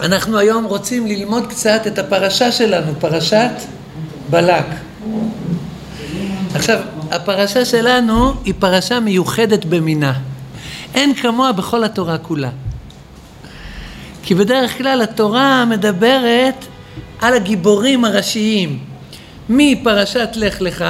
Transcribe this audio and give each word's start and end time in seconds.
אנחנו 0.00 0.38
היום 0.38 0.64
רוצים 0.64 1.06
ללמוד 1.06 1.46
קצת 1.46 1.82
את 1.86 1.98
הפרשה 1.98 2.52
שלנו, 2.52 2.92
פרשת 3.00 3.50
בלק. 4.30 4.66
עכשיו, 6.54 6.80
הפרשה 7.10 7.64
שלנו 7.64 8.34
היא 8.44 8.54
פרשה 8.58 9.00
מיוחדת 9.00 9.64
במינה. 9.64 10.12
אין 10.94 11.14
כמוה 11.14 11.52
בכל 11.52 11.84
התורה 11.84 12.18
כולה. 12.18 12.50
כי 14.22 14.34
בדרך 14.34 14.78
כלל 14.78 15.02
התורה 15.02 15.64
מדברת 15.64 16.64
על 17.20 17.34
הגיבורים 17.34 18.04
הראשיים. 18.04 18.78
מפרשת 19.48 20.28
לך 20.34 20.60
לך, 20.60 20.84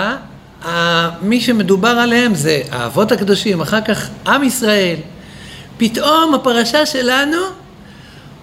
מי 1.22 1.40
שמדובר 1.40 1.88
עליהם 1.88 2.34
זה 2.34 2.62
האבות 2.70 3.12
הקדושים, 3.12 3.60
אחר 3.60 3.80
כך 3.80 4.08
עם 4.26 4.42
ישראל. 4.42 4.96
פתאום 5.76 6.34
הפרשה 6.34 6.86
שלנו 6.86 7.36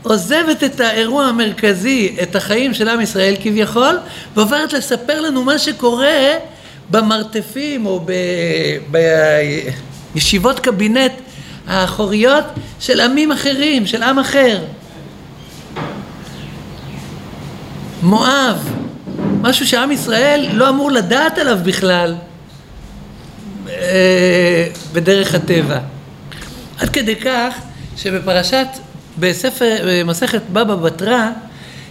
עוזבת 0.03 0.63
את 0.63 0.79
האירוע 0.79 1.25
המרכזי, 1.25 2.15
את 2.23 2.35
החיים 2.35 2.73
של 2.73 2.89
עם 2.89 3.01
ישראל 3.01 3.35
כביכול, 3.43 3.97
ועוברת 4.35 4.73
לספר 4.73 5.21
לנו 5.21 5.43
מה 5.43 5.59
שקורה 5.59 6.33
במרתפים 6.89 7.85
או 7.85 8.05
בישיבות 10.13 10.59
קבינט 10.59 11.11
האחוריות 11.67 12.45
של 12.79 13.01
עמים 13.01 13.31
אחרים, 13.31 13.85
של 13.85 14.03
עם 14.03 14.19
אחר. 14.19 14.59
מואב, 18.03 18.75
משהו 19.41 19.67
שעם 19.67 19.91
ישראל 19.91 20.47
לא 20.53 20.69
אמור 20.69 20.91
לדעת 20.91 21.37
עליו 21.37 21.57
בכלל 21.63 22.15
אה, 23.69 24.67
בדרך 24.93 25.35
הטבע. 25.35 25.79
עד 26.81 26.89
כדי 26.89 27.15
כך 27.15 27.55
שבפרשת 27.97 28.67
בספר, 29.19 29.77
במסכת 29.87 30.41
בבא 30.53 30.75
בתרא, 30.75 31.29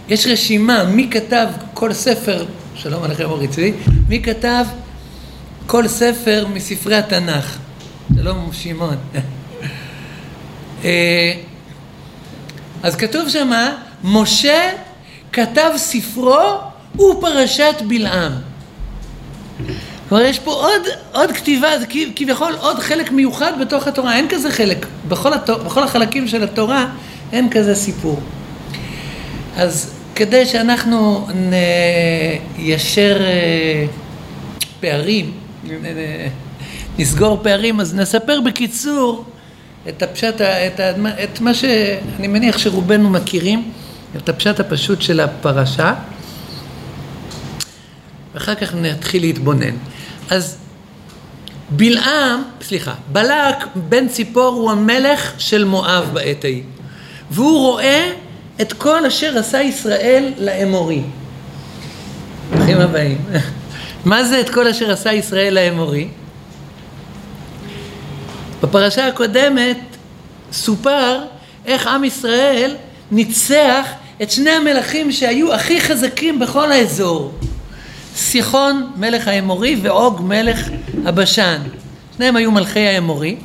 יש 0.09 0.27
רשימה 0.27 0.83
מי 0.83 1.07
כתב 1.11 1.47
כל 1.73 1.93
ספר, 1.93 2.45
שלום 2.75 3.03
עליכם 3.03 3.23
אורי 3.23 3.47
צבי, 3.47 3.73
מי 4.07 4.23
כתב 4.23 4.65
כל 5.67 5.87
ספר 5.87 6.45
מספרי 6.53 6.95
התנ"ך. 6.95 7.57
שלום 8.15 8.49
שמעון. 8.53 8.95
אה, 10.83 11.33
אז 12.83 12.95
כתוב 12.95 13.29
שמה, 13.29 13.75
משה 14.03 14.71
כתב 15.31 15.71
ספרו 15.77 16.57
ופרשת 16.95 17.75
בלעם. 17.87 18.31
כלומר 20.11 20.25
יש 20.25 20.39
פה 20.39 20.51
עוד, 20.51 20.81
עוד 21.11 21.31
כתיבה, 21.31 21.79
זה 21.79 21.85
כביכול 22.15 22.53
עוד 22.59 22.79
חלק 22.79 23.11
מיוחד 23.11 23.51
בתוך 23.61 23.87
התורה, 23.87 24.15
אין 24.15 24.27
כזה 24.29 24.51
חלק, 24.51 24.85
בכל, 25.07 25.33
התור, 25.33 25.57
בכל 25.57 25.83
החלקים 25.83 26.27
של 26.27 26.43
התורה 26.43 26.85
אין 27.31 27.49
כזה 27.49 27.75
סיפור. 27.75 28.19
אז 29.57 29.93
כדי 30.15 30.45
שאנחנו 30.45 31.27
ניישר 32.57 33.17
אה, 33.21 33.85
פערים, 34.79 35.31
נסגור 36.99 37.39
פערים, 37.43 37.79
אז 37.79 37.95
נספר 37.95 38.41
בקיצור 38.41 39.25
את 39.89 40.03
הפשט, 40.03 40.41
את, 40.41 40.79
את 41.23 41.41
מה 41.41 41.53
שאני 41.53 42.27
מניח 42.27 42.57
שרובנו 42.57 43.09
מכירים, 43.09 43.71
את 44.17 44.29
הפשט 44.29 44.59
הפשוט 44.59 45.01
של 45.01 45.19
הפרשה, 45.19 45.93
ואחר 48.33 48.55
כך 48.55 48.75
נתחיל 48.75 49.21
להתבונן. 49.21 49.90
אז 50.31 50.57
בלעם, 51.69 52.41
סליחה, 52.61 52.93
בלק 53.11 53.67
בן 53.75 54.07
ציפור 54.07 54.47
הוא 54.47 54.71
המלך 54.71 55.33
של 55.37 55.63
מואב 55.63 56.09
בעת 56.13 56.43
ההיא. 56.43 56.63
והוא 57.31 57.59
רואה 57.59 58.11
את 58.61 58.73
כל 58.73 59.05
אשר 59.05 59.37
עשה 59.37 59.61
ישראל 59.61 60.33
לאמורי. 60.37 61.01
ברוכים 62.51 62.77
הבאים. 62.77 63.17
מה 64.05 64.23
זה 64.23 64.39
את 64.39 64.49
כל 64.49 64.67
אשר 64.67 64.91
עשה 64.91 65.13
ישראל 65.13 65.53
לאמורי? 65.53 66.07
בפרשה 68.63 69.07
הקודמת 69.07 69.79
סופר 70.51 71.19
איך 71.65 71.87
עם 71.87 72.03
ישראל 72.03 72.75
ניצח 73.11 73.87
את 74.21 74.31
שני 74.31 74.49
המלכים 74.49 75.11
שהיו 75.11 75.53
הכי 75.53 75.81
חזקים 75.81 76.39
בכל 76.39 76.71
האזור. 76.71 77.33
סיחון 78.15 78.91
מלך 78.95 79.27
האמורי 79.27 79.79
ועוג 79.81 80.21
מלך 80.23 80.69
הבשן. 81.05 81.57
שניהם 82.15 82.35
היו 82.35 82.51
מלכי 82.51 82.87
האמורי. 82.87 83.35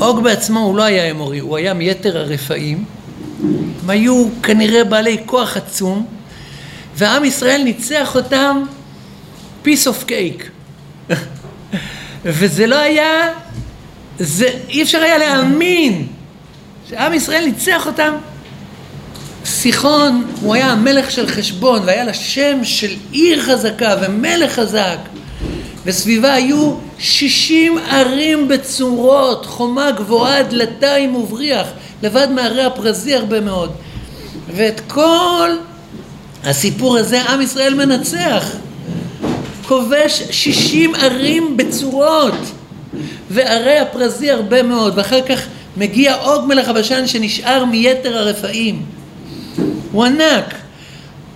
אוג 0.00 0.22
בעצמו 0.22 0.60
הוא 0.60 0.76
לא 0.76 0.82
היה 0.82 1.10
אמורי, 1.10 1.38
הוא 1.38 1.56
היה 1.56 1.74
מיתר 1.74 2.18
הרפאים. 2.18 2.84
הם 3.82 3.90
היו 3.90 4.28
כנראה 4.42 4.84
בעלי 4.84 5.18
כוח 5.26 5.56
עצום, 5.56 6.06
ועם 6.96 7.24
ישראל 7.24 7.62
ניצח 7.64 8.16
אותם 8.16 8.62
piece 9.64 9.86
of 9.86 10.08
cake. 10.08 10.44
וזה 12.24 12.66
לא 12.66 12.78
היה, 12.78 13.32
זה, 14.18 14.48
אי 14.68 14.82
אפשר 14.82 14.98
היה 14.98 15.18
להאמין 15.18 16.06
שעם 16.88 17.14
ישראל 17.14 17.44
ניצח 17.44 17.86
אותם. 17.86 18.14
סיחון, 19.52 20.24
הוא 20.40 20.54
היה 20.54 20.70
המלך 20.70 21.10
של 21.10 21.26
חשבון, 21.26 21.82
והיה 21.86 22.04
לה 22.04 22.14
שם 22.14 22.58
של 22.62 22.90
עיר 23.12 23.42
חזקה 23.42 23.96
ומלך 24.02 24.52
חזק. 24.52 24.98
וסביבה 25.86 26.34
היו 26.34 26.74
שישים 26.98 27.78
ערים 27.90 28.48
בצורות, 28.48 29.46
חומה 29.46 29.90
גבוהה, 29.90 30.42
דלתיים 30.42 31.14
ובריח, 31.14 31.66
לבד 32.02 32.28
מהרי 32.30 32.64
הפרזי 32.64 33.14
הרבה 33.14 33.40
מאוד. 33.40 33.72
ואת 34.56 34.80
כל 34.88 35.50
הסיפור 36.44 36.98
הזה 36.98 37.22
עם 37.22 37.40
ישראל 37.40 37.74
מנצח. 37.74 38.44
כובש 39.68 40.22
שישים 40.30 40.94
ערים 40.94 41.56
בצורות, 41.56 42.34
וערי 43.30 43.78
הפרזי 43.78 44.30
הרבה 44.30 44.62
מאוד, 44.62 44.98
ואחר 44.98 45.20
כך 45.22 45.40
מגיע 45.76 46.14
עוג 46.14 46.44
מלך 46.46 46.68
הבשן 46.68 47.06
שנשאר 47.06 47.64
מיתר 47.64 48.18
הרפאים. 48.18 48.82
הוא 49.92 50.04
ענק. 50.04 50.54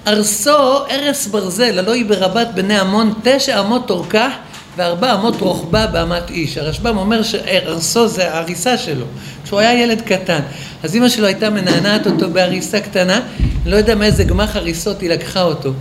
ארסו 0.07 0.87
ארס 0.91 1.27
ברזל, 1.27 1.79
הלא 1.79 1.93
היא 1.93 2.05
ברבת 2.05 2.49
בני 2.55 2.79
עמון, 2.79 3.13
תשע 3.23 3.61
אמות 3.61 3.91
אורכה 3.91 4.31
וארבע 4.77 5.15
אמות 5.15 5.41
רוחבה 5.41 5.87
באמת 5.87 6.31
איש. 6.31 6.59
הרשב"ם 6.59 6.97
אומר 6.97 7.23
שארסו 7.23 8.09
זה 8.09 8.33
ההריסה 8.33 8.79
שלו, 8.79 9.05
כשהוא 9.45 9.61
היה 9.61 9.83
ילד 9.83 10.01
קטן. 10.01 10.41
אז 10.83 10.97
אמא 10.97 11.09
שלו 11.09 11.27
הייתה 11.27 11.51
מנענעת 11.51 12.07
אותו 12.07 12.31
בהריסה 12.31 12.81
קטנה, 12.81 13.21
לא 13.67 13.77
יודע 13.77 13.95
מאיזה 13.95 14.25
גמח 14.25 14.57
הריסות 14.57 15.01
היא 15.01 15.11
לקחה 15.11 15.43
אותו. 15.43 15.73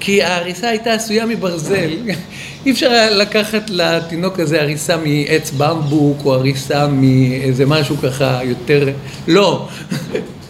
כי 0.00 0.22
ההריסה 0.22 0.68
הייתה 0.68 0.92
עשויה 0.92 1.26
מברזל, 1.26 1.90
אי 2.66 2.70
אפשר 2.70 2.90
היה 2.90 3.10
לקחת 3.10 3.70
לתינוק 3.70 4.40
הזה 4.40 4.60
הריסה 4.62 4.96
מעץ 4.96 5.50
במבוק 5.56 6.22
או 6.24 6.34
הריסה 6.34 6.86
מאיזה 6.86 7.66
משהו 7.66 7.96
ככה 8.02 8.40
יותר, 8.44 8.88
לא. 9.28 9.68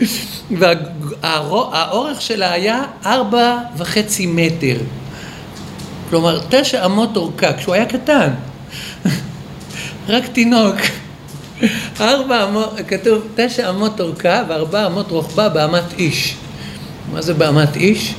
והאורך 1.22 2.22
שלה 2.22 2.52
היה 2.52 2.82
ארבע 3.06 3.58
וחצי 3.76 4.26
מטר. 4.26 4.76
כלומר, 6.10 6.40
תשע 6.48 6.86
אמות 6.86 7.16
אורכה, 7.16 7.52
כשהוא 7.52 7.74
היה 7.74 7.86
קטן. 7.86 8.30
רק 10.08 10.26
תינוק. 10.26 10.76
ארבע 12.00 12.44
אמות, 12.44 12.74
כתוב 12.88 13.22
תשע 13.34 13.70
אמות 13.70 14.00
אורכה 14.00 14.42
וארבע 14.48 14.86
אמות 14.86 15.10
רוחבה 15.10 15.48
באמת 15.48 15.92
איש. 15.98 16.36
מה 17.12 17.22
זה 17.22 17.34
באמת 17.34 17.76
איש? 17.76 18.14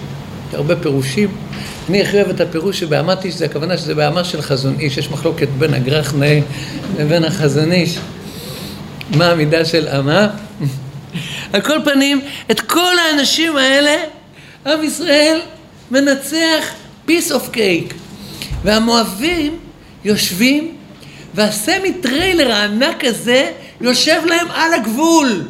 הרבה 0.53 0.75
פירושים. 0.75 1.29
אני 1.89 2.01
הכי 2.01 2.17
אוהב 2.17 2.29
את 2.29 2.41
הפירוש 2.41 2.79
שבאמת 2.79 3.25
איש 3.25 3.35
זה 3.35 3.45
הכוונה 3.45 3.77
שזה 3.77 3.95
באמה 3.95 4.23
של 4.23 4.41
חזון 4.41 4.75
איש. 4.79 4.97
יש 4.97 5.11
מחלוקת 5.11 5.47
בין 5.57 5.73
הגרח 5.73 6.13
נאה 6.13 6.39
לבין 6.99 7.23
החזון 7.23 7.71
איש. 7.71 7.97
מה 9.15 9.31
המידה 9.31 9.65
של 9.65 9.87
אמה? 9.87 10.27
על 11.53 11.61
כל 11.61 11.77
פנים, 11.83 12.21
את 12.51 12.61
כל 12.61 12.93
האנשים 12.99 13.57
האלה, 13.57 13.95
עם 14.65 14.83
ישראל 14.83 15.39
מנצח 15.91 16.65
piece 17.07 17.31
of 17.31 17.55
cake. 17.55 17.93
והמואבים 18.63 19.59
יושבים, 20.05 20.75
והסמי 21.35 21.93
טריילר 21.93 22.51
הענק 22.51 23.03
הזה 23.05 23.51
יושב 23.81 24.21
להם 24.25 24.47
על 24.51 24.73
הגבול. 24.73 25.43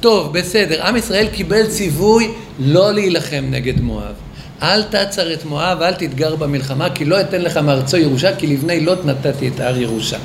טוב, 0.00 0.38
בסדר, 0.38 0.86
עם 0.86 0.96
ישראל 0.96 1.26
קיבל 1.32 1.66
ציווי 1.66 2.30
לא 2.58 2.92
להילחם 2.92 3.44
נגד 3.50 3.80
מואב. 3.80 4.14
אל 4.62 4.82
תצר 4.82 5.32
את 5.32 5.44
מואב, 5.44 5.82
אל 5.82 5.94
תתגר 5.94 6.36
במלחמה, 6.36 6.90
כי 6.90 7.04
לא 7.04 7.20
אתן 7.20 7.42
לך 7.42 7.56
מארצו 7.56 7.96
ירושה, 7.96 8.36
כי 8.36 8.46
לבני 8.46 8.80
לוט 8.80 9.04
נתתי 9.04 9.48
את 9.48 9.60
ער 9.60 9.78
ירושה. 9.78 10.18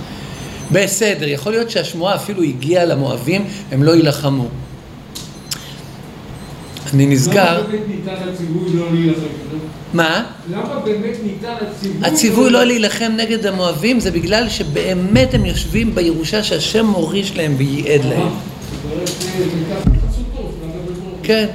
בסדר, 0.72 1.28
יכול 1.28 1.52
להיות 1.52 1.70
שהשמועה 1.70 2.16
אפילו 2.16 2.44
הגיעה 2.44 2.86
למואבים, 2.86 3.46
הם 3.72 3.84
לא 3.84 3.92
יילחמו. 3.92 4.48
אני 6.94 7.06
נזכר... 7.06 7.58
למה 7.58 7.68
באמת 7.68 7.82
ניתן 7.88 8.30
הציווי 8.30 8.74
לא 8.74 8.92
להילחם? 8.92 9.26
מה? 9.94 10.26
למה 10.50 10.80
באמת 10.80 11.18
ניתן 11.24 11.54
הציווי... 11.62 12.08
הציווי 12.08 12.50
לא 12.50 12.64
להילחם 12.64 13.12
נגד 13.18 13.46
המואבים 13.46 14.00
זה 14.00 14.12
בגלל 14.12 14.50
שבאמת 14.50 15.34
הם 15.34 15.46
יושבים 15.46 15.96
בירושה 15.96 16.44
שהשם 16.44 16.86
מוריש 16.86 17.36
להם 17.36 17.56
וייעד 17.58 18.06
להם. 18.06 18.30
כן. 21.24 21.48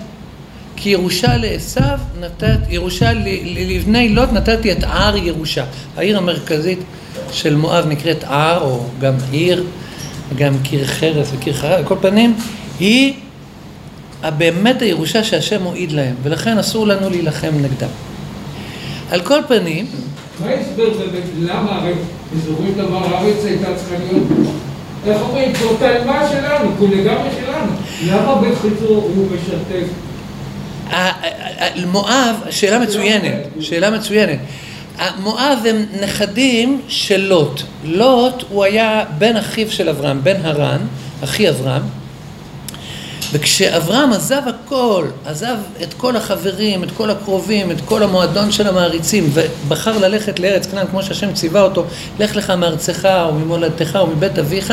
כי 0.76 0.88
ירושה 0.88 1.36
לעשו 1.36 1.80
נתת, 2.20 2.58
ירושה 2.68 3.12
לבני 3.44 4.08
לוט 4.08 4.32
נתתי 4.32 4.72
את 4.72 4.78
הר 4.82 5.16
ירושה. 5.16 5.64
העיר 5.96 6.18
המרכזית 6.18 6.78
של 7.32 7.56
מואב 7.56 7.86
נקראת 7.86 8.24
הר, 8.26 8.60
או 8.62 8.80
גם 9.00 9.14
עיר, 9.30 9.64
גם 10.36 10.54
קיר 10.62 10.84
חרס 10.86 11.28
וקיר 11.34 11.54
חרס, 11.54 11.72
על 11.78 11.84
כל 11.84 11.96
פנים, 12.00 12.34
היא 12.80 13.14
באמת 14.38 14.82
הירושה 14.82 15.24
שהשם 15.24 15.62
מועיד 15.62 15.92
להם, 15.92 16.14
ולכן 16.22 16.58
אסור 16.58 16.86
לנו 16.86 17.10
להילחם 17.10 17.50
נגדם. 17.54 17.88
על 19.10 19.20
כל 19.20 19.38
פנים, 19.48 19.86
מה 20.40 20.46
ההסבר 20.50 20.90
באמת, 20.90 21.24
למה 21.40 21.72
הרי 21.72 21.92
של 22.66 22.82
דבר 22.82 23.04
הארץ 23.04 23.44
הייתה 23.44 23.66
צריכה 23.76 23.94
להיות, 24.04 24.22
איך 25.06 25.22
אומרים, 25.22 25.52
זאת 25.60 25.82
האלמה 25.82 26.28
שלנו, 26.32 26.70
הוא 26.78 26.88
לגמרי 26.88 27.28
שלנו. 27.40 27.72
למה 28.06 28.34
בחיצור 28.34 29.10
הוא 29.16 29.26
משתף? 29.26 29.88
ה- 30.90 30.96
ה- 30.96 31.10
ה- 31.64 31.86
מואב, 31.86 32.36
שאלה 32.50 32.78
מצוינת, 32.78 33.32
שאלה 33.60 33.90
מצוינת. 33.90 34.38
מואב 35.18 35.58
הם 35.68 35.86
נכדים 36.02 36.80
של 36.88 37.20
לוט. 37.20 37.62
לוט 37.84 38.44
הוא 38.48 38.64
היה 38.64 39.04
בן 39.18 39.36
אחיו 39.36 39.70
של 39.70 39.88
אברהם, 39.88 40.24
בן 40.24 40.46
הרן, 40.46 40.80
אחי 41.24 41.48
אברהם. 41.48 41.82
וכשאברהם 43.32 44.12
עזב 44.12 44.42
הכל, 44.46 45.06
עזב 45.26 45.56
את 45.82 45.94
כל 45.94 46.16
החברים, 46.16 46.84
את 46.84 46.88
כל 46.96 47.10
הקרובים, 47.10 47.70
את 47.70 47.80
כל 47.84 48.02
המועדון 48.02 48.52
של 48.52 48.66
המעריצים, 48.66 49.30
ובחר 49.32 49.98
ללכת 49.98 50.40
לארץ 50.40 50.66
כנען 50.66 50.86
כמו 50.86 51.02
שהשם 51.02 51.32
ציווה 51.32 51.62
אותו, 51.62 51.84
לך 52.18 52.36
לך 52.36 52.50
מארצך 52.50 53.08
וממולדתך 53.28 53.98
ומבית 54.02 54.38
אביך, 54.38 54.72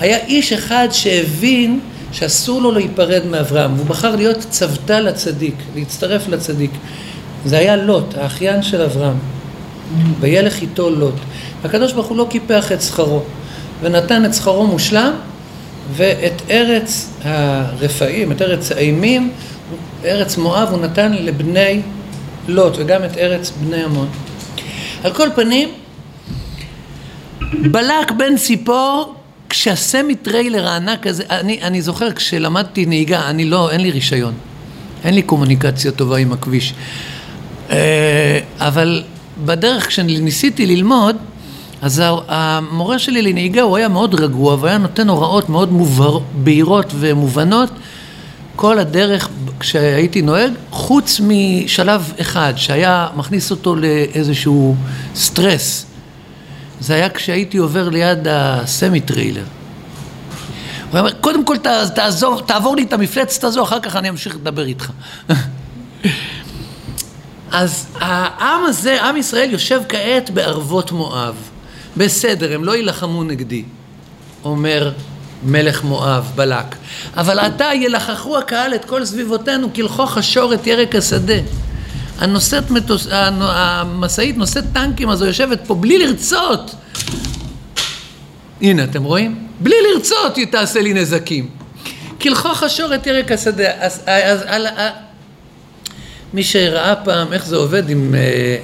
היה 0.00 0.18
איש 0.18 0.52
אחד 0.52 0.88
שהבין 0.92 1.80
שאסור 2.12 2.62
לו 2.62 2.72
להיפרד 2.72 3.26
מאברהם, 3.30 3.74
והוא 3.74 3.86
בחר 3.86 4.16
להיות 4.16 4.46
צוותא 4.50 4.92
לצדיק, 4.92 5.54
להצטרף 5.76 6.28
לצדיק. 6.28 6.70
זה 7.44 7.58
היה 7.58 7.76
לוט, 7.76 8.14
האחיין 8.14 8.62
של 8.62 8.82
אברהם. 8.82 9.16
וילך 10.20 10.62
איתו 10.62 10.90
לוט. 10.90 11.14
הקדוש 11.64 11.92
ברוך 11.92 12.06
הוא 12.06 12.16
לא 12.16 12.26
קיפח 12.30 12.72
את 12.72 12.82
שכרו, 12.82 13.22
ונתן 13.82 14.24
את 14.24 14.34
שכרו 14.34 14.66
מושלם, 14.66 15.12
ואת 15.92 16.42
ארץ 16.50 17.10
הרפאים, 17.22 18.32
את 18.32 18.42
ארץ 18.42 18.72
האימים, 18.72 19.32
ארץ 20.04 20.36
מואב 20.36 20.68
הוא 20.70 20.80
נתן 20.80 21.12
לבני 21.12 21.80
לוט, 22.48 22.76
וגם 22.78 23.04
את 23.04 23.16
ארץ 23.18 23.52
בני 23.60 23.84
עמון. 23.84 24.08
על 25.04 25.12
כל 25.12 25.28
פנים, 25.34 25.68
בלק 27.70 28.10
בן 28.16 28.36
ציפור, 28.36 29.14
כשהסמי 29.48 30.14
טריילר 30.14 30.68
הענק 30.68 31.06
הזה, 31.06 31.22
אני, 31.30 31.62
אני 31.62 31.82
זוכר 31.82 32.12
כשלמדתי 32.12 32.86
נהיגה, 32.86 33.30
אני 33.30 33.44
לא, 33.44 33.70
אין 33.70 33.80
לי 33.80 33.90
רישיון, 33.90 34.34
אין 35.04 35.14
לי 35.14 35.22
קומוניקציה 35.22 35.92
טובה 35.92 36.16
עם 36.16 36.32
הכביש, 36.32 36.74
אבל 38.58 39.02
בדרך 39.44 39.88
כשניסיתי 39.88 40.66
ללמוד, 40.66 41.16
אז 41.82 42.02
המורה 42.28 42.98
שלי 42.98 43.22
לנהיגה 43.22 43.62
הוא 43.62 43.76
היה 43.76 43.88
מאוד 43.88 44.20
רגוע 44.20 44.56
והיה 44.60 44.78
נותן 44.78 45.08
הוראות 45.08 45.48
מאוד 45.48 45.72
מובהר, 45.72 46.18
בהירות 46.34 46.92
ומובנות 46.98 47.70
כל 48.56 48.78
הדרך 48.78 49.28
כשהייתי 49.60 50.22
נוהג, 50.22 50.52
חוץ 50.70 51.20
משלב 51.24 52.12
אחד 52.20 52.52
שהיה 52.56 53.08
מכניס 53.16 53.50
אותו 53.50 53.76
לאיזשהו 53.76 54.76
סטרס. 55.14 55.86
זה 56.80 56.94
היה 56.94 57.08
כשהייתי 57.08 57.58
עובר 57.58 57.88
ליד 57.88 58.28
הסמי 58.30 59.00
טריילר. 59.00 59.44
הוא 60.90 60.98
אומר, 60.98 61.12
קודם 61.12 61.44
כל 61.44 61.56
תעזור, 61.94 62.40
תעבור 62.40 62.76
לי 62.76 62.82
את 62.82 62.92
המפלצת 62.92 63.44
הזו, 63.44 63.62
אחר 63.62 63.80
כך 63.80 63.96
אני 63.96 64.08
אמשיך 64.08 64.34
לדבר 64.34 64.64
איתך. 64.64 64.90
אז 67.54 67.86
העם 68.00 68.64
הזה, 68.64 69.02
עם 69.02 69.16
ישראל, 69.16 69.50
יושב 69.50 69.80
כעת 69.88 70.30
בערבות 70.30 70.92
מואב. 70.92 71.34
בסדר, 71.96 72.54
הם 72.54 72.64
לא 72.64 72.76
יילחמו 72.76 73.24
נגדי, 73.24 73.64
אומר 74.44 74.92
מלך 75.42 75.84
מואב, 75.84 76.32
בלק. 76.34 76.76
אבל 77.16 77.38
עתה 77.38 77.68
ילחכו 77.74 78.38
הקהל 78.38 78.74
את 78.74 78.84
כל 78.84 79.04
סביבותינו, 79.04 79.74
כלכוך 79.74 80.16
השור 80.16 80.54
את 80.54 80.66
ירק 80.66 80.94
השדה. 80.94 81.34
הנושאת 82.18 82.70
מטוס, 82.70 83.06
המשאית 83.10 84.36
נושאת 84.36 84.64
טנקים, 84.72 85.10
היא 85.10 85.18
יושבת 85.26 85.60
פה 85.66 85.74
בלי 85.74 85.98
לרצות. 85.98 86.74
הנה, 88.60 88.84
אתם 88.84 89.04
רואים? 89.04 89.46
בלי 89.60 89.76
לרצות 89.88 90.36
היא 90.36 90.46
תעשה 90.46 90.80
לי 90.80 90.94
נזקים. 90.94 91.48
כלכוך 92.20 92.62
השור 92.62 92.94
את 92.94 93.06
ירק 93.06 93.32
השדה. 93.32 93.70
אז, 93.78 94.00
אז, 94.06 94.42
אז, 94.46 94.66
אז, 94.76 94.92
מי 96.34 96.44
שראה 96.44 96.94
פעם 96.96 97.32
איך 97.32 97.46
זה 97.46 97.56
עובד 97.56 97.90
עם... 97.90 98.14
אה, 98.14 98.56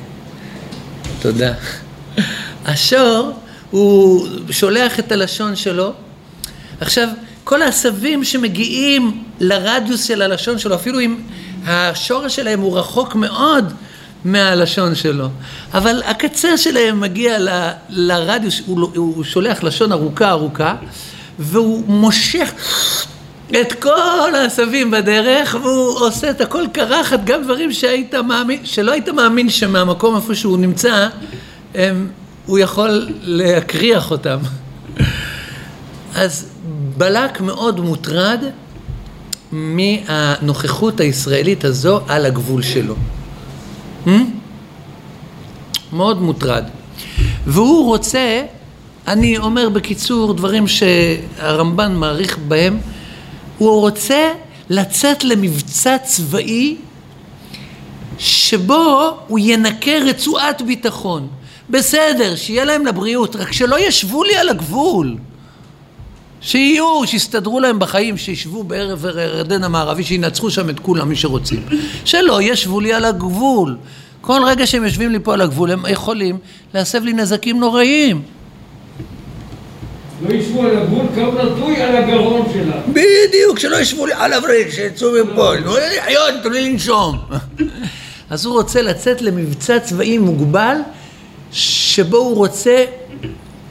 תודה. 1.23 1.53
השור, 2.67 3.33
הוא 3.71 4.29
שולח 4.51 4.99
את 4.99 5.13
הלשון 5.13 5.57
שלו. 5.57 5.93
עכשיו, 6.81 7.09
כל 7.45 7.63
העשבים 7.63 8.25
שמגיעים 8.25 9.25
לרדיוס 9.41 10.05
של 10.05 10.23
הלשון 10.23 10.59
שלו, 10.59 10.75
אפילו 10.75 11.01
אם 11.01 11.17
השורש 11.67 12.37
שלהם 12.37 12.61
הוא 12.61 12.79
רחוק 12.79 13.15
מאוד 13.15 13.73
מהלשון 14.25 14.95
שלו, 14.95 15.29
אבל 15.75 16.03
הקצה 16.07 16.57
שלהם 16.57 17.01
מגיע 17.01 17.39
ל, 17.39 17.49
לרדיוס, 17.89 18.63
הוא, 18.67 18.91
הוא 18.95 19.25
שולח 19.25 19.63
לשון 19.63 19.93
ארוכה 19.93 20.31
ארוכה, 20.31 20.75
והוא 21.39 21.85
מושך 21.87 22.53
את 23.61 23.73
כל 23.73 24.35
העשבים 24.35 24.91
בדרך, 24.91 25.57
והוא 25.63 25.99
עושה 25.99 26.31
את 26.31 26.41
הכל 26.41 26.65
קרחת, 26.73 27.25
גם 27.25 27.43
דברים 27.43 27.73
שהיית 27.73 28.15
מאמין, 28.15 28.61
שלא 28.65 28.93
היית 28.93 29.09
מאמין 29.09 29.51
שמהמקום 29.51 30.17
איפה 30.17 30.35
שהוא 30.35 30.59
נמצא, 30.59 31.09
הם, 31.75 32.09
הוא 32.47 32.59
יכול 32.59 33.09
להקריח 33.23 34.11
אותם. 34.11 34.39
אז 36.15 36.49
בלק 36.97 37.41
מאוד 37.41 37.81
מוטרד 37.81 38.45
מהנוכחות 39.53 41.01
הישראלית 41.01 41.65
הזו 41.65 42.01
על 42.09 42.27
הגבול 42.27 42.63
שלו. 42.63 42.95
Hmm? 44.07 44.11
מאוד 45.93 46.23
מוטרד. 46.23 46.65
והוא 47.47 47.87
רוצה, 47.87 48.43
אני 49.09 49.39
אומר 49.39 49.69
בקיצור 49.69 50.35
דברים 50.35 50.65
שהרמב"ן 50.69 51.95
מעריך 51.95 52.39
בהם, 52.49 52.79
הוא 53.61 53.81
רוצה 53.81 54.33
לצאת 54.71 55.25
למבצע 55.25 55.99
צבאי 55.99 56.77
שבו 58.19 59.17
הוא 59.27 59.39
ינקה 59.43 59.99
רצועת 59.99 60.63
ביטחון. 60.63 61.29
בסדר, 61.71 62.37
שיהיה 62.37 62.65
להם 62.65 62.87
לבריאות, 62.87 63.37
רק 63.37 63.53
שלא 63.53 63.79
ישבו 63.81 64.25
לי 64.25 64.37
על 64.37 64.49
הגבול. 64.49 65.17
שיהיו, 66.41 67.07
שיסתדרו 67.07 67.61
להם 67.61 67.79
בחיים, 67.79 68.17
שישבו 68.17 68.65
בערב 68.65 69.07
הירדן 69.07 69.65
המערבי, 69.65 70.05
שינצחו 70.05 70.51
שם 70.51 70.71
את 70.71 70.81
כולם, 70.81 71.09
מי 71.09 71.17
שרוצים. 71.17 71.63
שלא 72.05 72.43
ישבו 72.43 72.81
לי 72.81 72.93
על 72.93 73.05
הגבול. 73.05 73.77
כל 74.21 74.41
רגע 74.47 74.67
שהם 74.67 74.85
יושבים 74.85 75.11
לי 75.11 75.19
פה 75.23 75.35
על 75.35 75.41
הגבול, 75.41 75.71
הם 75.71 75.83
יכולים 75.89 76.39
להסב 76.75 77.05
לי 77.05 77.13
נזקים 77.13 77.61
נוראיים. 77.61 78.23
לא 80.23 80.35
ישבו 80.35 80.63
על 80.63 80.77
הגבול, 80.77 81.07
קו 81.15 81.21
נטוי 81.21 81.77
על 81.77 81.97
הגרון 81.97 82.47
שלה. 82.53 82.81
בדיוק, 82.89 83.59
שלא 83.59 83.77
ישבו 83.77 84.07
לי 84.07 84.13
על 84.13 84.33
הווריד, 84.33 84.71
שיצאו 84.71 85.09
מפה, 85.25 85.53
תנו 85.63 85.77
לי 85.77 85.99
לחיות, 85.99 86.35
תנו 86.43 86.51
לי 86.51 86.71
לנשום. 86.71 87.19
אז 88.31 88.45
הוא 88.45 88.55
רוצה 88.55 88.83
לצאת 88.83 89.23
למבצע 89.23 89.79
צבאי 89.79 90.19
מוגבל, 90.19 90.77
שבו 91.53 92.17
הוא 92.17 92.37
רוצה, 92.37 92.85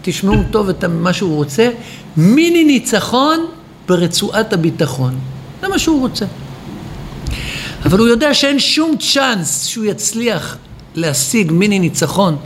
תשמעו 0.01 0.35
טוב 0.51 0.69
את 0.69 0.83
מה 0.83 1.13
שהוא 1.13 1.35
רוצה, 1.35 1.69
מיני 2.17 2.63
ניצחון 2.63 3.45
ברצועת 3.87 4.53
הביטחון. 4.53 5.19
זה 5.61 5.67
מה 5.67 5.79
שהוא 5.79 5.99
רוצה. 5.99 6.25
אבל 7.85 7.99
הוא 7.99 8.07
יודע 8.07 8.33
שאין 8.33 8.59
שום 8.59 8.95
צ'אנס 9.13 9.65
שהוא 9.65 9.85
יצליח 9.85 10.57
להשיג 10.95 11.51
מיני 11.51 11.79
ניצחון 11.79 12.37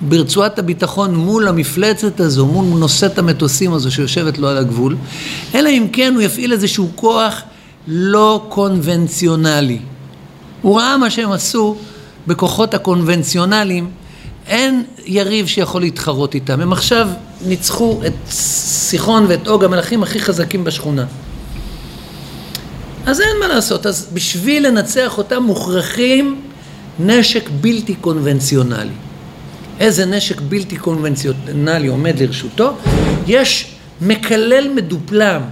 ברצועת 0.00 0.58
הביטחון 0.58 1.14
מול 1.14 1.48
המפלצת 1.48 2.20
הזו, 2.20 2.46
מול 2.46 2.78
נושאת 2.78 3.18
המטוסים 3.18 3.72
הזו 3.72 3.90
שיושבת 3.90 4.38
לו 4.38 4.48
על 4.48 4.56
הגבול, 4.56 4.96
אלא 5.54 5.68
אם 5.68 5.86
כן 5.92 6.14
הוא 6.14 6.22
יפעיל 6.22 6.52
איזשהו 6.52 6.88
כוח 6.94 7.42
לא 7.88 8.46
קונבנציונלי. 8.48 9.78
הוא 10.62 10.78
ראה 10.78 10.96
מה 10.96 11.10
שהם 11.10 11.32
עשו 11.32 11.76
בכוחות 12.26 12.74
הקונבנציונליים, 12.74 13.90
אין 14.46 14.84
יריב 15.06 15.46
שיכול 15.46 15.80
להתחרות 15.80 16.34
איתם. 16.34 16.60
הם 16.60 16.72
עכשיו 16.72 17.08
ניצחו 17.46 18.00
את 18.06 18.12
סיחון 18.30 19.24
ואת 19.28 19.48
אוג, 19.48 19.64
המלכים 19.64 20.02
הכי 20.02 20.20
חזקים 20.20 20.64
בשכונה. 20.64 21.04
אז 23.06 23.20
אין 23.20 23.36
מה 23.40 23.48
לעשות, 23.48 23.86
אז 23.86 24.08
בשביל 24.12 24.66
לנצח 24.66 25.18
אותם 25.18 25.42
מוכרחים 25.42 26.40
נשק 26.98 27.48
בלתי 27.60 27.94
קונבנציונלי. 27.94 29.07
איזה 29.80 30.06
נשק 30.06 30.40
בלתי 30.40 30.76
קונבנציונלי 30.76 31.88
עומד 31.88 32.20
לרשותו? 32.20 32.72
יש 33.26 33.74
מקלל 34.00 34.68
מדופלם 34.74 35.42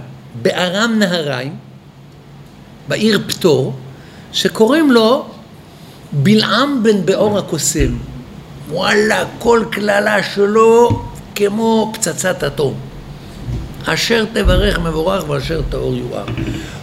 בארם 0.41 0.95
נהריים, 0.99 1.55
בעיר 2.87 3.21
פטור, 3.27 3.73
שקוראים 4.31 4.91
לו 4.91 5.25
בלעם 6.11 6.83
בן 6.83 7.05
באור 7.05 7.37
הקוסם. 7.37 7.97
וואלה, 8.69 9.23
כל 9.39 9.63
קללה 9.71 10.23
שלו 10.23 11.03
כמו 11.35 11.91
פצצת 11.93 12.43
אטום. 12.43 12.73
אשר 13.85 14.25
תברך 14.33 14.79
מבורך 14.79 15.29
ואשר 15.29 15.61
תאור 15.69 15.95
יואר. 15.95 16.25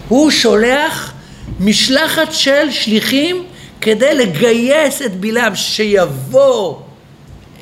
הוא 0.09 0.31
שולח 0.31 1.13
משלחת 1.61 2.33
של 2.33 2.71
שליחים 2.71 3.45
כדי 3.81 4.15
לגייס 4.15 5.03
את 5.03 5.21
בלעם 5.21 5.55
שיבוא 5.55 6.77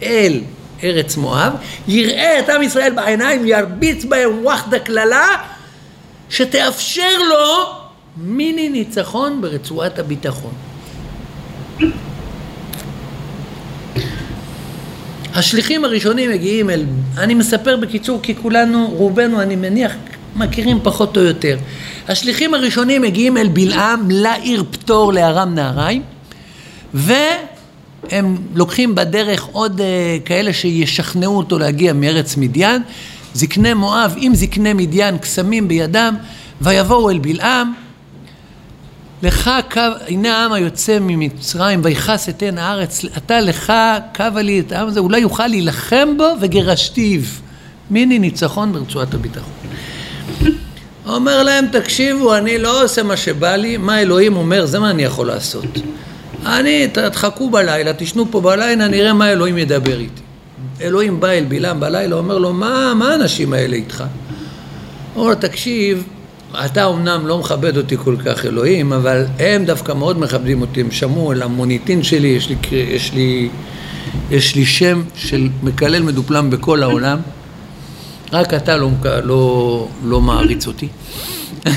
אל 0.02 0.40
ארץ 0.82 1.16
מואב, 1.16 1.52
יראה 1.88 2.38
את 2.38 2.48
עם 2.48 2.62
ישראל 2.62 2.92
בעיניים, 2.94 3.46
ירביץ 3.46 4.04
בהם 4.04 4.30
ווחדה 4.44 4.78
קללה 4.78 5.28
שתאפשר 6.30 7.18
לו 7.28 7.74
מיני 8.16 8.68
ניצחון 8.68 9.40
ברצועת 9.40 9.98
הביטחון. 9.98 10.52
השליחים 15.34 15.84
הראשונים 15.84 16.30
מגיעים 16.30 16.70
אל, 16.70 16.84
אני 17.18 17.34
מספר 17.34 17.76
בקיצור 17.76 18.20
כי 18.22 18.34
כולנו, 18.34 18.88
רובנו 18.90 19.42
אני 19.42 19.56
מניח, 19.56 19.92
מכירים 20.36 20.78
פחות 20.82 21.16
או 21.16 21.22
יותר. 21.22 21.56
השליחים 22.08 22.54
הראשונים 22.54 23.02
מגיעים 23.02 23.36
אל 23.36 23.48
בלעם 23.48 24.10
לעיר 24.10 24.64
פטור 24.70 25.12
לארם 25.12 25.54
נהריים 25.54 26.02
והם 28.10 28.36
לוקחים 28.54 28.94
בדרך 28.94 29.44
עוד 29.52 29.80
uh, 29.80 29.82
כאלה 30.24 30.52
שישכנעו 30.52 31.38
אותו 31.38 31.58
להגיע 31.58 31.92
מארץ 31.92 32.36
מדיין, 32.36 32.82
זקני 33.34 33.74
מואב 33.74 34.14
עם 34.16 34.34
זקני 34.34 34.72
מדיין 34.72 35.18
קסמים 35.18 35.68
בידם 35.68 36.14
ויבואו 36.60 37.10
אל 37.10 37.18
בלעם 37.18 37.72
לך 39.22 39.50
קו, 39.72 39.80
הנה 40.08 40.38
העם 40.38 40.52
היוצא 40.52 40.98
ממצרים 41.00 41.80
ויכס 41.84 42.28
את 42.28 42.42
עין 42.42 42.58
הארץ, 42.58 43.04
אתה 43.16 43.40
לך 43.40 43.72
קווה 44.16 44.42
לי 44.42 44.60
את 44.60 44.72
העם 44.72 44.88
הזה, 44.88 45.00
אולי 45.00 45.20
יוכל 45.20 45.46
להילחם 45.46 46.08
בו 46.16 46.28
וגירשתיו. 46.40 47.20
מיני 47.90 48.18
ניצחון 48.18 48.72
ברצועת 48.72 49.14
הביטחון. 49.14 49.52
אומר 51.06 51.42
להם, 51.42 51.66
תקשיבו, 51.72 52.36
אני 52.36 52.58
לא 52.58 52.84
עושה 52.84 53.02
מה 53.02 53.16
שבא 53.16 53.56
לי, 53.56 53.76
מה 53.76 54.00
אלוהים 54.00 54.36
אומר, 54.36 54.66
זה 54.66 54.78
מה 54.78 54.90
אני 54.90 55.02
יכול 55.02 55.26
לעשות. 55.26 55.64
אני, 56.46 56.88
תחכו 56.88 57.50
בלילה, 57.50 57.92
תשנו 57.92 58.30
פה 58.30 58.40
בלילה, 58.40 58.88
נראה 58.88 59.12
מה 59.12 59.32
אלוהים 59.32 59.58
ידבר 59.58 59.98
איתי. 59.98 60.22
אלוהים 60.80 61.20
בא 61.20 61.28
אל 61.28 61.44
בלעם 61.48 61.80
בלילה, 61.80 62.16
אומר 62.16 62.38
לו, 62.38 62.52
מה, 62.52 62.94
מה 62.94 63.12
האנשים 63.12 63.52
האלה 63.52 63.76
איתך? 63.76 64.04
אומר 65.16 65.28
לו, 65.28 65.34
תקשיב, 65.34 66.04
אתה 66.64 66.84
אומנם 66.84 67.26
לא 67.26 67.38
מכבד 67.38 67.76
אותי 67.76 67.96
כל 67.96 68.16
כך 68.24 68.46
אלוהים, 68.46 68.92
אבל 68.92 69.24
הם 69.38 69.64
דווקא 69.64 69.92
מאוד 69.92 70.18
מכבדים 70.18 70.60
אותי, 70.60 70.80
הם 70.80 70.90
שמעו 70.90 71.30
על 71.30 71.42
המוניטין 71.42 72.02
שלי, 72.02 72.28
יש 72.28 72.48
לי, 72.48 72.56
יש 72.72 73.12
לי, 73.12 73.48
יש 74.30 74.56
לי 74.56 74.64
שם 74.64 75.02
של 75.14 75.48
מקלל 75.62 76.02
מדופלם 76.02 76.50
בכל 76.50 76.82
העולם, 76.82 77.18
רק 78.32 78.54
אתה 78.54 78.76
לא, 78.76 78.90
לא, 79.22 79.88
לא 80.04 80.20
מעריץ 80.20 80.66
אותי. 80.66 80.88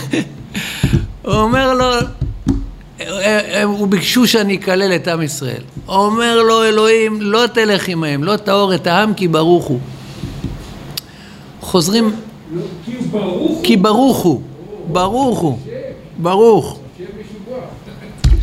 הוא 1.26 1.34
אומר 1.34 1.74
לו, 1.74 1.86
הוא 3.64 3.88
ביקשו 3.88 4.28
שאני 4.28 4.56
אקלל 4.56 4.96
את 4.96 5.08
עם 5.08 5.22
ישראל. 5.22 5.62
אומר 5.88 6.42
לו 6.42 6.64
אלוהים, 6.64 7.22
לא 7.22 7.48
תלך 7.54 7.88
עמהם, 7.88 8.24
לא 8.24 8.38
טהור 8.38 8.76
את 8.76 8.88
העם 8.88 9.14
כי 9.14 9.28
ברוך 9.28 9.66
הוא. 9.66 9.80
חוזרים... 11.62 12.16
לא, 12.56 12.62
כי 13.64 13.78
ברוך 13.78 14.18
הוא. 14.18 14.42
ברוך 14.92 15.40
הוא, 15.40 15.60
ברוך. 16.18 16.80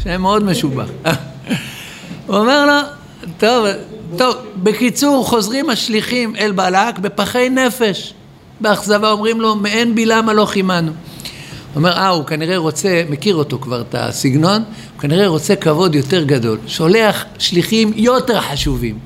שם 0.03 0.21
מאוד 0.21 0.45
משובח. 0.45 0.89
הוא 2.27 2.37
אומר 2.41 2.67
לו, 2.67 2.89
טוב, 3.39 3.67
טוב, 4.17 4.35
בקיצור, 4.57 5.27
חוזרים 5.27 5.71
השליחים 5.71 6.37
אל 6.37 6.53
בלק 6.53 6.99
בפחי 6.99 7.49
נפש. 7.49 8.15
באכזבה 8.61 9.11
אומרים 9.11 9.41
לו, 9.41 9.57
מעין 9.57 9.95
בלעם 9.95 10.29
הלוך 10.29 10.57
עמנו. 10.57 10.93
אומר, 11.77 11.93
אה, 11.93 12.09
הוא 12.09 12.25
כנראה 12.25 12.57
רוצה, 12.57 13.03
מכיר 13.11 13.35
אותו 13.35 13.59
כבר, 13.59 13.81
את 13.81 13.95
הסגנון, 13.95 14.63
הוא 14.93 15.01
כנראה 15.01 15.27
רוצה 15.27 15.57
כבוד 15.57 15.95
יותר 15.95 16.23
גדול. 16.25 16.59
שולח 16.67 17.25
שליחים 17.39 17.93
יותר 17.97 18.41
חשובים. 18.41 18.99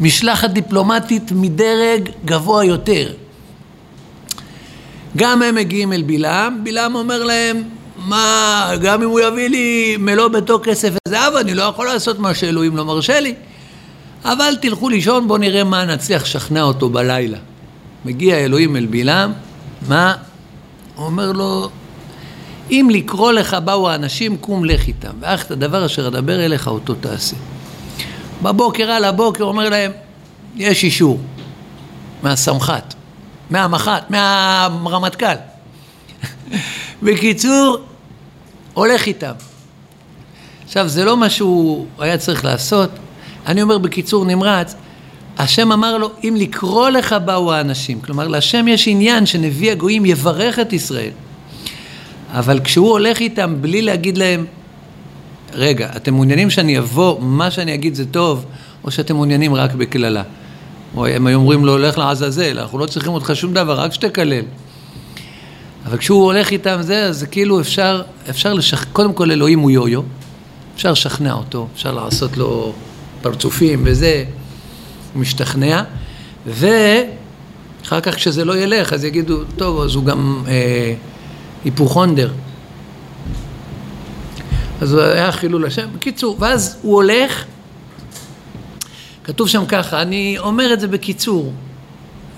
משלחת 0.00 0.50
דיפלומטית 0.50 1.32
מדרג 1.32 2.08
גבוה 2.24 2.64
יותר. 2.64 3.12
גם 5.16 5.42
הם 5.42 5.54
מגיעים 5.54 5.92
אל 5.92 6.02
בלעם, 6.02 6.64
בלעם 6.64 6.94
אומר 6.94 7.24
להם, 7.24 7.62
מה, 7.96 8.70
גם 8.82 9.02
אם 9.02 9.08
הוא 9.08 9.20
יביא 9.20 9.48
לי 9.48 9.96
מלוא 9.98 10.28
ביתו 10.28 10.60
כסף 10.62 10.92
וזהב, 11.08 11.34
אני 11.34 11.54
לא 11.54 11.62
יכול 11.62 11.86
לעשות 11.86 12.18
מה 12.18 12.34
שאלוהים 12.34 12.76
לא 12.76 12.84
מרשה 12.84 13.20
לי. 13.20 13.34
אבל 14.24 14.54
תלכו 14.60 14.88
לישון, 14.88 15.28
בואו 15.28 15.38
נראה 15.38 15.64
מה 15.64 15.84
נצליח 15.84 16.22
לשכנע 16.22 16.62
אותו 16.62 16.88
בלילה. 16.88 17.38
מגיע 18.04 18.36
אלוהים 18.36 18.76
אל 18.76 18.86
בלעם, 18.86 19.32
מה? 19.88 20.14
הוא 21.00 21.06
אומר 21.06 21.32
לו, 21.32 21.68
אם 22.70 22.88
לקרוא 22.92 23.32
לך 23.32 23.54
באו 23.54 23.90
האנשים, 23.90 24.36
קום 24.36 24.64
לך 24.64 24.86
איתם, 24.86 25.10
ואך 25.20 25.44
את 25.46 25.50
הדבר 25.50 25.86
אשר 25.86 26.08
אדבר 26.08 26.44
אליך 26.44 26.68
אותו 26.68 26.94
תעשה. 26.94 27.36
בבוקר 28.42 28.90
על 28.90 29.04
הבוקר 29.04 29.44
אומר 29.44 29.68
להם, 29.68 29.92
יש 30.56 30.84
אישור 30.84 31.20
מהסמח"ט. 32.22 32.94
מהמח"ט, 33.50 34.10
מהרמטכ"ל. 34.10 35.36
בקיצור, 37.02 37.78
הולך 38.74 39.06
איתם. 39.06 39.32
עכשיו, 40.64 40.88
זה 40.88 41.04
לא 41.04 41.16
מה 41.16 41.30
שהוא 41.30 41.86
היה 41.98 42.18
צריך 42.18 42.44
לעשות. 42.44 42.90
אני 43.46 43.62
אומר 43.62 43.78
בקיצור 43.78 44.24
נמרץ, 44.24 44.74
השם 45.42 45.72
אמר 45.72 45.98
לו, 45.98 46.10
אם 46.24 46.36
לקרוא 46.38 46.90
לך 46.90 47.14
באו 47.24 47.52
האנשים. 47.52 48.00
כלומר, 48.00 48.28
להשם 48.28 48.68
יש 48.68 48.88
עניין 48.88 49.26
שנביא 49.26 49.72
הגויים 49.72 50.06
יברך 50.06 50.58
את 50.58 50.72
ישראל. 50.72 51.10
אבל 52.32 52.60
כשהוא 52.64 52.90
הולך 52.90 53.20
איתם 53.20 53.54
בלי 53.60 53.82
להגיד 53.82 54.18
להם, 54.18 54.46
רגע, 55.54 55.90
אתם 55.96 56.14
מעוניינים 56.14 56.50
שאני 56.50 56.78
אבוא, 56.78 57.20
מה 57.20 57.50
שאני 57.50 57.74
אגיד 57.74 57.94
זה 57.94 58.06
טוב, 58.06 58.44
או 58.84 58.90
שאתם 58.90 59.14
מעוניינים 59.14 59.54
רק 59.54 59.74
בקללה? 59.74 60.22
או 60.96 61.06
הם 61.06 61.26
היו 61.26 61.38
אומרים 61.38 61.64
לו, 61.64 61.78
לך 61.78 61.98
לעזאזל, 61.98 62.58
אנחנו 62.58 62.78
לא 62.78 62.86
צריכים 62.86 63.12
אותך 63.12 63.30
שום 63.34 63.54
דבר, 63.54 63.80
רק 63.80 63.92
שתקלל. 63.92 64.44
אבל 65.86 65.98
כשהוא 65.98 66.24
הולך 66.24 66.50
איתם 66.50 66.76
זה, 66.80 67.04
אז 67.04 67.26
כאילו 67.30 67.60
אפשר, 67.60 68.02
אפשר 68.30 68.54
לשכ... 68.54 68.84
קודם 68.92 69.12
כל 69.12 69.30
אלוהים 69.30 69.58
הוא 69.58 69.70
יו-יו, 69.70 70.00
אפשר 70.76 70.92
לשכנע 70.92 71.32
אותו, 71.32 71.68
אפשר 71.74 71.92
לעשות 71.92 72.36
לו 72.36 72.72
פרצופים 73.22 73.82
וזה, 73.84 74.24
הוא 75.14 75.22
משתכנע, 75.22 75.82
ואחר 76.46 78.00
כך 78.00 78.14
כשזה 78.14 78.44
לא 78.44 78.56
ילך, 78.56 78.92
אז 78.92 79.04
יגידו, 79.04 79.44
טוב, 79.56 79.80
אז 79.80 79.94
הוא 79.94 80.04
גם 80.04 80.42
אה, 80.48 80.94
היפוכונדר. 81.64 82.32
אז 84.80 84.92
הוא 84.92 85.02
היה 85.02 85.32
חילול 85.32 85.66
השם. 85.66 85.88
בקיצור, 85.94 86.36
ואז 86.38 86.76
הוא 86.82 86.94
הולך, 86.94 87.44
כתוב 89.24 89.48
שם 89.48 89.66
ככה, 89.68 90.02
אני 90.02 90.36
אומר 90.38 90.72
את 90.72 90.80
זה 90.80 90.88
בקיצור, 90.88 91.52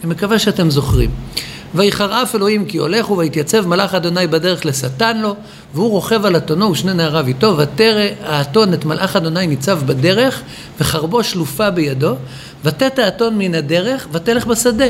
אני 0.05 0.11
מקווה 0.11 0.39
שאתם 0.39 0.71
זוכרים. 0.71 1.11
ויחרף 1.75 2.35
אלוהים 2.35 2.65
כי 2.65 2.79
הולך 2.79 3.07
הוא 3.07 3.19
ויתייצב 3.19 3.67
מלאך 3.67 3.95
אדוני 3.95 4.27
בדרך 4.27 4.67
לשטן 4.67 5.19
לו 5.19 5.37
והוא 5.75 5.91
רוכב 5.91 6.27
על 6.27 6.37
אתונו 6.37 6.71
ושני 6.71 6.95
נעריו 6.95 7.27
איתו 7.27 7.57
ותרא 7.59 8.07
האתון 8.25 8.75
את 8.75 8.85
מלאך 8.85 9.17
אדוני 9.17 9.47
ניצב 9.47 9.81
בדרך 9.87 10.43
וחרבו 10.81 11.25
שלופה 11.25 11.71
בידו 11.71 12.15
ותת 12.65 12.99
האתון 12.99 13.39
מן 13.39 13.55
הדרך 13.55 14.09
ותלך 14.13 14.47
בשדה 14.47 14.87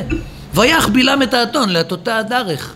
ויח 0.55 0.89
בלעם 0.89 1.23
את 1.23 1.35
האתון 1.35 1.69
להטותה 1.69 2.19
הדרך 2.19 2.75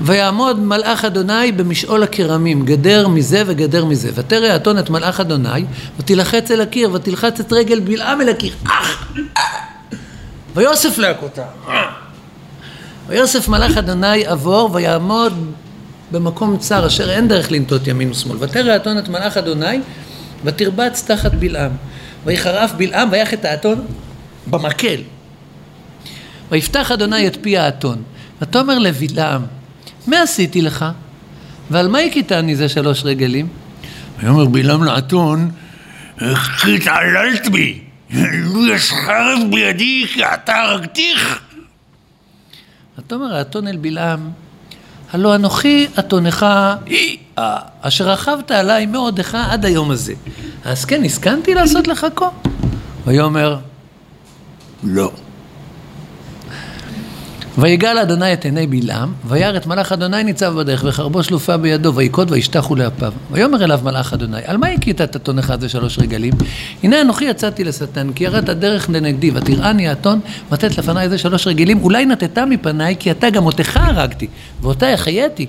ויעמוד 0.00 0.60
מלאך 0.60 1.04
אדוני 1.04 1.52
במשעול 1.52 2.02
הכרמים, 2.02 2.64
גדר 2.64 3.08
מזה 3.08 3.42
וגדר 3.46 3.84
מזה. 3.84 4.10
ותרא 4.14 4.46
האתון 4.46 4.78
את 4.78 4.90
מלאך 4.90 5.20
אדוני, 5.20 5.64
ותילחץ 5.98 6.50
אל 6.50 6.60
הקיר, 6.60 6.90
ותלחץ 6.92 7.40
את 7.40 7.52
רגל 7.52 7.80
בלעם 7.80 8.20
אל 8.20 8.28
הקיר. 8.28 8.52
אך! 8.64 9.12
ויוסף 10.54 10.98
להכותה. 10.98 11.44
ויוסף 13.06 13.48
מלאך 13.48 13.76
אדוני 13.76 14.26
עבור, 14.26 14.70
ויעמוד 14.72 15.52
במקום 16.12 16.56
צר, 16.58 16.86
אשר 16.86 17.10
אין 17.10 17.28
דרך 17.28 17.52
לנטות 17.52 17.86
ימין 17.86 18.10
ושמאל. 18.10 18.36
ותרא 18.40 18.72
האתון 18.72 18.98
את 18.98 19.08
מלאך 19.08 19.36
אדוני, 19.36 19.80
ותרבץ 20.44 21.04
תחת 21.06 21.34
בלעם. 21.34 21.70
ויחרף 22.24 22.72
בלעם, 22.72 23.08
ויח 23.12 23.34
את 23.34 23.44
האתון 23.44 23.84
במקל. 24.46 25.00
ויפתח 26.50 26.92
אדוני 26.92 27.26
את 27.26 27.36
פי 27.40 27.58
האתון. 27.58 28.02
ותאמר 28.42 28.78
לבלעם, 28.78 29.42
מה 30.06 30.22
עשיתי 30.22 30.62
לך? 30.62 30.84
ועל 31.70 31.88
מה 31.88 31.98
הכיתני 31.98 32.56
זה 32.56 32.68
שלוש 32.68 33.04
רגלים? 33.04 33.48
ויאמר 34.20 34.44
בלעם 34.44 34.84
לאתון, 34.84 35.50
איך 36.20 36.64
התעללת 36.68 37.48
בי? 37.48 37.91
לו 38.12 38.66
יש 38.66 38.92
חרב 38.92 39.38
בידי 39.50 40.06
כי 40.14 40.24
אתה 40.24 40.54
הרגתיך. 40.54 41.40
ותאמר 42.98 43.34
האתון 43.36 43.68
אל 43.68 43.76
בלעם, 43.76 44.30
הלא 45.12 45.34
אנוכי 45.34 45.86
אתונך 45.98 46.46
היא 46.86 47.18
אשר 47.80 48.10
רכבת 48.10 48.50
עליי 48.50 48.86
מעודך 48.86 49.34
עד 49.34 49.64
היום 49.64 49.90
הזה. 49.90 50.14
אז 50.64 50.84
כן, 50.84 51.04
הסכמתי 51.04 51.54
לעשות 51.54 51.88
לך 51.88 52.06
כה? 52.16 52.28
ויאמר, 53.06 53.58
לא. 54.84 55.12
ויגל 57.58 57.98
אדוני 57.98 58.32
את 58.32 58.44
עיני 58.44 58.66
בלעם, 58.66 59.12
וירא 59.28 59.56
את 59.56 59.66
מלאך 59.66 59.92
אדוני 59.92 60.24
ניצב 60.24 60.54
בדרך, 60.58 60.84
וחרבו 60.86 61.22
שלופה 61.22 61.56
בידו, 61.56 61.94
ויקוד 61.94 62.30
וישתחו 62.30 62.76
לאפיו. 62.76 63.12
ויאמר 63.30 63.64
אליו 63.64 63.80
מלאך 63.84 64.12
אדוני, 64.12 64.40
על 64.44 64.56
מה 64.56 64.68
הכית 64.68 65.00
את 65.00 65.16
אתון 65.16 65.38
אחד 65.38 65.58
ושלוש 65.60 65.98
רגלים? 65.98 66.32
הנה 66.82 67.00
אנוכי 67.00 67.24
יצאתי 67.24 67.64
לשטן, 67.64 68.12
כי 68.12 68.24
יראת 68.24 68.44
דרך 68.44 68.90
לנגדי, 68.90 69.30
ותראני 69.34 69.88
האתון, 69.88 70.20
ותת 70.52 70.78
לפניי 70.78 71.08
זה 71.08 71.18
שלוש 71.18 71.46
רגלים, 71.46 71.82
אולי 71.82 72.06
נטטה 72.06 72.46
מפניי, 72.46 72.96
כי 72.98 73.10
אתה 73.10 73.30
גם 73.30 73.46
אותך 73.46 73.76
הרגתי, 73.76 74.26
ואותה 74.60 74.88
החייתי. 74.88 75.46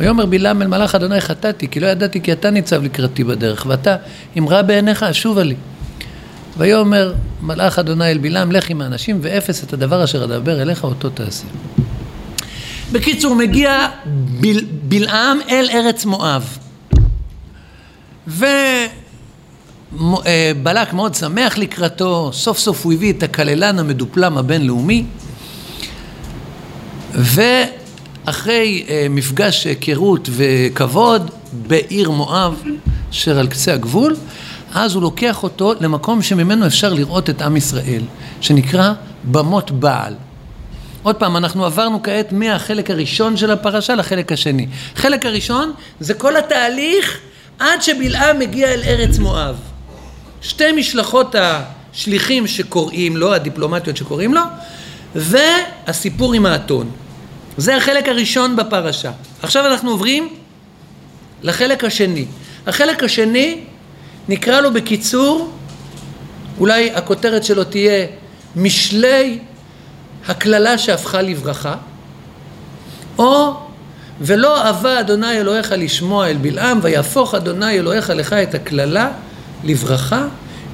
ויאמר 0.00 0.26
בלעם 0.26 0.62
אל 0.62 0.66
מלאך 0.66 0.94
אדוני 0.94 1.20
חטאתי, 1.20 1.68
כי 1.68 1.80
לא 1.80 1.86
ידעתי 1.86 2.20
כי 2.20 2.32
אתה 2.32 2.50
ניצב 2.50 2.82
לקראתי 2.82 3.24
בדרך, 3.24 3.66
ואתה, 3.68 3.96
אם 4.38 4.48
רע 4.48 4.62
בעיניך, 4.62 5.02
אשובה 5.02 5.42
לי. 5.42 5.54
ויאמר 6.58 7.14
מלאך 7.42 7.78
אדוני 7.78 8.10
אל 8.10 8.18
בלעם, 8.18 8.52
לך 8.52 8.70
עם 8.70 8.80
האנשים 8.80 9.18
ואפס 9.22 9.64
את 9.64 9.72
הדבר 9.72 10.04
אשר 10.04 10.24
אדבר 10.24 10.62
אליך 10.62 10.84
אותו 10.84 11.10
תעשה. 11.10 11.46
בקיצור, 12.92 13.34
מגיע 13.34 13.88
בל, 14.40 14.64
בלעם 14.82 15.38
אל 15.50 15.68
ארץ 15.72 16.04
מואב. 16.04 16.58
ובלק 19.92 20.92
מאוד 20.92 21.14
שמח 21.14 21.58
לקראתו, 21.58 22.30
סוף 22.32 22.58
סוף 22.58 22.84
הוא 22.84 22.92
הביא 22.92 23.12
את 23.12 23.22
הכללן 23.22 23.78
המדופלם 23.78 24.38
הבינלאומי, 24.38 25.04
ואחרי 27.14 28.84
אה, 28.88 29.06
מפגש 29.10 29.66
היכרות 29.66 30.28
וכבוד 30.32 31.30
בעיר 31.52 32.10
מואב, 32.10 32.62
אשר 33.10 33.38
על 33.38 33.46
קצה 33.46 33.74
הגבול, 33.74 34.16
אז 34.76 34.94
הוא 34.94 35.02
לוקח 35.02 35.42
אותו 35.42 35.74
למקום 35.80 36.22
שממנו 36.22 36.66
אפשר 36.66 36.92
לראות 36.92 37.30
את 37.30 37.42
עם 37.42 37.56
ישראל, 37.56 38.02
שנקרא 38.40 38.92
במות 39.24 39.70
בעל. 39.70 40.14
עוד 41.02 41.16
פעם, 41.16 41.36
אנחנו 41.36 41.64
עברנו 41.64 42.02
כעת 42.02 42.32
מהחלק 42.32 42.90
הראשון 42.90 43.36
של 43.36 43.50
הפרשה 43.50 43.94
לחלק 43.94 44.32
השני. 44.32 44.66
חלק 44.96 45.26
הראשון 45.26 45.72
זה 46.00 46.14
כל 46.14 46.36
התהליך 46.36 47.18
עד 47.58 47.82
שבלעם 47.82 48.38
מגיע 48.38 48.68
אל 48.68 48.82
ארץ 48.82 49.18
מואב. 49.18 49.56
שתי 50.42 50.72
משלחות 50.72 51.34
השליחים 51.38 52.46
שקוראים 52.46 53.16
לו, 53.16 53.34
הדיפלומטיות 53.34 53.96
שקוראים 53.96 54.34
לו, 54.34 54.42
והסיפור 55.14 56.34
עם 56.34 56.46
האתון. 56.46 56.90
זה 57.56 57.76
החלק 57.76 58.08
הראשון 58.08 58.56
בפרשה. 58.56 59.10
עכשיו 59.42 59.66
אנחנו 59.66 59.90
עוברים 59.90 60.28
לחלק 61.42 61.84
השני. 61.84 62.24
החלק 62.66 63.02
השני 63.02 63.60
נקרא 64.28 64.60
לו 64.60 64.72
בקיצור, 64.72 65.50
אולי 66.58 66.90
הכותרת 66.90 67.44
שלו 67.44 67.64
תהיה 67.64 68.06
משלי 68.56 69.38
הקללה 70.28 70.78
שהפכה 70.78 71.22
לברכה, 71.22 71.74
או 73.18 73.54
ולא 74.20 74.62
אהבה 74.62 75.00
אדוני 75.00 75.40
אלוהיך 75.40 75.74
לשמוע 75.76 76.28
אל 76.28 76.36
בלעם, 76.36 76.78
ויהפוך 76.82 77.34
אדוני 77.34 77.78
אלוהיך 77.78 78.10
לך 78.10 78.32
את 78.32 78.54
הקללה 78.54 79.10
לברכה, 79.64 80.26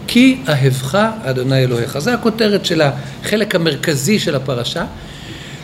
כי 0.06 0.38
אהבך 0.48 1.08
אדוני 1.24 1.64
אלוהיך. 1.64 1.98
זו 1.98 2.10
הכותרת 2.10 2.66
של 2.66 2.82
החלק 2.82 3.54
המרכזי 3.54 4.18
של 4.18 4.34
הפרשה. 4.34 4.84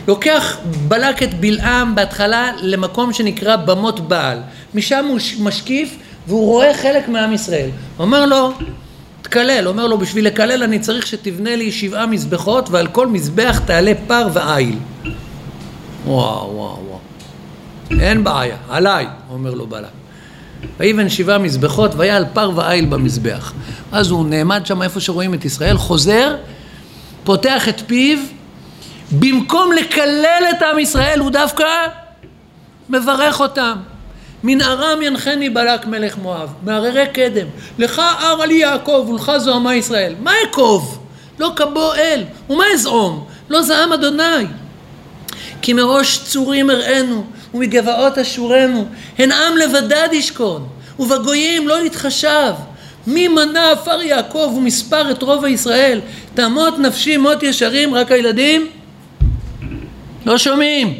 לוקח 0.07 0.57
בלק 0.87 1.23
את 1.23 1.33
בלעם 1.33 1.95
בהתחלה 1.95 2.51
למקום 2.61 3.13
שנקרא 3.13 3.55
במות 3.55 4.07
בעל. 4.07 4.39
משם 4.75 5.05
הוא 5.05 5.19
משקיף 5.39 5.95
והוא 6.29 6.45
רואה 6.45 6.73
חלק 6.73 7.07
מעם 7.07 7.33
ישראל. 7.33 7.69
הוא 7.97 8.05
אומר 8.05 8.25
לו, 8.25 8.53
תקלל, 9.21 9.67
אומר 9.67 9.87
לו, 9.87 9.97
בשביל 9.97 10.25
לקלל 10.27 10.63
אני 10.63 10.79
צריך 10.79 11.07
שתבנה 11.07 11.55
לי 11.55 11.71
שבעה 11.71 12.05
מזבחות 12.05 12.69
ועל 12.69 12.87
כל 12.87 13.07
מזבח 13.07 13.61
תעלה 13.65 13.91
פר 14.07 14.27
ועיל. 14.33 14.77
וואו, 16.05 16.51
וואו, 16.55 16.79
וואו. 16.87 16.99
אין 18.01 18.23
בעיה, 18.23 18.57
עליי, 18.69 19.07
אומר 19.29 19.53
לו 19.53 19.67
בלק. 19.67 19.87
ויבן 20.79 21.09
שבעה 21.09 21.37
מזבחות 21.37 21.95
והיה 21.95 22.17
על 22.17 22.25
פר 22.33 22.51
ועיל 22.55 22.85
במזבח. 22.85 23.53
אז 23.91 24.11
הוא 24.11 24.25
נעמד 24.25 24.65
שם 24.65 24.81
איפה 24.81 24.99
שרואים 24.99 25.33
את 25.33 25.45
ישראל, 25.45 25.77
חוזר, 25.77 26.35
פותח 27.23 27.69
את 27.69 27.81
פיו, 27.87 28.19
במקום 29.11 29.71
לקלל 29.71 30.43
את 30.49 30.61
עם 30.61 30.79
ישראל 30.79 31.19
הוא 31.19 31.31
דווקא 31.31 31.65
מברך 32.89 33.39
אותם. 33.39 33.77
מן 34.43 34.61
ארם 34.61 35.01
ינחני 35.01 35.49
בלק 35.49 35.85
מלך 35.85 36.17
מואב, 36.17 36.53
מהררי 36.63 37.05
קדם, 37.13 37.47
לך 37.79 37.99
אר 37.99 38.45
לי 38.45 38.53
יעקב 38.53 39.07
ולך 39.09 39.31
זוהמה 39.37 39.75
ישראל. 39.75 40.15
מה 40.19 40.31
אקוב? 40.49 40.99
לא 41.39 41.51
כבו 41.55 41.93
אל, 41.93 42.23
ומה 42.49 42.63
אזעום? 42.73 43.25
לא 43.49 43.61
זעם 43.61 43.93
אדוני. 43.93 44.45
כי 45.61 45.73
מראש 45.73 46.19
צורים 46.23 46.69
אראנו, 46.69 47.23
ומגבעות 47.53 48.17
אשורנו, 48.17 48.85
הן 49.17 49.31
עם 49.31 49.57
לבדד 49.57 50.09
ישכון, 50.11 50.67
ובגויים 50.99 51.67
לא 51.67 51.85
יתחשב. 51.85 52.53
מי 53.07 53.27
מנה 53.27 53.71
עפר 53.71 54.01
יעקב 54.01 54.53
ומספר 54.57 55.11
את 55.11 55.23
רוב 55.23 55.45
הישראל? 55.45 56.01
תמות 56.33 56.79
נפשי 56.79 57.17
מות 57.17 57.43
ישרים, 57.43 57.95
רק 57.95 58.11
הילדים? 58.11 58.67
לא 60.25 60.37
שומעים. 60.37 60.93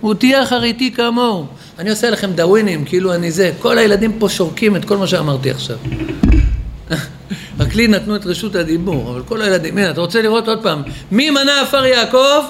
הוא 0.00 0.14
תהיה 0.14 0.42
אחריתי 0.42 0.92
כמוהו. 0.92 1.46
אני 1.78 1.90
עושה 1.90 2.10
לכם 2.10 2.32
דאווינים, 2.32 2.84
כאילו 2.84 3.14
אני 3.14 3.30
זה, 3.30 3.52
כל 3.58 3.78
הילדים 3.78 4.18
פה 4.18 4.28
שורקים 4.28 4.76
את 4.76 4.84
כל 4.84 4.96
מה 4.96 5.06
שאמרתי 5.06 5.50
עכשיו. 5.50 5.76
רק 7.60 7.74
לי 7.74 7.88
נתנו 7.88 8.16
את 8.16 8.26
רשות 8.26 8.54
הדיבור, 8.54 9.10
אבל 9.10 9.22
כל 9.22 9.42
הילדים, 9.42 9.78
הנה, 9.78 9.90
אתה 9.90 10.00
רוצה 10.00 10.22
לראות 10.22 10.48
עוד 10.48 10.62
פעם, 10.62 10.82
מי 11.10 11.30
מנה 11.30 11.60
עפר 11.62 11.84
יעקב? 11.84 12.44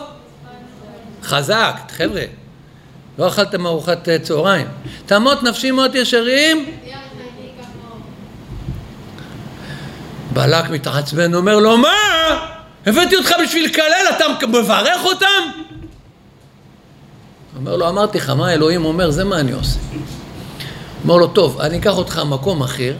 חזק, 1.22 1.74
חבר'ה, 1.96 2.22
לא 3.18 3.28
אכלתם 3.28 3.66
ארוחת 3.66 4.08
אה, 4.08 4.18
צהריים. 4.18 4.66
תמות 5.06 5.42
נפשי 5.42 5.70
מות 5.70 5.94
ישרים? 5.94 6.66
בלק 10.32 10.70
מתעצבן, 10.70 11.34
אומר 11.34 11.58
לו, 11.58 11.76
מה? 11.76 11.88
הבאתי 12.86 13.16
אותך 13.16 13.32
בשביל 13.42 13.64
לקלל, 13.64 14.04
אתה 14.16 14.46
מברך 14.46 15.04
אותם? 15.04 15.67
אומר 17.58 17.76
לו, 17.76 17.88
אמרתי 17.88 18.18
לך, 18.18 18.30
מה 18.30 18.52
אלוהים 18.52 18.84
אומר, 18.84 19.10
זה 19.10 19.24
מה 19.24 19.40
אני 19.40 19.52
עושה. 19.52 19.78
אומר 21.02 21.16
לו, 21.16 21.26
טוב, 21.26 21.60
אני 21.60 21.78
אקח 21.78 21.96
אותך 21.96 22.16
למקום 22.16 22.62
אחר, 22.62 22.94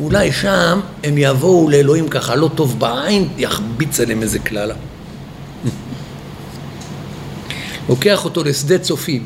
אולי 0.00 0.32
שם 0.32 0.80
הם 1.04 1.14
יבואו 1.18 1.70
לאלוהים 1.70 2.08
ככה 2.08 2.34
לא 2.34 2.50
טוב 2.54 2.78
בעין, 2.78 3.28
יחביץ 3.38 4.00
עליהם 4.00 4.22
איזה 4.22 4.38
קללה. 4.38 4.74
לוקח 7.88 8.24
אותו 8.24 8.44
לשדה 8.44 8.78
צופים. 8.78 9.24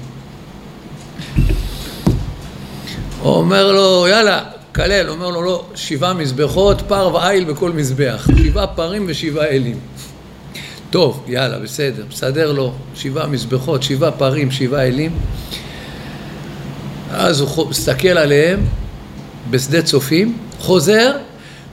הוא 3.22 3.34
אומר 3.34 3.72
לו, 3.72 4.08
יאללה, 4.08 4.44
כלל, 4.74 5.08
אומר 5.08 5.30
לו, 5.30 5.42
לא, 5.42 5.64
שבעה 5.74 6.14
מזבחות, 6.14 6.82
פר 6.88 7.14
ועיל 7.14 7.44
בכל 7.44 7.72
מזבח, 7.72 8.28
שבעה 8.44 8.66
פרים 8.66 9.04
ושבעה 9.08 9.48
אלים. 9.48 9.78
טוב, 10.90 11.24
יאללה, 11.28 11.58
בסדר, 11.58 12.04
מסדר 12.08 12.52
לו 12.52 12.74
שבעה 12.94 13.26
מזבחות, 13.26 13.82
שבעה 13.82 14.10
פרים, 14.10 14.50
שבעה 14.50 14.86
אלים. 14.86 15.12
אז 17.10 17.40
הוא 17.40 17.68
מסתכל 17.70 18.08
עליהם 18.08 18.60
בשדה 19.50 19.82
צופים, 19.82 20.38
חוזר, 20.58 21.16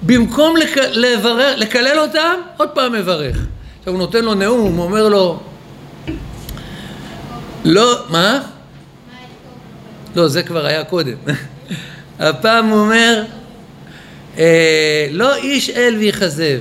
במקום 0.04 0.58
לק... 0.58 0.78
לברר, 0.78 1.56
לקלל 1.56 2.00
אותם, 2.00 2.40
עוד 2.58 2.70
פעם 2.70 2.94
מברך. 2.94 3.38
עכשיו 3.80 3.94
הוא 3.94 4.00
נותן 4.00 4.26
לו 4.26 4.34
נאום, 4.34 4.76
הוא 4.78 4.86
אומר 4.86 5.10
לו, 5.10 5.40
לא, 7.66 8.04
מה? 8.10 8.42
לא, 10.16 10.28
זה 10.28 10.44
כבר 10.44 10.66
היה 10.66 10.84
קודם. 10.84 11.16
הפעם 12.20 12.70
הוא 12.70 12.80
אומר, 12.80 13.24
אה, 14.38 15.08
לא 15.12 15.36
איש 15.36 15.70
אל 15.70 15.96
ויכזב. 16.00 16.60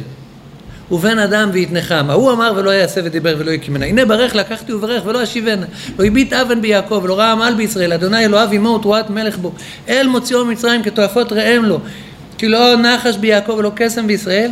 ובן 0.91 1.19
אדם 1.19 1.51
ויתנחם. 1.53 2.07
ההוא 2.11 2.33
אמר 2.33 2.53
ולא 2.57 2.71
יעשה 2.71 3.01
ודיבר 3.05 3.37
ולא 3.39 3.51
יקימנה. 3.51 3.87
הנה 3.87 4.05
ברך 4.05 4.35
לקחתי 4.35 4.73
וברך 4.73 5.07
ולא 5.07 5.23
אשיבנה. 5.23 5.67
לא 5.99 6.05
הביט 6.05 6.33
אבן 6.33 6.63
ביעקב 6.63 7.01
ולא 7.05 7.19
ראה 7.19 7.33
עמל 7.33 7.55
בישראל. 7.57 7.93
אדוני 7.93 8.25
אלוהיו 8.25 8.51
עמו 8.53 8.69
ותרועת 8.69 9.11
מלך 9.11 9.39
בו. 9.39 9.53
אל 9.89 10.07
מוציאו 10.07 10.45
ממצרים 10.45 10.83
כתועפות 10.83 11.33
ראם 11.33 11.65
לו. 11.65 11.81
כי 12.39 12.49
לא 12.49 12.77
נחש 12.77 13.17
ביעקב 13.17 13.53
ולא 13.59 13.73
קסם 13.75 14.07
בישראל. 14.07 14.51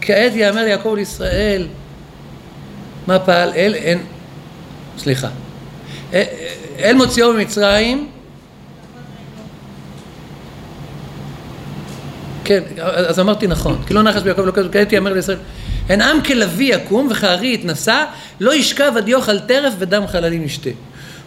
כעת 0.00 0.32
יאמר 0.34 0.66
יעקב 0.66 0.94
לישראל 0.96 1.66
מה 3.06 3.18
פעל 3.18 3.52
אל 3.56 3.74
אין 3.74 3.98
סליחה. 4.98 5.28
אל 6.78 6.94
מוציאו 6.94 7.32
ממצרים 7.32 8.08
כן, 12.44 12.62
אז 12.82 13.20
אמרתי 13.20 13.46
נכון, 13.46 13.82
כי 13.86 13.94
לא 13.94 14.02
נחש 14.02 14.22
ביעקב 14.22 14.42
לא 14.42 14.52
כתוב, 14.52 14.72
כעת 14.72 14.92
יאמר 14.92 15.12
לישראל, 15.12 15.38
הן 15.88 16.00
עם 16.00 16.22
כלביא 16.22 16.74
יקום 16.74 17.08
וכארי 17.10 17.54
יתנשא, 17.54 18.04
לא 18.40 18.54
ישכב 18.54 18.92
עד 18.96 19.08
יאכל 19.08 19.38
טרף 19.38 19.74
ודם 19.78 20.06
חללים 20.06 20.42
ישתה. 20.42 20.70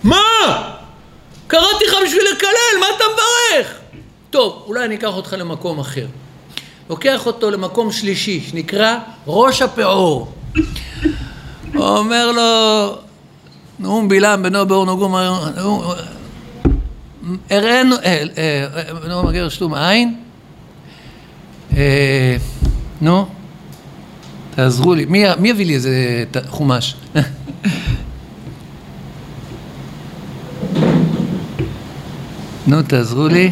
מה? 0.04 0.22
קראתי 1.48 1.86
לך 1.88 1.96
בשביל 2.06 2.24
לקלל, 2.36 2.80
מה 2.80 2.86
אתה 2.96 3.04
מברך? 3.14 3.74
טוב, 4.30 4.64
אולי 4.68 4.86
אני 4.86 4.96
אקח 4.96 5.16
אותך 5.16 5.36
למקום 5.38 5.80
אחר. 5.80 6.06
לוקח 6.90 7.26
אותו 7.26 7.52
למקום 7.52 7.92
שלישי, 7.92 8.42
שנקרא 8.50 8.98
ראש 9.28 9.62
הפעור. 9.62 10.32
אומר 11.76 12.32
לו, 12.32 12.96
נאום 13.80 14.10
בלעם 14.10 14.44
בנו 14.44 14.66
באור 14.66 14.86
נגום, 14.86 15.16
הראינו, 17.50 17.96
נאום 19.08 19.28
מגר 19.28 19.50
שתום 19.50 19.74
עין, 19.74 20.16
נו, 23.02 23.26
תעזרו 24.56 24.94
לי, 24.94 25.06
מי 25.06 25.50
יביא 25.50 25.66
לי 25.66 25.76
איזה 25.76 26.24
חומש? 26.48 26.96
נו, 32.68 32.82
תעזרו 32.82 33.28
לי. 33.28 33.52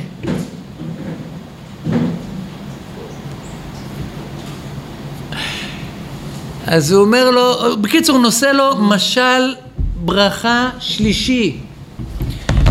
אז 6.67 6.91
הוא 6.91 7.01
אומר 7.01 7.31
לו, 7.31 7.75
בקיצור 7.81 8.17
נושא 8.17 8.45
לו 8.45 8.75
משל 8.79 9.55
ברכה 9.95 10.69
שלישי 10.79 11.57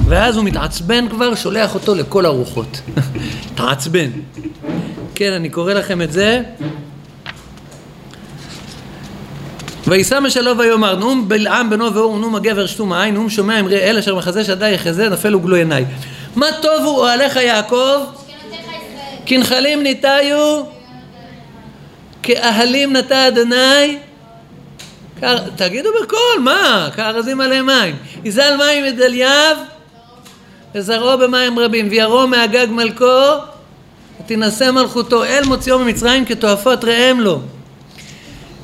ואז 0.08 0.36
הוא 0.36 0.44
מתעצבן 0.44 1.08
כבר, 1.08 1.34
שולח 1.34 1.74
אותו 1.74 1.94
לכל 1.94 2.26
הרוחות. 2.26 2.80
תעצבן. 3.54 4.10
כן, 5.14 5.33
אני 5.33 5.48
קורא 5.48 5.72
לכם 5.72 6.03
את 6.03 6.12
זה. 6.12 6.42
וישא 9.87 10.20
משלו 10.20 10.59
ויאמר 10.59 10.96
נאום 10.96 11.29
בלעם 11.29 11.70
בנו 11.70 11.94
ואור 11.94 12.18
נאום 12.18 12.35
הגבר 12.35 12.66
שתום 12.66 12.92
העין 12.92 13.14
נאום 13.14 13.31
שומע 13.31 13.61
אמרי 13.61 13.77
אל 13.77 13.98
אשר 13.98 14.14
מחזה 14.14 14.44
שדי 14.44 14.70
יחזה 14.70 15.09
נפל 15.09 15.35
וגלו 15.35 15.57
עיניי. 15.57 15.85
מה 16.37 16.46
טובו 16.62 17.00
אוהליך 17.00 17.37
יעקב? 17.37 18.00
כנחלים 19.27 19.83
ניתיו 19.83 20.62
כאהלים 22.22 22.96
נטע 22.96 23.29
אדוני. 23.29 23.98
תגידו 25.57 25.90
בקול 26.03 26.40
מה? 26.40 26.88
כארזים 26.96 27.40
עליהם 27.40 27.66
מים. 27.66 27.96
יזל 28.24 28.57
מים 28.57 28.85
מדלייו 28.85 29.57
וזרעו 30.74 31.18
במים 31.18 31.59
רבים 31.59 31.88
וירום 31.90 32.31
מהגג 32.31 32.66
מלכו 32.70 33.53
ותנשא 34.20 34.70
מלכותו 34.70 35.24
אל 35.24 35.44
מוציאו 35.44 35.79
ממצרים 35.79 36.24
כתועפות 36.24 36.85
ראם 36.85 37.20
לו. 37.20 37.40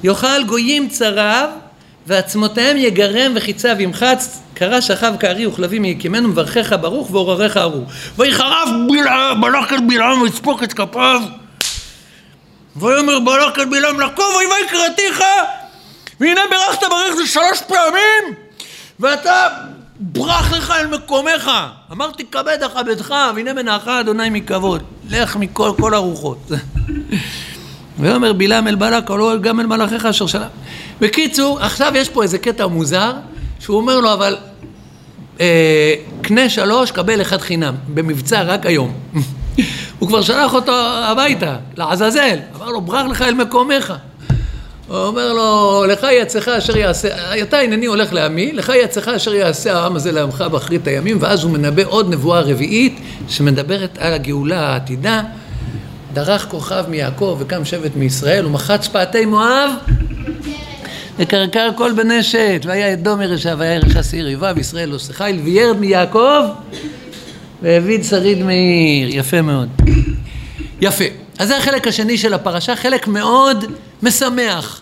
יאכל 0.03 0.45
גויים 0.47 0.89
צריו 0.89 1.49
ועצמותיהם 2.07 2.77
יגרם 2.77 3.33
וחיציו 3.35 3.77
ימחץ 3.81 4.41
קרא 4.55 4.81
שכב 4.81 5.13
כארי 5.21 5.47
וכלבי 5.47 5.79
מיקימנו 5.79 6.29
מברכך 6.29 6.75
ברוך 6.81 7.11
ועורריך 7.11 7.57
ארור. 7.57 7.87
ויחרף 8.17 8.69
בלק 9.41 9.73
אל 9.73 9.81
בלעם 9.89 10.23
ויצפוק 10.23 10.63
את 10.63 10.73
כפיו. 10.73 11.21
ויאמר 12.77 13.21
בלק 13.21 13.59
אל 13.59 13.65
בלעם 13.65 14.01
לקום 14.01 14.35
אויבי 14.35 14.69
קראתיך 14.71 15.23
והנה 16.21 16.41
ברכת 16.51 16.83
ברך 16.91 17.15
זה 17.15 17.27
שלוש 17.27 17.63
פעמים 17.69 18.35
ואתה 19.01 19.49
ברח 20.01 20.53
לך 20.53 20.71
אל 20.71 20.87
מקומך. 20.87 21.51
אמרתי 21.93 22.25
כבד 22.25 22.59
אכבדך 22.67 23.15
והנה 23.37 23.53
מנעך 23.53 23.89
אדוני 23.89 24.31
מכבוד. 24.31 24.83
לך 25.11 25.37
מכל 25.37 25.73
כל 25.81 25.95
הרוחות. 25.95 26.51
ויאמר 27.99 28.33
בלעם 28.33 28.69
אל 28.69 28.75
בלק 28.75 29.11
לא 29.11 29.37
גם 29.41 29.61
אל 29.61 29.67
מלאכיך 29.67 30.07
אשר 30.07 30.27
שלם 30.27 30.49
בקיצור 31.01 31.61
עכשיו 31.61 31.93
יש 31.95 32.09
פה 32.09 32.23
איזה 32.23 32.39
קטע 32.39 32.67
מוזר 32.67 33.13
שהוא 33.59 33.77
אומר 33.77 34.01
לו 34.01 34.13
אבל 34.13 34.37
אה, 35.41 35.95
קנה 36.23 36.49
שלוש 36.49 36.91
קבל 36.91 37.21
אחד 37.21 37.41
חינם. 37.41 37.75
במבצע 37.95 38.43
רק 38.43 38.67
היום. 38.67 38.95
הוא 39.99 40.09
כבר 40.09 40.23
שלח 40.23 40.55
אותו 40.55 40.73
הביתה 41.03 41.57
לעזאזל. 41.77 42.39
אמר 42.57 42.71
לו 42.71 42.81
ברח 42.81 43.07
לך 43.07 43.23
אל 43.23 43.35
מקומך 43.35 43.95
הוא 44.91 44.99
אומר 44.99 45.33
לו, 45.33 45.85
לך 45.89 46.07
יצאך 46.13 46.49
אשר 46.49 46.77
יעשה, 46.77 47.09
אתה 47.43 47.59
הנני 47.59 47.87
הולך 47.87 48.13
לעמי, 48.13 48.53
לך 48.53 48.73
יצאך 48.85 49.09
אשר 49.09 49.35
יעשה 49.35 49.77
העם 49.77 49.97
הזה 49.97 50.13
לעמך 50.13 50.45
באחרית 50.53 50.87
הימים, 50.87 51.17
ואז 51.21 51.45
הוא 51.45 51.53
מנבא 51.53 51.83
עוד 51.87 52.11
נבואה 52.11 52.41
רביעית 52.41 53.01
שמדברת 53.29 53.99
על 53.99 54.13
הגאולה 54.13 54.61
העתידה. 54.61 55.23
דרך 56.13 56.47
כוכב 56.49 56.85
מיעקב 56.89 57.37
וקם 57.41 57.65
שבט 57.65 57.97
מישראל, 57.97 58.47
ומחץ 58.47 58.89
פעתי 58.89 59.27
מואב 59.27 59.71
וקרקר 61.19 61.69
כל 61.77 61.93
בנשת, 61.93 62.61
והיה 62.65 62.93
אדום 62.93 63.21
ירשה 63.21 63.55
והיה 63.59 63.75
ירשה 63.75 64.03
שעיר 64.03 64.29
איבה, 64.29 64.53
וישראל 64.57 64.89
לא 64.89 64.99
שחיל, 64.99 65.41
וירד 65.45 65.77
מיעקב 65.77 66.43
והביד 67.63 68.05
שריד 68.05 68.43
מאיר. 68.43 69.09
יפה 69.11 69.43
מאוד. 69.43 69.69
יפה. 70.81 71.05
אז 71.39 71.49
זה 71.49 71.57
החלק 71.57 71.87
השני 71.87 72.19
של 72.19 72.35
הפרשה, 72.35 72.77
חלק 72.77 73.07
מאוד 73.07 73.65
משמח. 74.03 74.80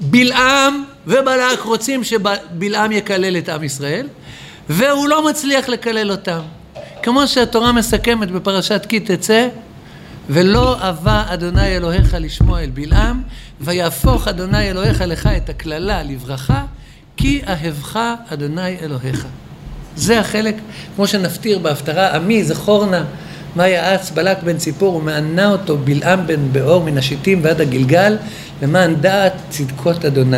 בלעם 0.00 0.84
ובלק 1.06 1.60
רוצים 1.64 2.04
שבלעם 2.04 2.92
יקלל 2.92 3.36
את 3.36 3.48
עם 3.48 3.64
ישראל, 3.64 4.06
והוא 4.68 5.08
לא 5.08 5.28
מצליח 5.28 5.68
לקלל 5.68 6.10
אותם. 6.10 6.40
כמו 7.02 7.28
שהתורה 7.28 7.72
מסכמת 7.72 8.30
בפרשת 8.30 8.86
כי 8.88 9.00
תצא, 9.00 9.48
ולא 10.30 10.88
אבה 10.88 11.24
אדוני 11.28 11.76
אלוהיך 11.76 12.16
לשמוע 12.20 12.60
אל 12.60 12.70
בלעם, 12.74 13.22
ויהפוך 13.60 14.28
אדוני 14.28 14.70
אלוהיך 14.70 15.00
לך 15.00 15.26
את 15.36 15.48
הקללה 15.48 16.02
לברכה, 16.02 16.64
כי 17.16 17.42
אהבך 17.48 18.00
אדוני 18.28 18.78
אלוהיך. 18.82 19.26
זה 19.96 20.20
החלק, 20.20 20.54
כמו 20.96 21.06
שנפטיר 21.06 21.58
בהפטרה, 21.58 22.16
עמי 22.16 22.44
זכור 22.44 22.86
נא 22.86 23.00
מה 23.56 23.68
יעץ 23.68 24.10
בלק 24.10 24.42
בן 24.42 24.56
ציפור 24.56 24.94
ומענה 24.94 25.52
אותו 25.52 25.78
בלעם 25.78 26.26
בן 26.26 26.52
באור 26.52 26.84
מן 26.84 26.98
השיטים 26.98 27.40
ועד 27.42 27.60
הגלגל 27.60 28.16
למען 28.62 28.94
דעת 28.94 29.32
צדקות 29.48 30.04
אדוני. 30.04 30.36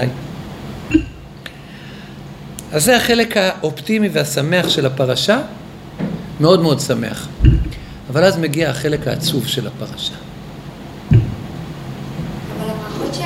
אז 2.73 2.85
זה 2.85 2.97
החלק 2.97 3.37
האופטימי 3.37 4.09
והשמח 4.13 4.69
של 4.69 4.87
הפרשה, 4.87 5.39
מאוד 6.41 6.63
מאוד 6.63 6.81
שמח. 6.81 7.29
אבל 8.11 8.25
אז 8.25 8.39
מגיע 8.39 8.71
החלק 8.71 9.09
העצוב 9.09 9.47
של 9.47 9.67
הפרשה. 9.67 10.15
אבל 11.11 11.21
הברכות 12.59 13.15
של 13.15 13.23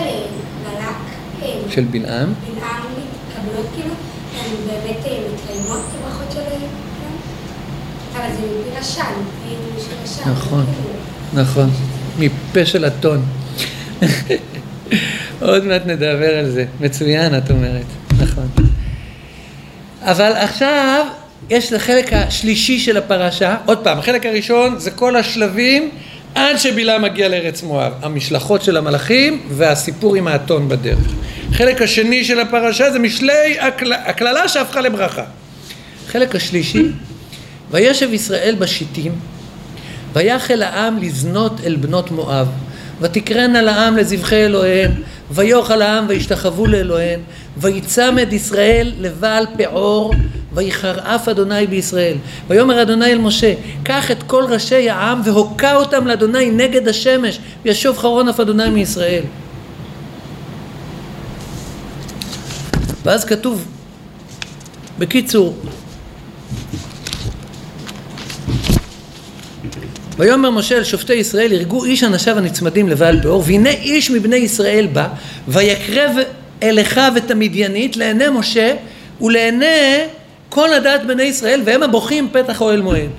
בלק, 0.64 1.70
של 1.70 1.85
בלעם, 1.85 2.33
בלעם 2.35 2.83
מתקבלות 2.92 3.66
כאילו, 3.75 3.94
הן 4.35 4.51
באמת 4.66 4.96
מתקיימות 4.96 5.81
הברכות 5.94 6.33
של 6.33 6.40
בלעם? 6.40 6.70
אבל 8.12 8.37
זה 8.37 8.46
מפי 8.46 8.79
רשע, 8.79 9.05
נכון. 10.27 10.66
נכון, 11.35 11.71
מפה 12.19 12.66
של 12.66 12.87
אתון. 12.87 13.23
עוד 15.40 15.64
מעט 15.64 15.83
נדבר 15.87 16.38
על 16.38 16.51
זה. 16.51 16.64
מצוין, 16.81 17.38
את 17.38 17.51
אומרת. 17.51 17.85
נכון. 18.19 18.49
אבל 20.03 20.33
עכשיו 20.33 21.05
יש 21.51 21.69
את 21.69 21.73
החלק 21.73 22.12
השלישי 22.12 22.79
של 22.79 22.97
הפרשה. 22.97 23.57
עוד 23.66 23.79
פעם, 23.85 23.99
החלק 23.99 24.27
הראשון 24.27 24.79
זה 24.79 24.90
כל 24.90 25.16
השלבים 25.16 25.90
עד 26.35 26.57
שבלעם 26.57 27.03
מגיע 27.03 27.29
לארץ 27.29 27.62
מואב. 27.62 27.92
המשלחות 28.03 28.62
של 28.62 28.77
המלאכים 28.77 29.40
והסיפור 29.51 30.14
עם 30.16 30.29
האתון 30.29 30.69
בדרך. 30.69 30.99
החלק 31.51 31.83
השני 31.83 32.25
של 32.25 32.40
הפרשה 32.40 32.90
זה 32.90 32.99
משלי 32.99 33.59
הקל- 33.61 33.92
הקללה 33.92 34.49
שהפכה 34.49 34.81
לברכה. 34.81 35.25
החלק 36.09 36.35
השלישי, 36.37 36.83
וישב 37.71 38.12
ישראל 38.12 38.57
בשיטים 38.59 39.12
ויחל 40.16 40.62
העם 40.62 40.98
לזנות 40.98 41.61
אל 41.64 41.76
בנות 41.76 42.11
מואב, 42.11 42.48
ותקרנה 43.00 43.62
לעם 43.62 43.96
לזבחי 43.96 44.44
אלוהיהם, 44.44 44.90
ויאכל 45.31 45.83
העם 45.83 46.05
וישתחוו 46.09 46.66
לאלוהיהם, 46.66 47.20
ויצמד 47.57 48.33
ישראל 48.33 48.92
לבעל 49.00 49.46
פעור, 49.57 50.14
ויחרעף 50.52 51.29
אדוני 51.29 51.66
בישראל. 51.66 52.16
ויאמר 52.48 52.83
אדוני 52.83 53.12
אל 53.12 53.18
משה, 53.18 53.55
קח 53.83 54.11
את 54.11 54.22
כל 54.22 54.44
ראשי 54.48 54.90
העם 54.90 55.20
והוקע 55.24 55.76
אותם 55.76 56.07
לאדוני 56.07 56.50
נגד 56.50 56.88
השמש, 56.88 57.38
וישוב 57.64 57.98
חרון 57.98 58.29
אף 58.29 58.40
אדוני 58.40 58.70
מישראל. 58.70 59.22
ואז 63.05 63.24
כתוב, 63.24 63.64
בקיצור, 64.98 65.55
ויאמר 70.18 70.50
משה 70.50 70.76
אל 70.76 70.85
שופטי 70.85 71.14
ישראל, 71.14 71.52
הרגו 71.52 71.85
איש 71.85 72.05
אנשיו 72.05 72.38
הנצמדים 72.38 72.88
לבעל 72.88 73.22
פאור, 73.22 73.42
והנה 73.46 73.70
איש 73.70 74.11
מבני 74.11 74.37
ישראל 74.37 74.87
בא, 74.92 75.09
ויקרב 75.48 76.16
אל 76.62 76.81
אחיו 76.81 77.12
את 77.16 77.31
המדיינית 77.31 77.96
לעיני 77.96 78.24
משה, 78.29 78.74
ולעיני 79.20 80.05
כל 80.48 80.72
הדעת 80.72 81.07
בני 81.07 81.22
ישראל, 81.22 81.62
והם 81.64 81.83
הבוכים 81.83 82.29
פתח 82.33 82.61
אוהל 82.61 82.83
מועד. 82.83 83.11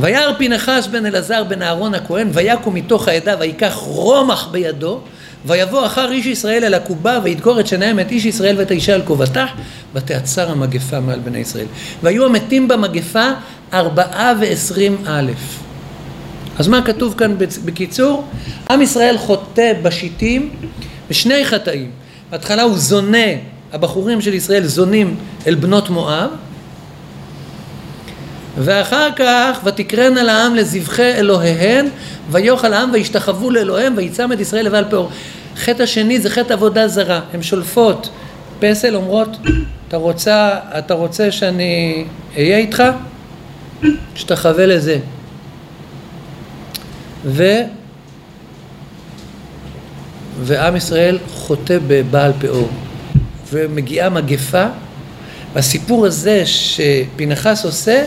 וירא 0.00 0.32
פנחס 0.38 0.88
בן 0.90 1.06
אלעזר 1.06 1.44
בן 1.44 1.62
אהרון 1.62 1.94
הכהן, 1.94 2.28
ויקום 2.32 2.74
מתוך 2.74 3.08
העדה, 3.08 3.34
ויקח 3.40 3.74
רומח 3.74 4.48
בידו, 4.50 5.00
ויבוא 5.46 5.86
אחר 5.86 6.12
איש 6.12 6.26
ישראל 6.26 6.64
אל 6.64 6.74
הקובה, 6.74 7.18
וידקור 7.22 7.60
את 7.60 7.66
שניהם 7.66 8.00
את 8.00 8.10
איש 8.10 8.24
ישראל 8.24 8.58
ואת 8.58 8.70
האישה 8.70 8.94
על 8.94 9.02
כובתה, 9.02 9.46
ותעצר 9.94 10.50
המגפה 10.50 11.00
מעל 11.00 11.20
בני 11.20 11.38
ישראל. 11.38 11.66
והיו 12.02 12.24
המתים 12.24 12.68
במגפה 12.68 13.30
ארבעה 13.72 14.32
ועשרים 14.40 14.96
אלף. 15.06 15.58
אז 16.58 16.68
מה 16.68 16.82
כתוב 16.82 17.14
כאן 17.18 17.36
בקיצור? 17.64 18.24
עם 18.70 18.82
ישראל 18.82 19.18
חוטא 19.18 19.72
בשיטים 19.82 20.50
בשני 21.10 21.44
חטאים. 21.44 21.90
בהתחלה 22.30 22.62
הוא 22.62 22.76
זונה, 22.76 23.28
הבחורים 23.72 24.20
של 24.20 24.34
ישראל 24.34 24.66
זונים 24.66 25.16
אל 25.46 25.54
בנות 25.54 25.90
מואב, 25.90 26.30
ואחר 28.58 29.08
כך 29.16 29.60
ותקרן 29.64 30.18
על 30.18 30.28
העם 30.28 30.54
לזבחי 30.54 31.12
אלוהיהן 31.14 31.86
ויאכל 32.30 32.72
העם 32.72 32.90
וישתחוו 32.92 33.50
לאלוהיהם 33.50 33.94
ויצם 33.96 34.32
את 34.32 34.40
ישראל 34.40 34.66
לבעל 34.66 34.84
פאור. 34.90 35.10
חטא 35.56 35.82
השני 35.82 36.20
זה 36.20 36.30
חטא 36.30 36.52
עבודה 36.52 36.88
זרה, 36.88 37.20
הן 37.32 37.42
שולפות. 37.42 38.10
פסל 38.60 38.96
אומרות 38.96 39.36
אתה 39.88 39.96
רוצה, 39.96 40.50
אתה 40.78 40.94
רוצה 40.94 41.32
שאני 41.32 42.04
אהיה 42.36 42.58
איתך? 42.58 42.82
שתחווה 44.14 44.66
לזה. 44.66 44.98
ו... 47.24 47.44
ועם 50.40 50.76
ישראל 50.76 51.18
חוטא 51.28 51.78
בבעל 51.86 52.32
פאור. 52.40 52.68
ומגיעה 53.52 54.10
מגפה. 54.10 54.66
והסיפור 55.54 56.06
הזה 56.06 56.42
שפנחס 56.46 57.64
עושה 57.64 58.04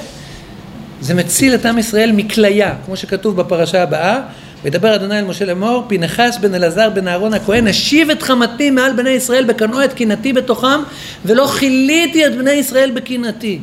זה 1.02 1.14
מציל 1.14 1.56
את 1.56 1.66
עם 1.66 1.78
ישראל 1.78 2.12
מכליה, 2.12 2.74
כמו 2.86 2.98
שכתוב 2.98 3.36
בפרשה 3.36 3.84
הבאה, 3.84 4.20
וידבר 4.64 4.96
אדוני 4.96 5.20
אל 5.20 5.26
משה 5.26 5.46
לאמור, 5.46 5.86
פנחס 5.88 6.38
בן 6.42 6.54
אלעזר 6.54 6.90
בן 6.90 7.08
אהרון 7.08 7.34
הכהן, 7.34 7.68
השיב 7.68 8.10
את 8.10 8.24
חמתי 8.24 8.72
מעל 8.72 8.94
בני 8.94 9.10
ישראל 9.10 9.46
בקנאו 9.46 9.84
את 9.84 9.94
קנאתי 9.94 10.34
בתוכם, 10.34 10.80
ולא 11.26 11.48
כיליתי 11.60 12.26
את 12.26 12.38
בני 12.38 12.52
ישראל 12.52 12.92
בקנאתי. 12.92 13.60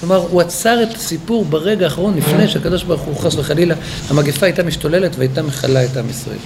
כלומר, 0.00 0.16
הוא 0.16 0.40
עצר 0.40 0.82
את 0.82 0.94
הסיפור 0.94 1.44
ברגע 1.44 1.84
האחרון, 1.84 2.16
לפני 2.16 2.48
שהקדוש 2.48 2.82
ברוך 2.82 3.00
הוא 3.00 3.16
חס 3.16 3.34
וחלילה, 3.34 3.74
המגפה 4.08 4.46
הייתה 4.46 4.62
משתוללת 4.62 5.16
והייתה 5.16 5.42
מכלה 5.42 5.84
את 5.84 5.96
עם 5.96 6.10
ישראל. 6.10 6.38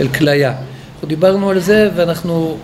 אל 0.00 0.08
כליה. 0.08 0.54
אנחנו 1.04 1.16
דיברנו 1.16 1.50
על 1.50 1.60
זה 1.60 1.90
ואנחנו, 1.94 2.56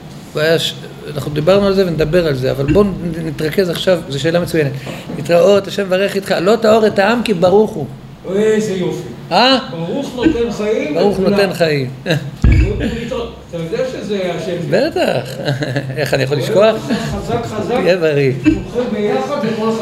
אנחנו 1.14 1.30
דיברנו 1.32 1.66
על 1.66 1.74
זה 1.74 1.86
ונדבר 1.86 2.26
על 2.26 2.34
זה, 2.34 2.50
אבל 2.50 2.72
בואו 2.72 2.84
נתרכז 3.24 3.70
עכשיו, 3.70 4.00
זו 4.08 4.20
שאלה 4.20 4.40
מצוינת. 4.40 4.72
להתראות, 5.16 5.66
השם 5.66 5.86
מברך 5.86 6.14
איתך, 6.14 6.34
לא 6.40 6.56
טהור 6.56 6.86
את 6.86 6.98
העם 6.98 7.22
כי 7.22 7.34
ברוך 7.34 7.70
הוא. 7.70 7.86
איזה 8.34 8.72
יופי. 8.72 9.02
אה? 9.32 9.58
ברוך 9.70 10.12
נותן 10.16 10.52
חיים. 10.52 10.94
ברוך 10.94 11.18
נותן 11.18 11.52
חיים. 11.52 11.90
אתה 12.04 13.56
יודע 13.56 13.84
שזה 13.92 14.32
השם. 14.34 14.56
בטח. 14.70 15.36
איך 15.98 16.14
אני 16.14 16.22
יכול 16.22 16.36
לשכוח? 16.36 16.76
חזק 17.12 17.44
חזק. 17.44 17.74
תהיה 17.74 17.96
בריא. 17.96 18.32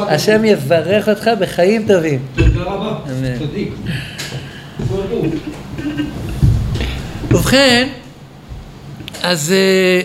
השם 0.07 0.45
יברך 0.45 1.09
אותך 1.09 1.29
בחיים 1.39 1.85
טובים. 1.87 2.19
תודה 2.35 2.63
רבה. 2.63 2.95
צדיק. 3.39 3.73
ובכן, 7.31 7.87
אז 9.21 9.51
אה, 9.51 10.01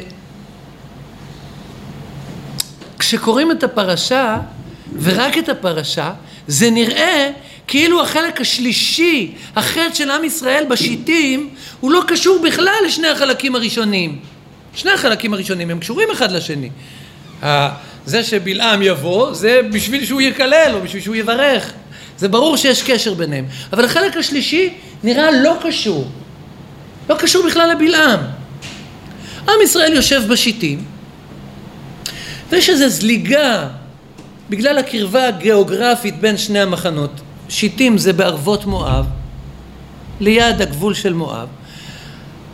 כשקוראים 2.98 3.50
את 3.50 3.62
הפרשה, 3.62 4.38
ורק 5.02 5.38
את 5.38 5.48
הפרשה, 5.48 6.12
זה 6.46 6.70
נראה 6.70 7.30
כאילו 7.66 8.02
החלק 8.02 8.40
השלישי, 8.40 9.34
החטא 9.56 9.94
של 9.94 10.10
עם 10.10 10.24
ישראל 10.24 10.64
בשיטים, 10.70 11.50
הוא 11.80 11.92
לא 11.92 12.02
קשור 12.08 12.42
בכלל 12.44 12.74
לשני 12.86 13.08
החלקים 13.08 13.54
הראשונים. 13.54 14.18
שני 14.74 14.90
החלקים 14.90 15.34
הראשונים 15.34 15.70
הם 15.70 15.78
קשורים 15.78 16.08
אחד 16.12 16.32
לשני. 16.32 16.70
זה 18.06 18.24
שבלעם 18.24 18.82
יבוא, 18.82 19.34
זה 19.34 19.60
בשביל 19.72 20.06
שהוא 20.06 20.20
יקלל 20.20 20.70
או 20.74 20.80
בשביל 20.80 21.02
שהוא 21.02 21.16
יברך. 21.16 21.72
זה 22.18 22.28
ברור 22.28 22.56
שיש 22.56 22.82
קשר 22.82 23.14
ביניהם. 23.14 23.46
אבל 23.72 23.84
החלק 23.84 24.16
השלישי 24.16 24.74
נראה 25.02 25.30
לא 25.30 25.56
קשור. 25.62 26.10
לא 27.10 27.14
קשור 27.14 27.46
בכלל 27.46 27.70
לבלעם. 27.70 28.20
עם 29.48 29.54
ישראל 29.64 29.92
יושב 29.92 30.22
בשיטים, 30.28 30.84
ויש 32.50 32.70
איזו 32.70 32.88
זליגה 32.88 33.68
בגלל 34.50 34.78
הקרבה 34.78 35.28
הגיאוגרפית 35.28 36.20
בין 36.20 36.36
שני 36.36 36.60
המחנות. 36.60 37.10
שיטים 37.48 37.98
זה 37.98 38.12
בערבות 38.12 38.64
מואב, 38.64 39.06
ליד 40.20 40.62
הגבול 40.62 40.94
של 40.94 41.12
מואב. 41.12 41.48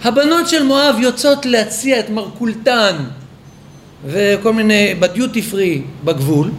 הבנות 0.04 0.48
של 0.48 0.62
מואב 0.62 0.96
יוצאות 0.98 1.46
להציע 1.46 2.00
את 2.00 2.10
מרכולתן 2.10 2.96
וכל 4.06 4.52
מיני, 4.52 4.94
בדיוטי 5.00 5.42
פרי 5.42 5.82
בגבול. 6.04 6.50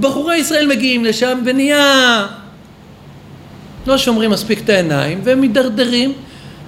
בחורי 0.00 0.36
ישראל 0.36 0.66
מגיעים 0.66 1.04
לשם 1.04 1.38
ונהיה 1.44 2.26
לא 3.86 3.98
שומרים 3.98 4.30
מספיק 4.30 4.60
את 4.64 4.68
העיניים 4.68 5.20
והם 5.24 5.40
מידרדרים 5.40 6.12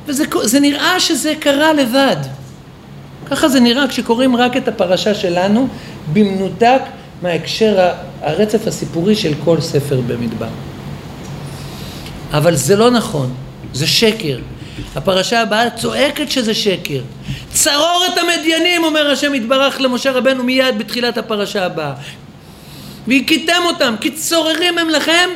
וזה 0.09 0.61
נראה 0.61 1.01
שזה 1.01 1.35
קרה 1.41 1.73
לבד. 1.73 2.17
ככה 3.31 3.49
זה 3.49 3.61
נראה 3.61 3.89
כשקוראים 3.89 4.37
רק 4.37 4.57
את 4.57 4.69
הפרשה 4.69 5.15
שלנו 5.15 5.69
במנותק 6.13 6.81
מההקשר 7.23 7.91
הרצף 8.23 8.67
הסיפורי 8.67 9.17
של 9.17 9.33
כל 9.45 9.61
ספר 9.61 10.01
במדבר. 10.07 10.49
אבל 12.33 12.57
זה 12.57 12.77
לא 12.77 12.91
נכון, 12.91 13.35
זה 13.73 13.87
שקר. 13.87 14.39
הפרשה 14.97 15.41
הבאה 15.41 15.71
צועקת 15.71 16.31
שזה 16.31 16.55
שקר. 16.55 17.01
צרור 17.53 18.05
את 18.13 18.19
המדיינים, 18.19 18.85
אומר 18.85 19.11
השם 19.11 19.35
יתברך 19.35 19.81
למשה 19.81 20.13
רבנו 20.13 20.45
מיד 20.45 20.79
בתחילת 20.79 21.19
הפרשה 21.19 21.67
הבאה. 21.67 21.93
והכיתם 23.09 23.63
אותם, 23.67 23.95
כי 24.01 24.11
צוררים 24.11 24.79
הם 24.79 24.89
לכם 24.89 25.29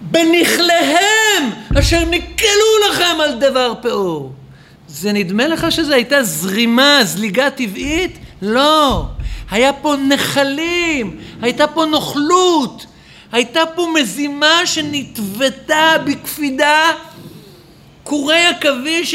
בנכליהם 0.00 1.50
אשר 1.78 2.04
נקלו 2.04 2.88
לכם 2.90 3.20
על 3.20 3.38
דבר 3.38 3.72
פעור. 3.82 4.32
זה 4.88 5.12
נדמה 5.12 5.48
לך 5.48 5.72
שזו 5.72 5.92
הייתה 5.92 6.22
זרימה, 6.22 7.00
זליגה 7.04 7.50
טבעית? 7.50 8.18
לא. 8.42 9.04
היה 9.50 9.72
פה 9.72 9.94
נחלים, 10.08 11.16
הייתה 11.42 11.66
פה 11.66 11.84
נוכלות, 11.84 12.86
הייתה 13.32 13.60
פה 13.74 13.86
מזימה 14.00 14.66
שנטוותה 14.66 15.92
בקפידה, 16.04 16.82
קורי 18.04 18.46
עכביש 18.46 19.14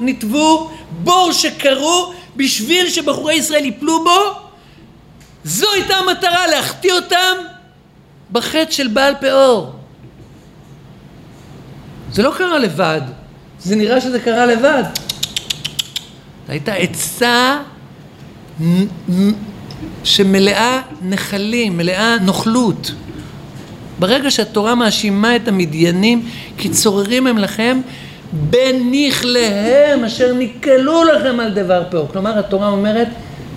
נטוו, 0.00 0.70
בור 0.90 1.32
שקרו 1.32 2.12
בשביל 2.36 2.90
שבחורי 2.90 3.34
ישראל 3.34 3.64
יפלו 3.64 4.04
בו, 4.04 4.20
זו 5.44 5.72
הייתה 5.72 5.96
המטרה, 5.96 6.46
להחטיא 6.46 6.92
אותם 6.92 7.36
בחטא 8.32 8.70
של 8.70 8.88
בעל 8.88 9.14
פאור. 9.20 9.72
זה 12.12 12.22
לא 12.22 12.32
קרה 12.38 12.58
לבד, 12.58 13.00
זה 13.60 13.76
נראה 13.76 14.00
שזה 14.00 14.20
קרה 14.20 14.46
לבד. 14.46 14.82
הייתה 16.48 16.72
עצה 16.72 17.58
שמלאה 20.04 20.80
נחלים, 21.02 21.76
מלאה 21.76 22.16
נוכלות. 22.18 22.92
ברגע 23.98 24.30
שהתורה 24.30 24.74
מאשימה 24.74 25.36
את 25.36 25.48
המדיינים 25.48 26.28
כי 26.58 26.68
צוררים 26.68 27.26
הם 27.26 27.38
לכם 27.38 27.80
בנכליהם 28.32 30.04
אשר 30.04 30.32
ניקלו 30.32 31.04
לכם 31.04 31.40
על 31.40 31.50
דבר 31.50 31.82
פאור. 31.90 32.08
כלומר 32.12 32.38
התורה 32.38 32.68
אומרת 32.68 33.08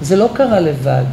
זה 0.01 0.15
לא 0.15 0.29
קרה 0.33 0.59
לבד. 0.59 1.03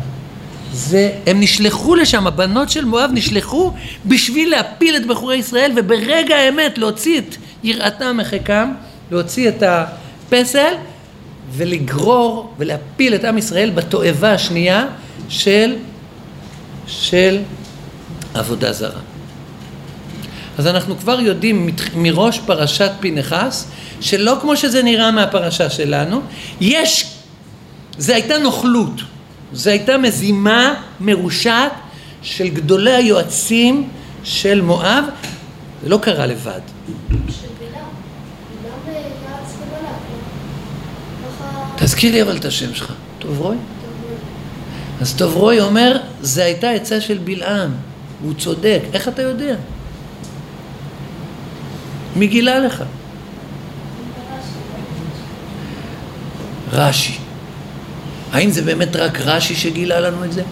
זה, 0.72 1.12
הם 1.26 1.40
נשלחו 1.40 1.94
לשם, 1.94 2.26
הבנות 2.26 2.70
של 2.70 2.85
מואב 2.85 3.11
נשלחו 3.14 3.72
בשביל 4.06 4.50
להפיל 4.50 4.96
את 4.96 5.06
בחורי 5.06 5.37
ישראל 5.37 5.72
וברגע 5.76 6.37
האמת 6.37 6.78
להוציא 6.78 7.18
את 7.18 7.37
יראתם 7.62 8.16
מחיקם, 8.16 8.72
להוציא 9.11 9.48
את 9.48 9.62
הפסל 9.62 10.74
ולגרור 11.52 12.54
ולהפיל 12.58 13.14
את 13.14 13.24
עם 13.24 13.38
ישראל 13.38 13.70
בתועבה 13.70 14.32
השנייה 14.32 14.87
של, 15.28 15.76
של 16.87 17.38
עבודה 18.35 18.72
זרה. 18.72 19.00
אז 20.58 20.66
אנחנו 20.66 20.98
כבר 20.98 21.20
יודעים 21.20 21.70
מראש 21.96 22.38
פרשת 22.38 22.90
פנחס, 23.00 23.66
שלא 24.00 24.37
כמו 24.40 24.56
שזה 24.56 24.82
נראה 24.82 25.11
מהפרשה 25.11 25.70
שלנו, 25.70 26.20
יש, 26.61 27.14
זה 27.98 28.14
הייתה 28.14 28.38
נוכלות. 28.38 29.12
זו 29.53 29.71
הייתה 29.71 29.99
מזימה 29.99 30.75
מרושעת 31.01 31.73
של 32.23 32.49
גדולי 32.49 32.95
היועצים 32.95 33.88
של 34.25 34.61
מואב, 34.61 35.05
זה 35.83 35.88
לא 35.88 35.99
קרה 36.03 36.27
לבד. 36.27 36.61
תזכיר 41.77 42.12
לי 42.12 42.23
אבל 42.23 42.37
את 42.37 42.45
השם 42.45 42.75
שלך, 42.75 42.93
טוב 43.19 43.38
רוי? 43.38 43.57
אז 45.01 45.15
טוב 45.17 45.35
רוי 45.37 45.61
אומר, 45.61 45.97
זה 46.21 46.45
הייתה 46.45 46.71
עצה 46.71 47.01
של 47.01 47.19
בלעם, 47.19 47.71
הוא 48.23 48.35
צודק, 48.38 48.81
איך 48.93 49.09
אתה 49.09 49.23
יודע? 49.23 49.55
מי 52.17 52.27
גילה 52.27 52.59
לך? 52.59 52.85
רש"י. 56.73 57.21
האם 58.33 58.51
זה 58.51 58.62
באמת 58.62 58.97
רק 58.97 59.21
רש"י 59.21 59.55
שגילה 59.55 60.01
לנו 60.01 60.25
את 60.25 60.33
זה? 60.33 60.42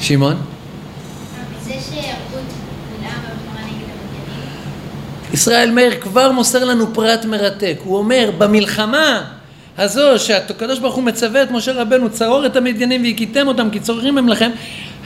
שמעון? 0.00 0.36
ישראל 5.32 5.70
מאיר 5.70 6.00
כבר 6.00 6.32
מוסר 6.32 6.64
לנו 6.64 6.94
פרט 6.94 7.24
מרתק. 7.24 7.76
הוא 7.84 7.98
אומר, 7.98 8.30
במלחמה 8.38 9.24
הזו 9.78 10.18
שהקדוש 10.18 10.78
ברוך 10.78 10.94
הוא 10.94 11.04
מצווה 11.04 11.42
את 11.42 11.50
משה 11.50 11.72
רבנו, 11.72 12.10
צרור 12.10 12.46
את 12.46 12.56
המדיינים 12.56 13.02
והכיתם 13.04 13.48
אותם 13.48 13.70
כי 13.70 13.80
צוררים 13.80 14.18
הם 14.18 14.28
לכם, 14.28 14.50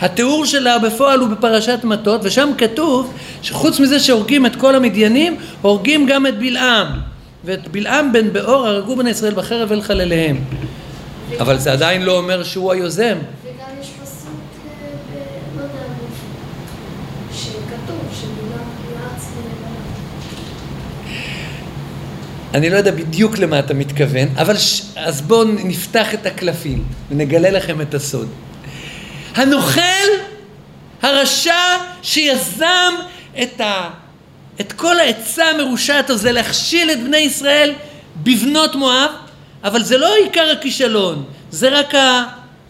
התיאור 0.01 0.47
שלה 0.47 0.79
בפועל 0.79 1.21
הוא 1.21 1.29
בפרשת 1.29 1.79
מטות, 1.85 2.21
ושם 2.25 2.51
כתוב 2.59 3.15
שחוץ 3.43 3.81
מזה 3.81 4.01
שהורגים 4.01 4.47
את 4.47 4.57
כל 4.57 4.75
המדיינים, 4.75 5.37
הורגים 5.63 6.07
גם 6.07 6.27
את 6.27 6.39
בלעם. 6.39 7.10
ואת 7.45 7.69
בלעם 7.69 8.13
בן 8.13 8.33
באור 8.33 8.67
הרגו 8.67 8.97
בני 8.97 9.11
ישראל 9.11 9.35
בחרב 9.35 9.73
אל 9.73 9.83
חלליהם. 9.83 10.45
אבל 11.41 11.59
זה 11.59 11.73
עדיין 11.73 12.03
לא 12.03 12.17
אומר 12.17 12.43
שהוא 12.43 12.73
היוזם. 12.73 13.05
אה, 13.05 13.15
לא. 15.57 15.65
אני 22.55 22.71
לא 22.71 22.77
יודע 22.77 22.91
בדיוק 22.91 23.39
למה 23.39 23.59
אתה 23.59 23.75
מתכוון, 23.75 24.29
אבל 24.37 24.57
ש... 24.57 24.83
אז 24.97 25.21
בואו 25.21 25.45
נפתח 25.45 26.15
את 26.15 26.27
הקלפים 26.27 26.85
ונגלה 27.11 27.51
לכם 27.51 27.81
את 27.81 27.95
הסוד. 27.95 28.29
הנוכל, 29.35 29.81
הרשע, 31.03 31.55
שיזם 32.03 32.93
את, 33.43 33.61
ה... 33.61 33.91
את 34.61 34.73
כל 34.73 34.99
העצה 34.99 35.45
המרושעת 35.45 36.11
הזה 36.11 36.33
להכשיל 36.33 36.91
את 36.91 37.03
בני 37.03 37.17
ישראל 37.17 37.73
בבנות 38.17 38.75
מואב, 38.75 39.11
אבל 39.65 39.83
זה 39.83 39.99
לא 39.99 40.15
עיקר 40.15 40.51
הכישלון, 40.51 41.25
זה 41.51 41.69
רק. 41.69 41.95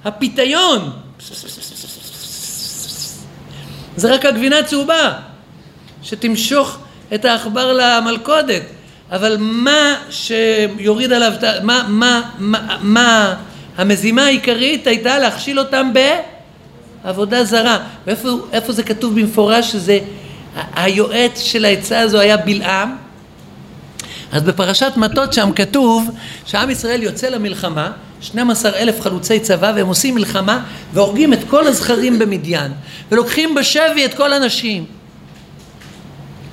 הפיתיון. 0.05 0.91
זה 3.97 4.15
רק 4.15 4.25
הגבינה 4.25 4.59
הצהובה. 4.59 5.13
שתמשוך 6.03 6.79
את 7.15 7.25
העכבר 7.25 7.73
למלכודת. 7.73 8.63
אבל 9.11 9.37
מה 9.41 9.95
שיוריד 10.11 11.13
עליו, 11.13 11.33
מה, 11.63 11.85
מה, 11.89 12.31
מה, 12.39 12.79
מה 12.83 13.35
המזימה 13.77 14.25
העיקרית 14.25 14.87
הייתה 14.87 15.19
להכשיל 15.19 15.59
אותם 15.59 15.93
בעבודה 17.05 17.45
זרה. 17.45 17.79
ואיפה 18.07 18.29
איפה 18.53 18.73
זה 18.73 18.83
כתוב 18.83 19.21
במפורש 19.21 19.73
שזה 19.73 19.99
היועץ 20.75 21.41
של 21.41 21.65
העצה 21.65 22.01
הזו 22.01 22.19
היה 22.19 22.37
בלעם? 22.37 22.97
אז 24.33 24.43
בפרשת 24.43 24.93
מטות 24.97 25.33
שם 25.33 25.51
כתוב 25.57 26.11
שעם 26.47 26.71
ישראל 26.71 27.03
יוצא 27.03 27.29
למלחמה, 27.29 27.93
12 28.21 28.77
אלף 28.77 29.01
חלוצי 29.01 29.41
צבא 29.41 29.73
והם 29.77 29.87
עושים 29.87 30.15
מלחמה 30.15 30.65
והורגים 30.93 31.33
את 31.33 31.39
כל 31.51 31.67
הזכרים 31.67 32.19
במדיין 32.19 32.73
ולוקחים 33.13 33.55
בשבי 33.55 34.05
את 34.05 34.15
כל 34.15 34.33
הנשים 34.33 34.85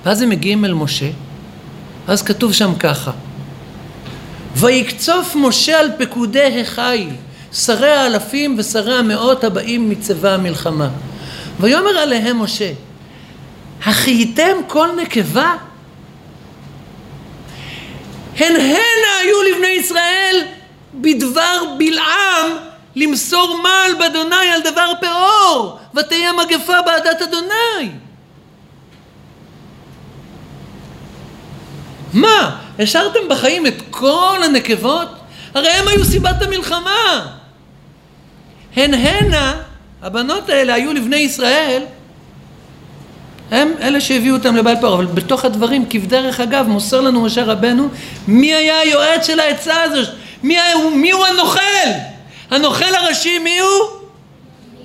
ואז 0.06 0.22
הם 0.22 0.30
מגיעים 0.30 0.66
אל 0.66 0.74
משה 0.74 1.10
אז 2.08 2.22
כתוב 2.22 2.54
שם 2.54 2.76
ככה 2.80 3.12
ויקצוף 4.56 5.36
משה 5.36 5.80
על 5.80 5.90
פקודי 5.98 6.62
החיל 6.62 7.10
שרי 7.54 7.92
האלפים 7.92 8.56
ושרי 8.60 8.94
המאות 8.94 9.44
הבאים 9.44 9.90
מצבא 9.90 10.34
המלחמה 10.34 10.90
ויאמר 11.60 11.98
עליהם 11.98 12.42
משה 12.42 12.72
החייתם 13.86 14.58
כל 14.68 14.90
נקבה 15.02 15.56
הן 18.38 18.56
הנה 18.56 19.18
היו 19.22 19.44
לבני 19.44 19.68
ישראל 19.68 20.42
בדבר 20.94 21.64
בלעם 21.78 22.52
למסור 22.96 23.60
מעל 23.64 23.94
באדוני 24.00 24.52
על 24.56 24.62
דבר 24.62 24.94
פעור 25.02 25.80
ותהיה 25.96 26.34
מגפה 26.34 26.82
בעדת 26.86 27.22
אדוני 27.22 27.92
מה, 32.14 32.60
השארתם 32.80 33.20
בחיים 33.30 33.68
את 33.68 33.82
כל 33.90 34.40
הנקבות? 34.44 35.08
הרי 35.54 35.70
הם 35.70 35.88
היו 35.88 36.06
סיבת 36.06 36.42
המלחמה. 36.42 37.28
הן 38.76 38.94
הנה, 38.94 39.62
הבנות 40.02 40.50
האלה 40.50 40.74
היו 40.74 40.94
לבני 40.94 41.16
ישראל, 41.18 41.84
הם 43.52 43.72
אלה 43.82 44.02
שהביאו 44.02 44.36
אותם 44.36 44.56
לבעל 44.56 44.76
פאור, 44.82 44.94
אבל 44.94 45.06
בתוך 45.06 45.46
הדברים, 45.46 45.86
כבדרך 45.90 46.40
אגב, 46.40 46.68
מוסר 46.68 47.02
לנו 47.02 47.22
משה 47.22 47.44
רבנו, 47.44 47.90
מי 48.28 48.54
היה 48.54 48.80
היועץ 48.80 49.28
של 49.28 49.40
העצה 49.40 49.84
הזו? 49.84 50.12
מי, 50.44 50.60
היה, 50.60 50.76
מי 50.94 51.12
הוא 51.12 51.26
הנוכל? 51.26 51.90
הנוכל 52.52 52.96
הראשי 52.96 53.40
מי 53.40 53.60
הוא? 53.60 53.98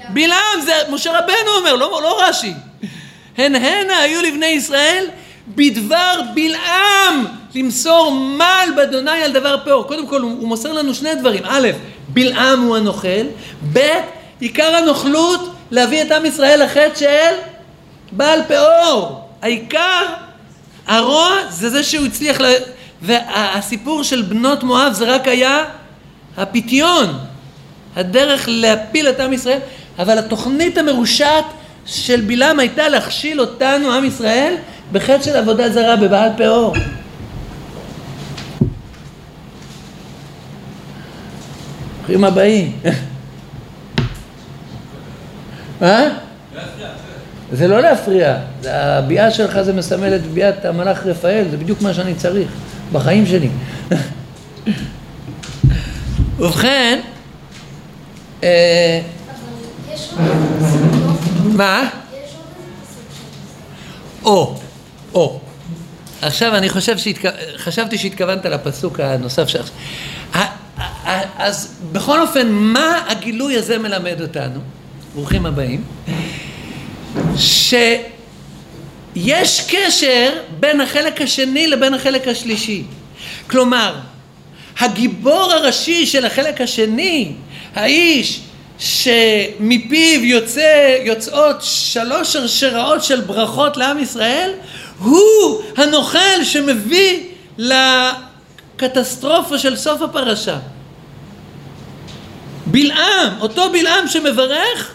בלעם, 0.09 0.61
זה 0.65 0.73
משה 0.91 1.11
רבנו 1.19 1.51
אומר, 1.59 1.77
לא, 1.77 2.01
לא 2.03 2.23
רש"י. 2.23 2.53
הן 3.39 3.55
הנה 3.55 3.99
היו 3.99 4.23
לבני 4.23 4.47
ישראל 4.47 5.07
בדבר 5.49 6.21
בלעם 6.35 7.27
למסור 7.55 8.13
מעל 8.13 8.71
באדוני 8.77 9.23
על 9.25 9.33
דבר 9.33 9.57
פאור. 9.65 9.85
קודם 9.85 10.07
כל 10.07 10.21
הוא, 10.21 10.31
הוא 10.31 10.49
מוסר 10.49 10.73
לנו 10.73 10.95
שני 10.95 11.15
דברים. 11.15 11.43
א', 11.45 11.69
בלעם 12.09 12.61
הוא 12.61 12.77
הנוכל, 12.77 13.27
ב', 13.73 13.79
עיקר 14.41 14.77
הנוכלות 14.77 15.55
להביא 15.71 16.03
את 16.03 16.13
עם 16.13 16.27
ישראל 16.27 16.63
לחטא 16.63 16.95
של 16.95 17.52
בעל 18.13 18.41
פאור. 18.49 19.29
העיקר, 19.43 20.07
הרוע 20.87 21.31
זה 21.51 21.71
זה 21.71 21.83
שהוא 21.83 22.07
הצליח, 22.07 22.41
לה... 22.41 22.49
והסיפור 23.03 24.03
של 24.03 24.23
בנות 24.23 24.63
מואב 24.63 24.93
זה 24.93 25.15
רק 25.15 25.29
היה 25.29 25.65
הפיתיון, 26.37 27.19
הדרך 27.97 28.45
להפיל 28.49 29.09
את 29.09 29.21
עם 29.21 29.33
ישראל, 29.33 29.59
אבל 29.99 30.19
התוכנית 30.19 30.79
המרושעת 30.79 31.45
של 31.87 32.21
בלעם 32.21 32.59
הייתה 32.59 32.89
להכשיל 32.89 33.41
אותנו, 33.41 33.93
עם 33.93 34.05
ישראל, 34.05 34.55
בחטא 34.93 35.23
של 35.23 35.37
עבודה 35.37 35.71
זרה 35.71 35.97
בבעל 35.97 36.31
פאור. 36.37 36.75
ברוכים 41.99 42.25
הבאים. 42.25 42.79
אה? 45.83 46.09
זה 47.53 47.69
לא 47.69 47.81
להפריע, 47.81 48.37
הביאה 48.65 49.31
שלך 49.31 49.63
זה 49.63 49.73
מסמל 49.73 50.17
את 50.17 50.27
ביאת 50.27 50.65
המלאך 50.65 51.07
רפאל, 51.07 51.45
זה 51.51 51.57
בדיוק 51.57 51.83
מה 51.83 51.95
שאני 51.95 52.15
צריך 52.15 52.49
בחיים 52.93 53.27
שלי. 53.27 53.49
ובכן, 56.39 57.01
אה? 58.43 59.01
מה? 61.45 61.89
או, 64.25 64.57
או. 65.15 65.41
עכשיו 66.23 66.57
אני 66.57 66.69
חושב 66.69 66.99
שהתכו... 66.99 67.29
חשבתי 67.57 67.99
שהתכוונת 67.99 68.45
לפסוק 68.45 69.01
הנוסף 69.01 69.49
ה- 70.35 70.63
אז 71.39 71.69
בכל 71.93 72.21
אופן, 72.21 72.49
מה 72.51 73.03
הגילוי 73.09 73.57
הזה 73.57 73.79
מלמד 73.79 74.21
אותנו? 74.21 74.61
ברוכים 75.15 75.47
הבאים. 75.47 75.85
שיש 77.37 79.61
קשר 79.69 80.33
בין 80.61 80.81
החלק 80.81 81.21
השני 81.21 81.67
לבין 81.67 81.95
החלק 81.95 82.29
השלישי. 82.29 82.85
כלומר, 83.51 83.95
הגיבור 84.79 85.53
הראשי 85.53 86.07
של 86.07 86.27
החלק 86.27 86.61
השני, 86.61 87.33
האיש 87.75 88.41
שמפיו 88.79 90.25
יוצא, 90.25 90.97
יוצאות 91.05 91.57
שלוש 91.61 92.33
שרשראות 92.33 93.05
של 93.05 93.21
ברכות 93.21 93.77
לעם 93.77 93.99
ישראל, 93.99 94.51
הוא 94.99 95.63
הנוכל 95.77 96.45
שמביא 96.45 97.21
לקטסטרופה 98.79 99.59
של 99.59 99.77
סוף 99.77 100.03
הפרשה. 100.03 100.59
בלעם, 102.67 103.41
אותו 103.41 103.73
בלעם 103.73 104.09
שמברך, 104.09 104.95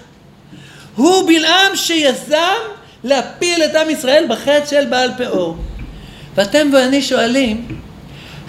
הוא 0.98 1.28
בלעם 1.28 1.76
שיזם 1.76 2.58
להפיל 3.04 3.64
את 3.64 3.76
עם 3.76 3.90
ישראל 3.90 4.26
בחטא 4.30 4.66
של 4.70 4.86
בעל 4.86 5.10
פאור. 5.18 5.58
ואתם 6.36 6.70
ואני 6.74 7.02
שואלים, 7.02 7.68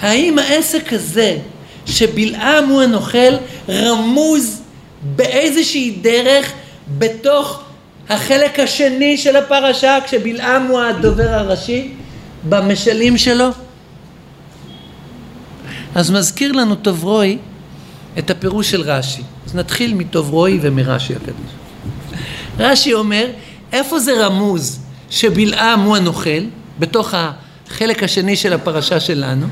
האם 0.01 0.39
העסק 0.39 0.93
הזה 0.93 1.37
שבלעם 1.87 2.69
הוא 2.69 2.83
הנוכל 2.83 3.35
רמוז 3.69 4.63
באיזושהי 5.03 5.91
דרך 5.91 6.53
בתוך 6.99 7.63
החלק 8.09 8.61
השני 8.61 9.17
של 9.17 9.37
הפרשה, 9.37 9.99
כשבלעם 10.05 10.67
הוא 10.67 10.81
הדובר 10.81 11.29
הראשי, 11.29 11.93
במשלים 12.49 13.19
שלו? 13.19 13.49
אז 15.95 16.11
מזכיר 16.11 16.53
לנו 16.53 16.75
טוב 16.75 17.05
רוי 17.05 17.39
את 18.19 18.31
הפירוש 18.31 18.71
של 18.71 18.83
רש"י. 18.83 19.23
אז 19.47 19.55
נתחיל 19.55 19.95
מטוב 19.95 20.31
רוי 20.31 20.59
ומרש"י 20.63 21.15
הקדוש. 21.15 21.58
רש"י 22.59 22.95
אומר, 22.95 23.27
איפה 23.73 23.99
זה 23.99 24.27
רמוז 24.27 24.81
שבלעם 25.11 25.81
הוא 25.81 25.97
הנוכל, 25.97 26.45
בתוך 26.79 27.15
החלק 27.15 28.03
השני 28.03 28.37
של 28.37 28.53
הפרשה 28.53 29.01
שלנו? 29.01 29.47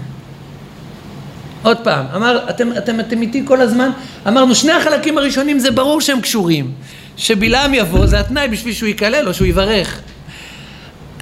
עוד 1.62 1.76
פעם, 1.76 2.06
אמר, 2.16 2.50
אתם, 2.50 2.72
אתם, 2.78 3.00
אתם 3.00 3.22
איתי 3.22 3.42
כל 3.44 3.60
הזמן, 3.60 3.90
אמרנו 4.28 4.54
שני 4.54 4.72
החלקים 4.72 5.18
הראשונים 5.18 5.58
זה 5.58 5.70
ברור 5.70 6.00
שהם 6.00 6.20
קשורים. 6.20 6.72
שבלעם 7.16 7.74
יבוא 7.74 8.06
זה 8.06 8.20
התנאי 8.20 8.48
בשביל 8.48 8.74
שהוא 8.74 8.88
יקלל 8.88 9.28
או 9.28 9.34
שהוא 9.34 9.46
יברך. 9.46 10.00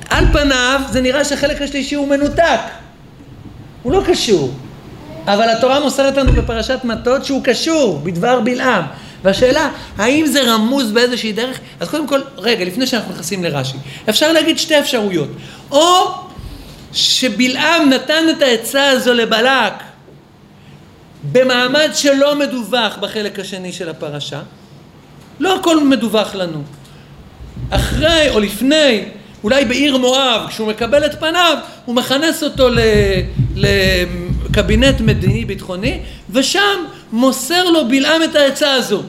על 0.09 0.25
פניו 0.33 0.81
זה 0.91 1.01
נראה 1.01 1.25
שהחלק 1.25 1.63
השלישי 1.63 1.95
הוא 1.95 2.09
מנותק, 2.09 2.61
הוא 3.83 3.93
לא 3.93 4.03
קשור. 4.07 4.55
אבל 5.27 5.49
התורה 5.49 5.81
מוסרת 5.81 6.17
לנו 6.17 6.33
בפרשת 6.33 6.79
מטות 6.85 7.25
שהוא 7.25 7.45
קשור 7.45 8.01
בדבר 8.05 8.41
בלעם. 8.41 8.85
והשאלה, 9.25 9.71
האם 9.99 10.27
זה 10.27 10.53
רמוז 10.53 10.93
באיזושהי 10.93 11.33
דרך? 11.33 11.59
אז 11.81 11.89
קודם 11.89 12.09
כל, 12.09 12.21
רגע, 12.37 12.65
לפני 12.65 12.87
שאנחנו 12.87 13.13
נכנסים 13.13 13.45
לרש"י, 13.45 13.77
אפשר 14.09 14.33
להגיד 14.33 14.59
שתי 14.59 14.79
אפשרויות. 14.79 15.29
או 15.71 16.15
שבלעם 16.93 17.91
נתן 17.91 18.25
את 18.31 18.43
העצה 18.43 18.89
הזו 18.89 19.15
לבלק 19.15 19.73
במעמד 21.33 21.91
שלא 21.95 22.39
מדווח 22.39 22.97
בחלק 22.97 23.39
השני 23.39 23.73
של 23.73 23.89
הפרשה. 23.89 24.41
לא 25.41 25.57
הכל 25.57 25.85
מדווח 25.85 26.35
לנו. 26.35 26.63
אחרי 27.71 28.31
או 28.31 28.41
לפני, 28.41 29.05
אולי 29.45 29.65
בעיר 29.65 29.97
מואב, 29.97 30.47
כשהוא 30.49 30.69
מקבל 30.69 31.07
את 31.07 31.21
פניו, 31.21 31.59
הוא 31.85 31.95
מכנס 31.95 32.43
אותו 32.43 32.69
לקבינט 33.57 35.01
מדיני 35.01 35.45
ביטחוני, 35.45 36.01
ושם 36.31 36.85
מוסר 37.15 37.71
לו 37.71 37.89
בלעם 37.89 38.23
את 38.23 38.37
העצה 38.37 38.73
הזו. 38.73 39.03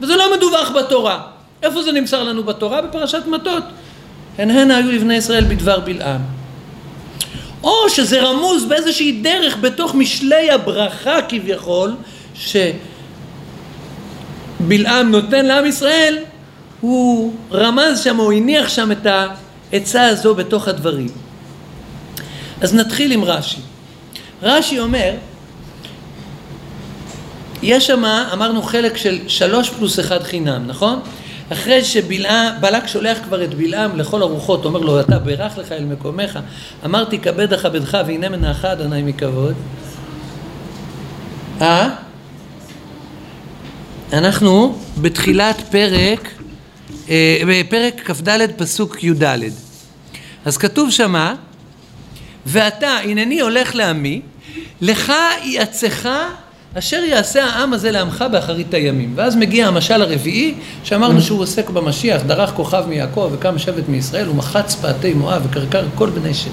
וזה 0.00 0.16
לא 0.16 0.36
מדווח 0.36 0.70
בתורה. 0.70 1.22
איפה 1.62 1.82
זה 1.82 1.92
נמסר 1.92 2.22
לנו 2.22 2.44
בתורה? 2.44 2.82
בפרשת 2.82 3.26
מטות. 3.26 3.62
הן 4.38 4.50
הן 4.50 4.70
היו 4.70 4.92
לבני 4.92 5.14
ישראל 5.14 5.44
בדבר 5.44 5.80
בלעם. 5.80 6.20
או 7.62 7.90
שזה 7.90 8.22
רמוז 8.22 8.64
באיזושהי 8.64 9.12
דרך 9.12 9.56
בתוך 9.56 9.94
משלי 9.94 10.50
הברכה 10.50 11.22
כביכול, 11.28 11.94
שבלעם 14.60 15.10
נותן 15.10 15.46
לעם 15.46 15.66
ישראל, 15.66 16.18
הוא 16.80 17.34
רמז 17.52 18.00
שם, 18.00 18.16
הוא 18.16 18.32
הניח 18.32 18.68
שם 18.68 18.92
את 18.92 19.06
העצה 19.72 20.06
הזו 20.06 20.34
בתוך 20.34 20.68
הדברים. 20.68 21.08
אז 22.60 22.74
נתחיל 22.74 23.12
עם 23.12 23.24
רש"י. 23.24 23.60
רש"י 24.42 24.78
אומר, 24.78 25.10
יש 27.62 27.86
שם, 27.86 28.04
אמרנו 28.04 28.62
חלק 28.62 28.96
של 28.96 29.18
שלוש 29.28 29.70
פלוס 29.70 30.00
אחד 30.00 30.22
חינם, 30.22 30.66
נכון? 30.66 31.00
אחרי 31.52 31.84
שבלק 31.84 32.86
שולח 32.86 33.18
כבר 33.24 33.44
את 33.44 33.54
בלעם 33.54 33.96
לכל 33.96 34.22
הרוחות, 34.22 34.64
אומר 34.64 34.80
לו, 34.80 35.00
אתה 35.00 35.18
בירך 35.18 35.58
לך 35.58 35.72
אל 35.72 35.84
מקומך, 35.84 36.38
אמרתי 36.84 37.18
כבד 37.18 37.52
אכבדך 37.52 37.98
והנה 38.06 38.28
מנעך 38.28 38.64
אדוני 38.64 39.02
מכבוד. 39.02 39.54
אה? 41.60 41.88
אנחנו 44.12 44.78
בתחילת 45.00 45.60
פרק, 45.70 46.28
אה, 47.10 47.40
בפרק 47.48 48.10
כ"ד 48.10 48.50
פסוק 48.56 49.04
י"ד. 49.04 49.38
אז 50.44 50.56
כתוב 50.56 50.90
שמה, 50.90 51.34
ואתה 52.46 52.88
הנני 52.88 53.40
הולך 53.40 53.74
לעמי, 53.74 54.20
לך 54.80 55.12
יעצך 55.44 56.08
אשר 56.78 56.96
יעשה 56.96 57.44
העם 57.44 57.72
הזה 57.72 57.90
לעמך 57.90 58.24
באחרית 58.32 58.74
הימים. 58.74 59.12
ואז 59.16 59.36
מגיע 59.36 59.66
המשל 59.66 60.02
הרביעי, 60.02 60.54
שאמרנו 60.84 61.22
שהוא 61.22 61.40
עוסק 61.40 61.70
במשיח, 61.70 62.22
דרך 62.22 62.50
כוכב 62.50 62.84
מיעקב 62.88 63.30
וקם 63.32 63.58
שבט 63.58 63.88
מישראל 63.88 64.28
ומחץ 64.28 64.74
פעתי 64.74 65.14
מואב 65.14 65.46
וקרקר 65.46 65.84
כל 65.94 66.10
בני 66.10 66.34
שת. 66.34 66.50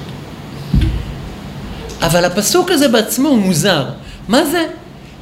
אבל 2.01 2.25
הפסוק 2.25 2.71
הזה 2.71 2.87
בעצמו 2.87 3.29
הוא 3.29 3.37
מוזר. 3.37 3.85
מה 4.27 4.45
זה? 4.45 4.65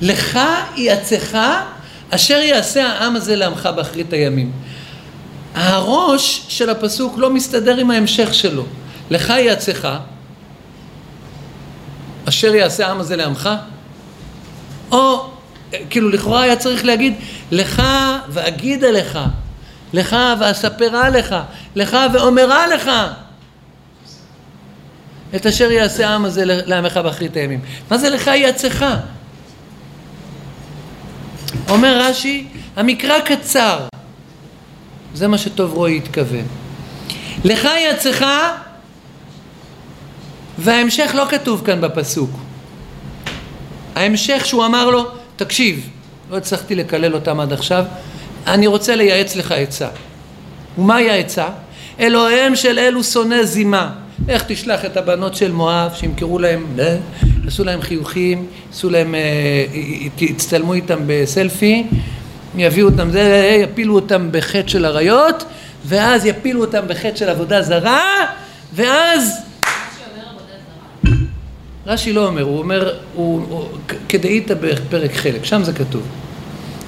לך 0.01 0.39
יעצך 0.75 1.37
אשר 2.09 2.37
יעשה 2.37 2.87
העם 2.87 3.15
הזה 3.15 3.35
לעמך 3.35 3.69
באחרית 3.75 4.13
הימים. 4.13 4.51
הראש 5.55 6.45
של 6.47 6.69
הפסוק 6.69 7.17
לא 7.17 7.29
מסתדר 7.29 7.77
עם 7.77 7.91
ההמשך 7.91 8.33
שלו. 8.33 8.63
לך 9.09 9.29
יעצך 9.29 9.87
אשר 12.25 12.55
יעשה 12.55 12.87
העם 12.87 12.99
הזה 12.99 13.15
לעמך 13.15 13.49
או 14.95 15.29
כאילו 15.89 16.09
לכאורה 16.09 16.41
היה 16.41 16.55
צריך 16.55 16.85
להגיד 16.85 17.13
לך 17.51 17.83
ואגידה 18.29 18.91
לך, 18.91 19.19
לך 19.93 20.15
ואספרה 20.39 21.09
לך, 21.09 21.35
לך 21.75 21.97
ואומרה 22.13 22.67
לך 22.67 22.91
את 25.35 25.45
אשר 25.45 25.71
יעשה 25.71 26.09
העם 26.09 26.25
הזה 26.25 26.41
לעמך 26.45 26.97
באחרית 26.97 27.35
הימים. 27.37 27.59
מה 27.91 27.97
זה 27.97 28.09
לך 28.09 28.27
יעצך? 28.27 28.85
אומר 31.69 32.01
רש"י, 32.01 32.47
המקרא 32.75 33.19
קצר, 33.19 33.79
זה 35.13 35.27
מה 35.27 35.37
שטוב 35.37 35.73
רועי 35.73 35.97
התכוון. 35.97 36.45
לך 37.43 37.63
יעצך 37.63 38.25
וההמשך 40.57 41.11
לא 41.15 41.25
כתוב 41.29 41.61
כאן 41.65 41.81
בפסוק. 41.81 42.44
ההמשך 43.95 44.45
שהוא 44.45 44.65
אמר 44.65 44.89
לו, 44.89 45.05
תקשיב, 45.35 45.89
לא 46.31 46.37
הצלחתי 46.37 46.75
לקלל 46.75 47.13
אותם 47.13 47.39
עד 47.39 47.53
עכשיו, 47.53 47.85
אני 48.47 48.67
רוצה 48.67 48.95
לייעץ 48.95 49.35
לך 49.35 49.51
עצה. 49.51 49.87
ומהי 50.77 51.09
העצה? 51.09 51.47
אלוהיהם 51.99 52.55
של 52.55 52.79
אלו 52.79 53.03
שונא 53.03 53.43
זימה. 53.43 53.91
איך 54.29 54.43
תשלח 54.47 54.85
את 54.85 54.97
הבנות 54.97 55.35
של 55.35 55.51
מואב, 55.51 55.91
שימכרו 55.93 56.39
להם, 56.39 56.65
אה, 56.79 56.97
יעשו 57.43 57.63
להם 57.63 57.81
חיוכים, 57.81 58.45
יעשו 58.71 58.89
להם, 58.89 59.15
יצטלמו 60.19 60.71
אה, 60.71 60.77
איתם 60.77 60.99
בסלפי, 61.07 61.83
יביאו 62.57 62.89
אותם, 62.89 63.11
זה, 63.11 63.57
יפילו 63.63 63.95
אותם 63.95 64.27
בחטא 64.31 64.67
של 64.67 64.85
אריות, 64.85 65.43
ואז 65.85 66.25
יפילו 66.25 66.61
אותם 66.61 66.87
בחטא 66.87 67.15
של 67.15 67.29
עבודה 67.29 67.61
זרה, 67.61 68.25
ואז 68.73 69.37
רש"י 71.87 72.13
לא 72.13 72.27
אומר, 72.27 72.41
הוא 72.41 72.59
אומר, 72.59 72.93
הוא, 73.13 73.45
הוא, 73.49 73.67
כדאית 74.09 74.51
בפרק 74.51 75.13
חלק, 75.15 75.45
שם 75.45 75.63
זה 75.63 75.73
כתוב. 75.73 76.03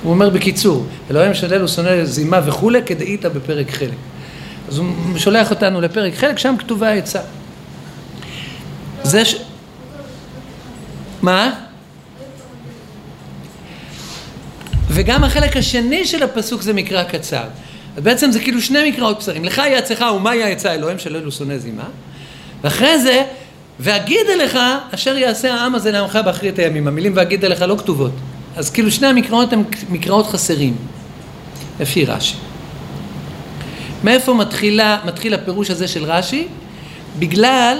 הוא 0.04 0.12
אומר 0.14 0.30
בקיצור, 0.30 0.86
אלוהים 1.12 1.34
שלל 1.34 1.64
ושונא 1.64 2.06
זימה 2.06 2.42
וכולי, 2.46 2.84
כדאית 2.86 3.26
בפרק 3.26 3.72
חלק. 3.72 3.98
אז 4.68 4.78
הוא 4.78 4.88
שולח 5.18 5.52
אותנו 5.52 5.82
לפרק 5.82 6.16
חלק, 6.16 6.38
שם 6.38 6.56
כתובה 6.60 6.90
העצה. 6.90 7.22
זה 9.04 9.26
ש... 9.26 9.36
מה? 11.22 11.54
וגם 14.90 15.24
החלק 15.24 15.58
השני 15.58 16.06
של 16.06 16.24
הפסוק 16.24 16.62
זה 16.62 16.74
מקרא 16.74 17.04
קצר. 17.04 17.44
אז 17.98 18.04
בעצם 18.04 18.32
זה 18.32 18.40
כאילו 18.40 18.62
שני 18.62 18.90
מקראות 18.92 19.20
קצרים. 19.20 19.46
לך 19.46 19.62
יעצך 19.72 20.06
ומהי 20.16 20.44
העצה 20.44 20.74
אלוהים 20.74 21.00
של 21.00 21.16
אלו 21.16 21.32
שונא 21.32 21.58
זימה. 21.58 21.88
ואחרי 22.64 23.00
זה 23.00 23.24
ואגיד 23.80 24.26
אליך 24.34 24.58
אשר 24.92 25.18
יעשה 25.18 25.54
העם 25.54 25.76
הזה 25.76 25.92
לעמך 25.92 26.20
באחרית 26.26 26.60
הימים. 26.60 26.88
המילים 26.88 27.14
ואגיד 27.16 27.46
אליך 27.46 27.62
לא 27.62 27.76
כתובות. 27.78 28.12
אז 28.56 28.70
כאילו 28.70 28.92
שני 28.92 29.08
המקראות 29.08 29.54
הם 29.54 29.64
מקראות 29.90 30.28
חסרים, 30.28 30.76
לפי 31.80 32.06
רש"י. 32.06 32.36
מאיפה 34.04 34.34
מתחילה, 34.34 34.98
מתחיל 35.06 35.34
הפירוש 35.34 35.72
הזה 35.72 35.88
של 35.88 36.04
רש"י? 36.04 36.48
בגלל 37.20 37.78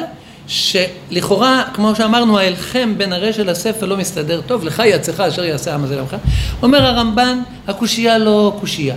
שלכאורה, 0.48 1.64
כמו 1.74 1.96
שאמרנו, 1.96 2.40
ההלחם 2.40 2.94
בין 2.98 3.14
הרשע 3.14 3.44
לספר 3.44 3.86
לא 3.86 3.98
מסתדר 3.98 4.42
טוב, 4.42 4.64
לך 4.64 4.80
יעצך 4.86 5.20
אשר 5.20 5.44
יעשה 5.44 5.72
העם 5.72 5.84
הזה 5.84 5.96
לעמך. 5.96 6.16
אומר 6.64 6.86
הרמב"ן, 6.86 7.40
הקושייה 7.68 8.18
לא 8.18 8.58
קושייה. 8.60 8.96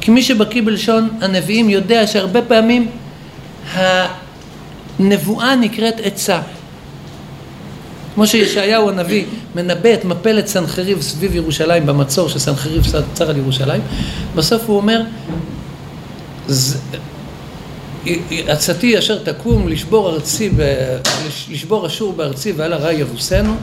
כי 0.00 0.10
מי 0.10 0.22
שבקיא 0.22 0.62
בלשון 0.62 1.08
הנביאים 1.20 1.70
יודע 1.70 2.06
שהרבה 2.06 2.42
פעמים 2.42 2.90
נבואה 4.98 5.56
נקראת 5.56 5.94
עצה. 6.02 6.40
כמו 8.14 8.26
שישעיהו 8.26 8.88
הנביא 8.88 9.24
מנבא 9.54 9.94
את 9.94 10.04
מפלת 10.04 10.46
סנחריב 10.46 11.02
סביב 11.02 11.34
ירושלים 11.34 11.86
במצור 11.86 12.28
שסנחריב 12.28 12.82
צר 13.14 13.30
על 13.30 13.36
ירושלים, 13.36 13.80
בסוף 14.34 14.62
הוא 14.66 14.76
אומר 14.76 15.02
עצתי 18.30 18.98
אשר 18.98 19.18
תקום 19.18 19.68
לשבור 19.68 20.10
ארצי, 20.10 20.50
לשבור 21.50 21.86
אשור 21.86 22.12
בארצי 22.12 22.52
ועל 22.52 22.72
הרע 22.72 22.92
יבוסנו 22.92 23.56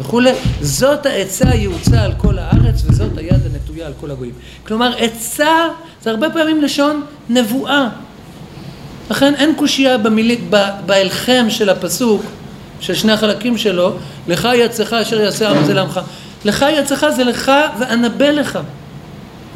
וכולי, 0.00 0.32
זאת 0.60 1.06
העצה 1.06 1.48
היעוצה 1.48 2.02
על 2.02 2.12
כל 2.18 2.38
הארץ 2.38 2.82
וזאת 2.86 3.18
היד 3.18 3.40
הנטויה 3.52 3.86
על 3.86 3.92
כל 4.00 4.10
הגויים. 4.10 4.34
כלומר, 4.66 4.92
עצה 4.98 5.68
זה 6.02 6.10
הרבה 6.10 6.30
פעמים 6.30 6.62
לשון 6.62 7.02
נבואה. 7.28 7.88
לכן 9.10 9.34
אין 9.34 9.54
קושייה 9.56 9.98
במילי, 9.98 10.38
בהלחם 10.86 11.46
של 11.48 11.70
הפסוק, 11.70 12.22
של 12.80 12.94
שני 12.94 13.12
החלקים 13.12 13.58
שלו, 13.58 13.96
לך 14.28 14.48
יצאך 14.54 14.92
אשר 14.92 15.20
יעשה 15.20 15.50
עם 15.50 15.64
זה 15.64 15.74
לעמך. 15.74 16.00
לך 16.44 16.64
יצאך 16.78 17.04
זה 17.16 17.24
לך 17.24 17.52
ואנבא 17.78 18.30
לך. 18.30 18.58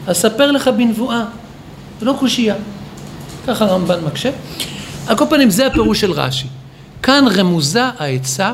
אספר 0.06 0.50
לך 0.50 0.68
בנבואה. 0.68 1.24
זה 2.00 2.06
לא 2.06 2.14
קושייה. 2.18 2.54
ככה 3.46 3.64
הרמב"ן 3.64 4.04
מקשה. 4.04 4.30
על 5.06 5.16
כל 5.16 5.24
פנים 5.30 5.50
זה 5.50 5.66
הפירוש 5.66 6.00
של 6.00 6.12
רש"י. 6.12 6.46
כאן 7.02 7.24
רמוזה 7.36 7.84
העצה 7.98 8.52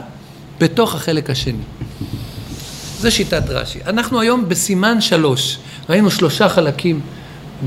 בתוך 0.58 0.94
החלק 0.94 1.30
השני. 1.30 1.62
זה 3.00 3.10
שיטת 3.10 3.42
רש"י. 3.48 3.78
אנחנו 3.86 4.20
היום 4.20 4.48
בסימן 4.48 5.00
שלוש. 5.00 5.58
ראינו 5.88 6.10
שלושה 6.10 6.48
חלקים 6.48 7.00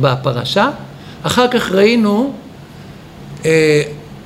בפרשה, 0.01 0.69
אחר 1.23 1.47
כך 1.47 1.71
ראינו 1.71 2.33
אה, 3.45 3.81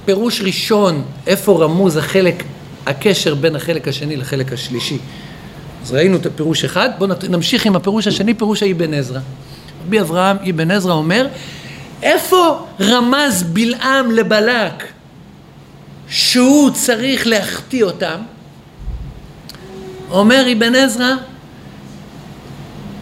פירוש 0.05 0.41
ראשון, 0.41 1.03
איפה 1.27 1.63
רמוז 1.63 1.97
החלק, 1.97 2.43
הקשר 2.85 3.35
בין 3.35 3.55
החלק 3.55 3.87
השני 3.87 4.17
לחלק 4.17 4.53
השלישי. 4.53 4.97
אז 5.83 5.91
ראינו 5.91 6.17
את 6.17 6.25
הפירוש 6.25 6.63
אחד, 6.63 6.89
בואו 6.97 7.09
נמשיך 7.29 7.65
עם 7.65 7.75
הפירוש 7.75 8.07
השני, 8.07 8.33
פירוש 8.33 8.63
האבן 8.63 8.93
עזרא. 8.93 9.19
רבי 9.87 9.99
אברהם 9.99 10.37
אבן 10.49 10.71
עזרא 10.71 10.93
אומר, 10.93 11.27
איפה 12.03 12.65
רמז 12.79 13.43
בלעם 13.43 14.11
לבלק 14.11 14.83
שהוא 16.09 16.71
צריך 16.71 17.27
להחטיא 17.27 17.83
אותם? 17.83 18.17
אומר 20.11 20.45
אבן 20.51 20.75
עזרא, 20.75 21.13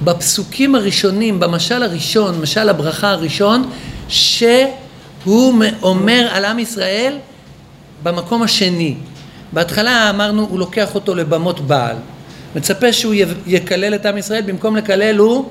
בפסוקים 0.03 0.75
הראשונים, 0.75 1.39
במשל 1.39 1.83
הראשון, 1.83 2.41
משל 2.41 2.69
הברכה 2.69 3.11
הראשון, 3.11 3.69
שהוא 5.23 5.63
אומר 5.81 6.27
על 6.31 6.45
עם 6.45 6.59
ישראל 6.59 7.17
במקום 8.03 8.43
השני. 8.43 8.95
בהתחלה 9.53 10.09
אמרנו, 10.09 10.47
הוא 10.49 10.59
לוקח 10.59 10.95
אותו 10.95 11.15
לבמות 11.15 11.59
בעל. 11.59 11.95
מצפה 12.55 12.93
שהוא 12.93 13.13
יקלל 13.45 13.95
את 13.95 14.05
עם 14.05 14.17
ישראל, 14.17 14.41
במקום 14.41 14.75
לקלל 14.75 15.17
הוא 15.17 15.49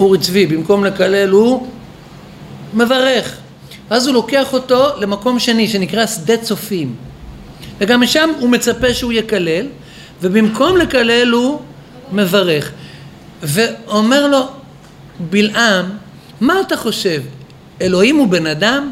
אורי 0.00 0.18
צבי, 0.18 0.46
במקום 0.46 0.84
לקלל 0.84 1.28
הוא 1.28 1.66
מברך. 2.74 3.36
אז 3.90 4.06
הוא 4.06 4.14
לוקח 4.14 4.52
אותו 4.52 5.00
למקום 5.00 5.38
שני 5.38 5.68
שנקרא 5.68 6.06
שדה 6.06 6.36
צופים. 6.36 6.94
וגם 7.78 8.00
משם 8.00 8.30
הוא 8.40 8.50
מצפה 8.50 8.94
שהוא 8.94 9.12
יקלל, 9.12 9.66
ובמקום 10.22 10.76
לקלל 10.76 11.30
הוא 11.30 11.60
מברך. 12.12 12.72
ואומר 13.42 14.26
לו 14.26 14.46
בלעם, 15.30 15.84
מה 16.44 16.60
אתה 16.60 16.76
חושב? 16.76 17.22
אלוהים 17.80 18.16
הוא 18.16 18.28
בן 18.28 18.46
אדם? 18.46 18.90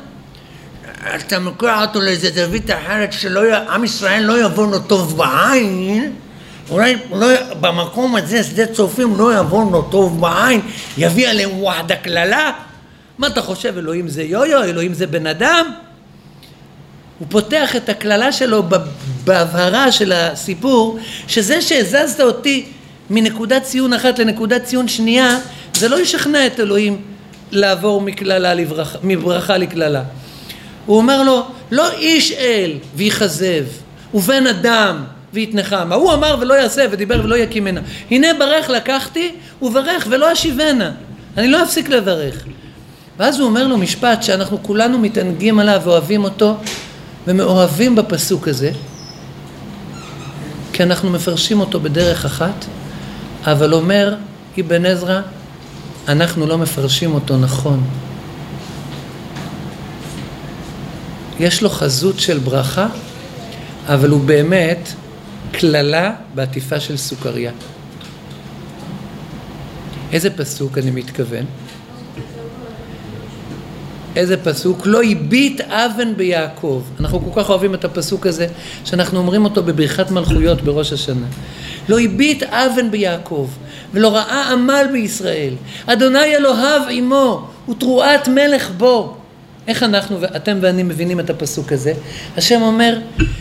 אתה 1.16 1.38
מקרא 1.38 1.84
אותו 1.84 2.00
לאיזה 2.00 2.30
זווית 2.34 2.70
אחרת 2.70 3.12
שעם 3.12 3.84
ישראל 3.84 4.22
לא 4.22 4.44
יבוא 4.44 4.66
לו 4.70 4.78
טוב 4.78 5.16
בעין, 5.16 6.12
אולי 6.70 6.96
לא, 7.12 7.26
במקום 7.60 8.16
הזה 8.16 8.42
שדה 8.42 8.66
צופים 8.66 9.16
לא 9.16 9.38
יבוא 9.38 9.72
לו 9.72 9.82
טוב 9.82 10.20
בעין, 10.20 10.60
יביא 10.98 11.28
עליהם 11.28 11.50
וואחדה 11.52 11.96
קללה? 11.96 12.52
מה 13.18 13.26
אתה 13.26 13.42
חושב, 13.42 13.78
אלוהים 13.78 14.08
זה 14.08 14.22
יו-יו, 14.22 14.62
אלוהים 14.62 14.94
זה 14.94 15.06
בן 15.06 15.26
אדם? 15.26 15.66
הוא 17.18 17.26
פותח 17.30 17.76
את 17.76 17.88
הקללה 17.88 18.32
שלו 18.32 18.62
בהבהרה 19.24 19.92
של 19.92 20.12
הסיפור, 20.12 20.98
שזה 21.28 21.62
שהזזת 21.62 22.20
אותי 22.20 22.66
מנקודת 23.10 23.62
ציון 23.62 23.92
אחת 23.92 24.18
לנקודת 24.18 24.64
ציון 24.64 24.88
שנייה, 24.88 25.38
זה 25.74 25.88
לא 25.88 26.00
ישכנע 26.00 26.46
את 26.46 26.60
אלוהים 26.60 27.12
לעבור 27.52 28.00
מקללה 28.00 28.54
לברכה, 28.54 28.98
מברכה 29.02 29.58
לקללה. 29.58 30.02
הוא 30.86 30.96
אומר 30.96 31.22
לו, 31.22 31.46
לא 31.70 31.92
איש 31.92 32.32
אל 32.32 32.72
ויכזב, 32.96 33.64
ובן 34.14 34.46
אדם 34.46 35.04
ויתנחם. 35.32 35.92
ההוא 35.92 36.14
אמר 36.14 36.36
ולא 36.40 36.54
יעשה 36.54 36.84
ודיבר 36.90 37.20
ולא 37.24 37.34
יקימנה. 37.36 37.80
הנה 38.10 38.26
ברך 38.38 38.70
לקחתי 38.70 39.34
וברך 39.62 40.06
ולא 40.10 40.32
אשיבנה. 40.32 40.90
אני 41.36 41.48
לא 41.48 41.62
אפסיק 41.62 41.88
לברך. 41.88 42.44
ואז 43.18 43.38
הוא 43.38 43.48
אומר 43.48 43.66
לו 43.66 43.78
משפט 43.78 44.22
שאנחנו 44.22 44.62
כולנו 44.62 44.98
מתענגים 44.98 45.58
עליו 45.58 45.80
ואוהבים 45.84 46.24
אותו 46.24 46.56
ומאוהבים 47.26 47.94
בפסוק 47.96 48.48
הזה, 48.48 48.70
כי 50.72 50.82
אנחנו 50.82 51.10
מפרשים 51.10 51.60
אותו 51.60 51.80
בדרך 51.80 52.24
אחת, 52.24 52.64
אבל 53.44 53.74
אומר 53.74 54.14
אבן 54.60 54.86
עזרא, 54.86 55.20
אנחנו 56.08 56.46
לא 56.46 56.58
מפרשים 56.58 57.14
אותו 57.14 57.36
נכון. 57.36 57.84
יש 61.40 61.62
לו 61.62 61.68
חזות 61.68 62.20
של 62.20 62.38
ברכה, 62.38 62.86
אבל 63.86 64.10
הוא 64.10 64.20
באמת 64.20 64.88
קללה 65.52 66.14
בעטיפה 66.34 66.80
של 66.80 66.96
סוכריה. 66.96 67.52
איזה 70.12 70.30
פסוק 70.30 70.78
אני 70.78 70.90
מתכוון? 70.90 71.44
איזה 74.16 74.36
פסוק? 74.36 74.86
לא 74.86 75.02
הביט 75.02 75.60
אבן 75.60 76.16
ביעקב. 76.16 76.82
אנחנו 77.00 77.32
כל 77.32 77.42
כך 77.42 77.50
אוהבים 77.50 77.74
את 77.74 77.84
הפסוק 77.84 78.26
הזה, 78.26 78.46
שאנחנו 78.84 79.18
אומרים 79.18 79.44
אותו 79.44 79.62
בברכת 79.62 80.10
מלכויות 80.10 80.62
בראש 80.62 80.92
השנה. 80.92 81.26
לא 81.88 82.00
הביט 82.00 82.42
אבן 82.42 82.90
ביעקב, 82.90 83.48
ולא 83.94 84.14
ראה 84.16 84.52
עמל 84.52 84.86
בישראל. 84.92 85.54
אדוני 85.86 86.36
אלוהיו 86.36 86.82
עמו, 86.90 87.46
ותרועת 87.68 88.28
מלך 88.28 88.70
בו. 88.70 89.16
איך 89.68 89.82
אנחנו, 89.82 90.18
אתם 90.36 90.58
ואני 90.60 90.82
מבינים 90.82 91.20
את 91.20 91.30
הפסוק 91.30 91.72
הזה? 91.72 91.92
השם 92.36 92.62
אומר, 92.62 92.98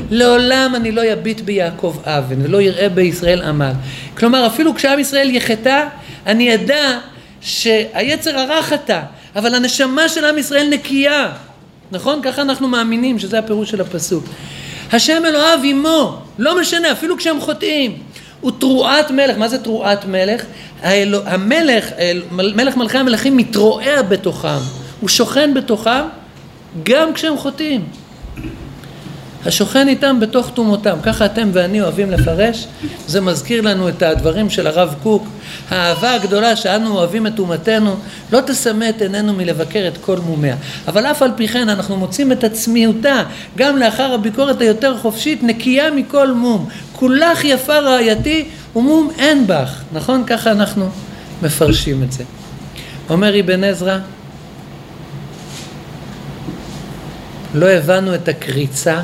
לעולם 0.09 0.73
אני 0.75 0.91
לא 0.91 1.05
יביט 1.05 1.41
ביעקב 1.41 1.97
אבן, 2.03 2.41
ולא 2.43 2.61
יראה 2.61 2.89
בישראל 2.89 3.41
עמל. 3.41 3.71
כלומר, 4.17 4.47
אפילו 4.47 4.75
כשעם 4.75 4.99
ישראל 4.99 5.29
יחטא, 5.29 5.85
אני 6.25 6.53
אדע 6.53 6.99
שהיצר 7.41 8.39
הרע 8.39 8.61
חטא, 8.61 9.01
אבל 9.35 9.55
הנשמה 9.55 10.09
של 10.09 10.25
עם 10.25 10.37
ישראל 10.37 10.69
נקייה. 10.69 11.31
נכון? 11.91 12.19
ככה 12.23 12.41
אנחנו 12.41 12.67
מאמינים 12.67 13.19
שזה 13.19 13.39
הפירוש 13.39 13.71
של 13.71 13.81
הפסוק. 13.81 14.23
השם 14.93 15.21
אלוהיו 15.25 15.63
עמו, 15.63 16.17
לא 16.39 16.61
משנה, 16.61 16.91
אפילו 16.91 17.17
כשהם 17.17 17.39
חוטאים. 17.39 17.97
הוא 18.41 18.51
תרועת 18.59 19.11
מלך, 19.11 19.37
מה 19.37 19.47
זה 19.47 19.63
תרועת 19.63 20.05
מלך? 20.05 20.45
האלו, 20.81 21.19
המלך, 21.25 21.85
מלך 22.31 22.77
מלכי 22.77 22.97
המלכים 22.97 23.37
מתרועע 23.37 24.01
בתוכם, 24.01 24.59
הוא 25.01 25.09
שוכן 25.09 25.53
בתוכם 25.53 26.01
גם 26.83 27.13
כשהם 27.13 27.37
חוטאים. 27.37 27.85
השוכן 29.45 29.87
איתם 29.87 30.19
בתוך 30.19 30.49
טומאותם, 30.53 30.97
ככה 31.03 31.25
אתם 31.25 31.49
ואני 31.53 31.81
אוהבים 31.81 32.11
לפרש, 32.11 32.67
זה 33.07 33.21
מזכיר 33.21 33.61
לנו 33.61 33.89
את 33.89 34.01
הדברים 34.03 34.49
של 34.49 34.67
הרב 34.67 34.95
קוק, 35.03 35.27
האהבה 35.69 36.13
הגדולה 36.13 36.55
שאנו 36.55 36.97
אוהבים 36.97 37.27
את 37.27 37.35
טומאתנו, 37.35 37.95
לא 38.31 38.41
תסמא 38.41 38.89
את 38.89 39.01
עינינו 39.01 39.33
מלבקר 39.33 39.87
את 39.87 39.97
כל 39.97 40.17
מומיה, 40.17 40.55
אבל 40.87 41.05
אף 41.05 41.21
על 41.21 41.31
פי 41.35 41.47
כן 41.47 41.69
אנחנו 41.69 41.97
מוצאים 41.97 42.31
את 42.31 42.43
עצמיותה, 42.43 43.23
גם 43.57 43.77
לאחר 43.77 44.13
הביקורת 44.13 44.61
היותר 44.61 44.97
חופשית, 44.97 45.43
נקייה 45.43 45.91
מכל 45.91 46.31
מום, 46.31 46.69
כולך 46.93 47.43
יפה 47.43 47.79
רעייתי 47.79 48.45
ומום 48.75 49.09
אין 49.17 49.47
בך, 49.47 49.81
נכון? 49.93 50.23
ככה 50.27 50.51
אנחנו 50.51 50.89
מפרשים 51.43 52.03
את 52.03 52.11
זה. 52.11 52.23
אומר 53.09 53.39
אבן 53.39 53.63
עזרא, 53.63 53.97
לא 57.53 57.69
הבנו 57.69 58.15
את 58.15 58.27
הקריצה 58.27 59.01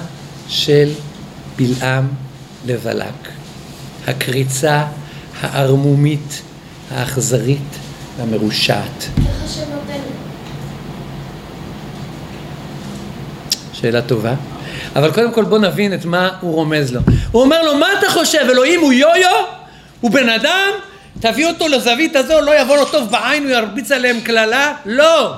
של 0.49 0.89
בלעם 1.55 2.07
לבלק. 2.65 3.29
הקריצה 4.07 4.83
הערמומית, 5.41 6.41
האכזרית 6.91 7.75
והמרושעת. 8.17 9.07
שאלה 13.73 14.01
טובה. 14.01 14.33
אבל 14.95 15.11
קודם 15.11 15.33
כל 15.33 15.43
בוא 15.43 15.59
נבין 15.59 15.93
את 15.93 16.05
מה 16.05 16.29
הוא 16.41 16.53
רומז 16.53 16.93
לו. 16.93 17.01
הוא 17.31 17.41
אומר 17.41 17.63
לו, 17.63 17.75
מה 17.75 17.87
אתה 17.99 18.09
חושב, 18.09 18.47
אלוהים 18.49 18.81
הוא 18.81 18.93
יו-יו? 18.93 19.45
הוא 20.01 20.11
בן 20.11 20.29
אדם? 20.29 20.69
תביא 21.19 21.47
אותו 21.47 21.67
לזווית 21.67 22.15
הזו, 22.15 22.41
לא 22.41 22.61
יבוא 22.61 22.77
לו 22.77 22.85
טוב 22.85 23.11
בעין, 23.11 23.43
הוא 23.43 23.51
ירביץ 23.51 23.91
עליהם 23.91 24.21
קללה? 24.21 24.73
לא! 24.85 25.33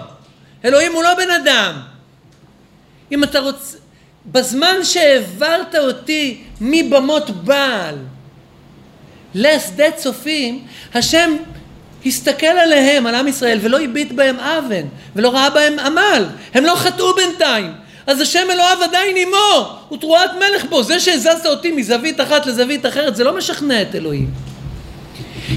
אלוהים 0.65 0.93
הוא 0.93 1.03
לא 1.03 1.13
בן 1.13 1.31
אדם. 1.43 1.73
אם 3.11 3.23
אתה 3.23 3.39
רוצה... 3.39 3.77
בזמן 4.31 4.83
שהעברת 4.83 5.75
אותי 5.75 6.41
מבמות 6.61 7.29
בעל 7.29 7.95
לשדה 9.35 9.91
צופים, 9.91 10.65
השם 10.93 11.35
הסתכל 12.05 12.47
עליהם, 12.47 13.07
על 13.07 13.15
עם 13.15 13.27
ישראל, 13.27 13.59
ולא 13.61 13.79
הביט 13.79 14.11
בהם 14.11 14.39
אבן, 14.39 14.85
ולא 15.15 15.29
ראה 15.29 15.49
בהם 15.49 15.79
עמל. 15.79 16.25
הם 16.53 16.65
לא 16.65 16.75
חטאו 16.75 17.15
בינתיים. 17.15 17.73
אז 18.07 18.21
השם 18.21 18.47
אלוהיו 18.51 18.83
עדיין 18.83 19.15
עמו, 19.17 19.77
הוא 19.89 19.97
תרועת 19.97 20.31
מלך 20.35 20.65
בו. 20.69 20.83
זה 20.83 20.99
שהזזת 20.99 21.45
אותי 21.45 21.71
מזווית 21.71 22.21
אחת 22.21 22.45
לזווית 22.45 22.85
אחרת, 22.85 23.15
זה 23.15 23.23
לא 23.23 23.37
משכנע 23.37 23.81
את 23.81 23.95
אלוהים. 23.95 24.29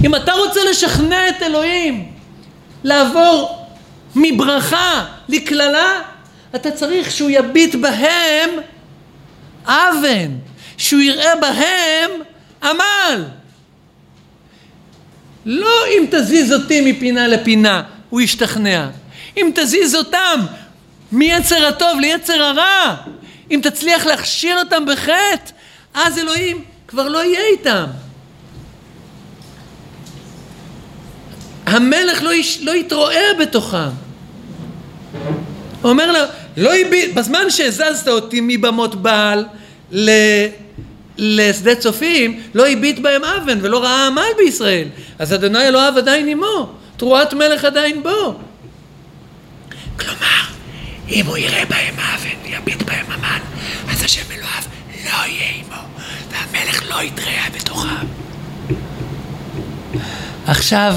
אם 0.04 0.14
אתה 0.14 0.32
רוצה 0.32 0.60
לשכנע 0.70 1.28
את 1.28 1.42
אלוהים 1.42 2.12
לעבור 2.84 3.66
מברכה 4.16 5.04
לקללה, 5.28 6.00
אתה 6.54 6.70
צריך 6.70 7.10
שהוא 7.10 7.30
יביט 7.30 7.74
בהם 7.74 8.50
אבן, 9.64 10.30
שהוא 10.76 11.00
יראה 11.00 11.36
בהם 11.36 12.10
עמל. 12.62 13.24
לא 15.46 15.86
אם 15.88 16.04
תזיז 16.10 16.52
אותי 16.52 16.92
מפינה 16.92 17.28
לפינה, 17.28 17.82
הוא 18.10 18.20
ישתכנע. 18.20 18.88
אם 19.36 19.50
תזיז 19.54 19.94
אותם 19.94 20.40
מיצר 21.12 21.66
הטוב 21.66 22.00
ליצר 22.00 22.42
הרע, 22.42 22.94
אם 23.50 23.60
תצליח 23.62 24.06
להכשיל 24.06 24.58
אותם 24.58 24.84
בחטא, 24.86 25.52
אז 25.94 26.18
אלוהים 26.18 26.64
כבר 26.88 27.08
לא 27.08 27.24
יהיה 27.24 27.40
איתם. 27.52 27.86
המלך 31.66 32.22
לא, 32.22 32.34
יש, 32.34 32.58
לא 32.62 32.72
יתרועע 32.72 33.32
בתוכם. 33.40 33.88
אומר 35.84 36.12
לה, 36.12 36.26
לא 36.56 36.74
הביט, 36.74 37.14
בזמן 37.14 37.50
שהזזת 37.50 38.08
אותי 38.08 38.40
מבמות 38.42 38.94
בעל 38.94 39.44
ל, 39.92 40.10
לשדה 41.18 41.74
צופים, 41.74 42.42
לא 42.54 42.68
הביט 42.68 42.98
בהם 42.98 43.24
אבן 43.24 43.58
ולא 43.62 43.82
ראה 43.82 44.06
עמל 44.06 44.22
בישראל. 44.38 44.88
אז 45.18 45.34
אדוני 45.34 45.68
אלוהיו 45.68 45.98
עדיין 45.98 46.28
עמו, 46.28 46.72
תרועת 46.96 47.34
מלך 47.34 47.64
עדיין 47.64 48.02
בו. 48.02 48.34
כלומר, 49.98 50.42
אם 51.08 51.26
הוא 51.26 51.36
יראה 51.36 51.64
בהם 51.64 51.94
אבן 51.94 52.50
ויביט 52.50 52.82
בהם 52.82 53.06
עמל, 53.12 53.40
אז 53.92 54.02
השם 54.02 54.22
אלוהיו 54.30 54.62
לא 55.04 55.26
יהיה 55.26 55.50
עמו, 55.50 55.82
והמלך 56.30 56.90
לא 56.90 57.02
יתראה 57.02 57.46
בתוכם. 57.56 58.06
עכשיו, 60.46 60.94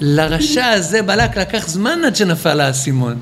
לרשע 0.00 0.66
הזה 0.66 1.02
בלק 1.02 1.36
לקח 1.36 1.68
זמן 1.68 1.98
עד 2.06 2.16
שנפל 2.16 2.60
האסימון. 2.60 3.18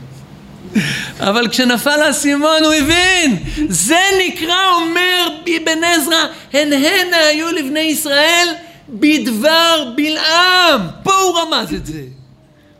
אבל 1.20 1.48
כשנפל 1.48 2.00
האסימון 2.02 2.64
הוא 2.64 2.74
הבין, 2.74 3.36
זה 3.68 4.00
נקרא 4.26 4.72
אומר 4.74 5.28
אבן 5.42 5.84
עזרא, 5.84 6.26
הן 6.52 6.72
הן 6.72 7.14
היו 7.30 7.52
לבני 7.52 7.80
ישראל 7.80 8.48
בדבר 8.88 9.92
בלעם. 9.96 10.80
פה 11.02 11.12
הוא 11.14 11.38
רמז 11.38 11.74
את 11.74 11.86
זה. 11.86 12.02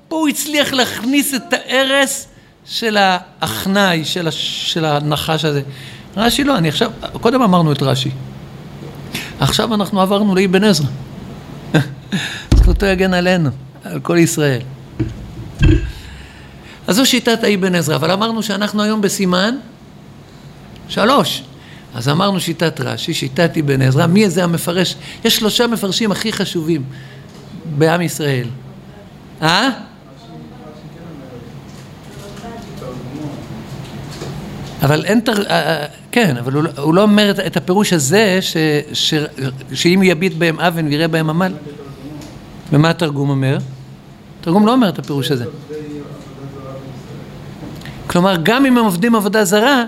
פה 0.09 0.17
הוא 0.17 0.29
הצליח 0.29 0.73
להכניס 0.73 1.35
את 1.35 1.53
הארס 1.53 2.27
של 2.65 2.97
האחנאי, 3.01 4.05
של, 4.05 4.29
הש... 4.29 4.73
של 4.73 4.85
הנחש 4.85 5.45
הזה. 5.45 5.63
רש"י 6.17 6.45
לא, 6.45 6.57
אני 6.57 6.69
עכשיו, 6.69 6.91
קודם 7.21 7.43
אמרנו 7.43 7.73
את 7.73 7.83
רש"י. 7.83 8.11
עכשיו 9.41 9.75
אנחנו 9.75 10.01
עברנו 10.01 10.35
לאבן 10.35 10.65
עזרא. 10.65 10.87
זכותו 12.57 12.87
יגן 12.87 13.15
עלינו. 13.15 13.51
על 13.85 14.01
כל 14.01 14.19
ישראל. 14.19 14.61
אז 16.87 16.97
זו 16.97 17.07
שיטת 17.07 17.45
האבן 17.45 17.75
עזרא, 17.75 17.97
אבל 17.97 18.11
אמרנו 18.11 18.43
שאנחנו 18.43 18.83
היום 18.83 19.01
בסימן 19.01 19.57
שלוש. 20.89 21.43
אז 21.95 22.09
אמרנו 22.09 22.41
שיטת 22.41 22.81
רש"י, 22.81 23.15
שיטת 23.15 23.59
אבן 23.59 23.83
עזרא, 23.83 24.07
מי 24.07 24.31
זה 24.31 24.45
המפרש? 24.45 24.97
יש 25.25 25.37
שלושה 25.37 25.67
מפרשים 25.67 26.13
הכי 26.13 26.33
חשובים 26.33 26.83
בעם 27.79 28.01
ישראל. 28.01 28.47
אה? 29.43 29.69
אבל 34.83 35.05
אין 35.05 35.21
תר... 35.21 35.33
כן, 36.13 36.37
אבל 36.37 36.53
הוא, 36.53 36.63
לא- 36.63 36.95
לא 36.95 37.03
אומר 37.03 37.31
את 37.47 37.57
הפירוש 37.57 37.93
הזה. 37.93 38.39
שאם 39.73 40.01
יביט 40.05 40.35
בהם 40.35 40.61
אבן 40.61 40.87
ויראה 40.87 41.09
בהם 41.09 41.31
עמל. 41.31 41.53
ומה 42.73 42.91
התרגום 42.91 43.31
אומר? 43.31 43.59
התרגום 44.41 44.67
לא 44.67 44.73
אומר 44.73 44.89
את 44.89 44.99
הפירוש 44.99 45.31
הזה. 45.31 45.45
כלומר, 48.13 48.37
גם 48.43 48.67
אם 48.67 48.79
הם 48.79 48.85
עובדים 48.85 49.15
עבודה 49.15 49.45
זרה, 49.45 49.85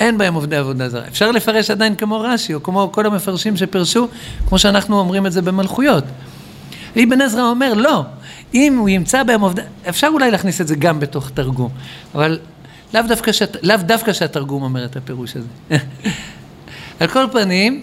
אין 0.00 0.18
בהם 0.18 0.34
עובדי 0.34 0.56
עבודה 0.56 0.88
זרה. 0.88 1.08
אפשר 1.08 1.30
לפרש 1.30 1.70
עדיין 1.70 1.94
כמו 1.94 2.20
רש"י, 2.20 2.54
או 2.54 2.62
כמו 2.62 2.92
כל 2.92 3.06
המפרשים 3.06 3.56
שפרשו, 3.56 4.08
כמו 4.48 4.58
שאנחנו 4.58 4.98
אומרים 4.98 5.26
את 5.26 5.32
זה 5.32 5.42
במלכויות. 5.42 6.04
אבן 6.96 7.20
עזרא 7.20 7.42
אומר, 7.42 7.74
לא, 7.74 8.02
אם 8.54 8.76
הוא 8.78 8.88
ימצא 8.88 9.22
בהם 9.22 9.40
עובדי... 9.40 9.62
אפשר 9.88 10.06
אולי 10.12 10.30
להכניס 10.30 10.60
את 10.60 10.68
זה 10.68 10.76
גם 10.76 11.00
בתוך 11.00 11.30
תרגום, 11.30 11.68
אבל 12.14 12.38
לאו 12.94 13.02
דווקא, 13.08 13.32
שת... 13.32 13.56
לאו 13.62 13.76
דווקא 13.76 14.12
שהתרגום 14.12 14.62
אומר 14.62 14.84
את 14.84 14.96
הפירוש 14.96 15.34
הזה. 15.36 15.48
על 17.00 17.08
כל 17.08 17.24
פנים, 17.32 17.82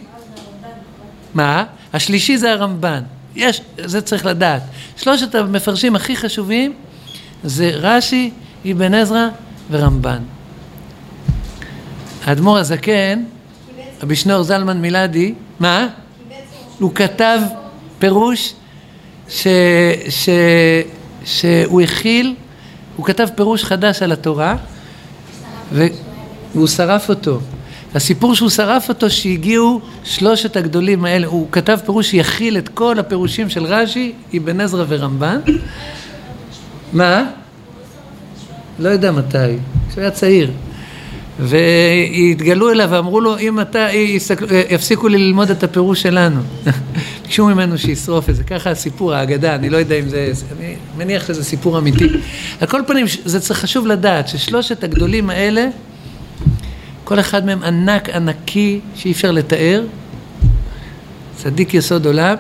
מה? 1.34 1.64
השלישי 1.94 2.38
זה 2.38 2.52
הרמב"ן. 2.52 3.02
יש, 3.36 3.62
זה 3.86 4.02
צריך 4.02 4.26
לדעת. 4.26 4.62
שלושת 4.98 5.36
המפרשים 5.36 5.96
הכי 5.96 6.16
חשובים 6.16 6.74
זה 7.44 7.72
רש"י, 7.74 8.32
אבן 8.72 8.94
עזרא 8.94 9.28
ורמב"ן. 9.72 10.20
האדמו"ר 12.26 12.58
הזקן, 12.58 13.24
רבי 14.04 14.16
שניאור 14.16 14.44
זלמן 14.44 14.82
מילדי, 14.82 15.34
מה? 15.60 15.88
הוא 16.80 16.96
כתב 16.96 17.40
פירוש 18.00 18.54
ש, 19.30 19.48
ש, 20.10 20.30
שהוא 21.26 21.82
הכיל, 21.82 22.36
הוא 22.96 23.06
כתב 23.06 23.28
פירוש 23.36 23.64
חדש 23.64 24.02
על 24.02 24.12
התורה 24.12 24.56
והוא 25.72 26.68
שרף 26.68 27.10
אותו. 27.10 27.40
הסיפור 27.96 28.36
שהוא 28.36 28.50
שרף 28.50 28.90
אותו 28.90 29.10
שהגיעו 29.10 29.82
שלושת 30.04 30.56
הגדולים 30.56 31.06
האלה, 31.06 31.28
הוא 31.28 31.48
כתב 31.52 31.80
פירוש 31.86 32.12
שיכיל 32.12 32.58
את 32.58 32.70
כל 32.70 33.00
הפירושים 33.00 33.50
של 33.50 33.66
רש"י, 33.66 34.14
אבן 34.38 34.62
עזרא 34.62 34.86
ורמב"ן. 34.88 35.40
מה? 36.94 37.24
לא 38.80 38.90
יודע 38.90 39.12
מתי, 39.12 39.38
כשהוא 39.90 40.02
היה 40.02 40.12
צעיר. 40.12 40.52
והתגלו 41.40 42.72
אליו 42.72 42.88
ואמרו 42.92 43.22
לו, 43.22 43.38
אם 43.38 43.60
אתה, 43.60 43.88
יפסיקו 44.70 45.08
לי 45.08 45.18
ללמוד 45.18 45.52
את 45.52 45.64
הפירוש 45.64 46.02
שלנו. 46.02 46.42
ביקשו 47.34 47.46
ממנו 47.46 47.78
שישרוף 47.78 48.30
את 48.30 48.36
זה. 48.36 48.44
ככה 48.44 48.70
הסיפור, 48.70 49.14
האגדה, 49.14 49.56
אני 49.56 49.70
לא 49.70 49.78
יודע 49.78 50.00
אם 50.00 50.10
זה, 50.10 50.32
אני 50.58 50.76
מניח 50.98 51.28
שזה 51.28 51.44
סיפור 51.44 51.78
אמיתי. 51.78 52.08
על 52.62 52.68
כל 52.68 52.82
פנים, 52.88 53.06
זה 53.26 53.40
צריך 53.40 53.60
חשוב 53.60 53.88
לדעת 53.88 54.28
ששלושת 54.28 54.84
הגדולים 54.84 55.30
האלה, 55.30 55.68
כל 57.04 57.20
אחד 57.20 57.46
מהם 57.46 57.64
ענק 57.64 58.10
ענקי 58.10 58.80
שאי 58.96 59.12
אפשר 59.12 59.32
לתאר, 59.32 59.84
צדיק 61.36 61.74
יסוד 61.74 62.06
עולם. 62.06 62.36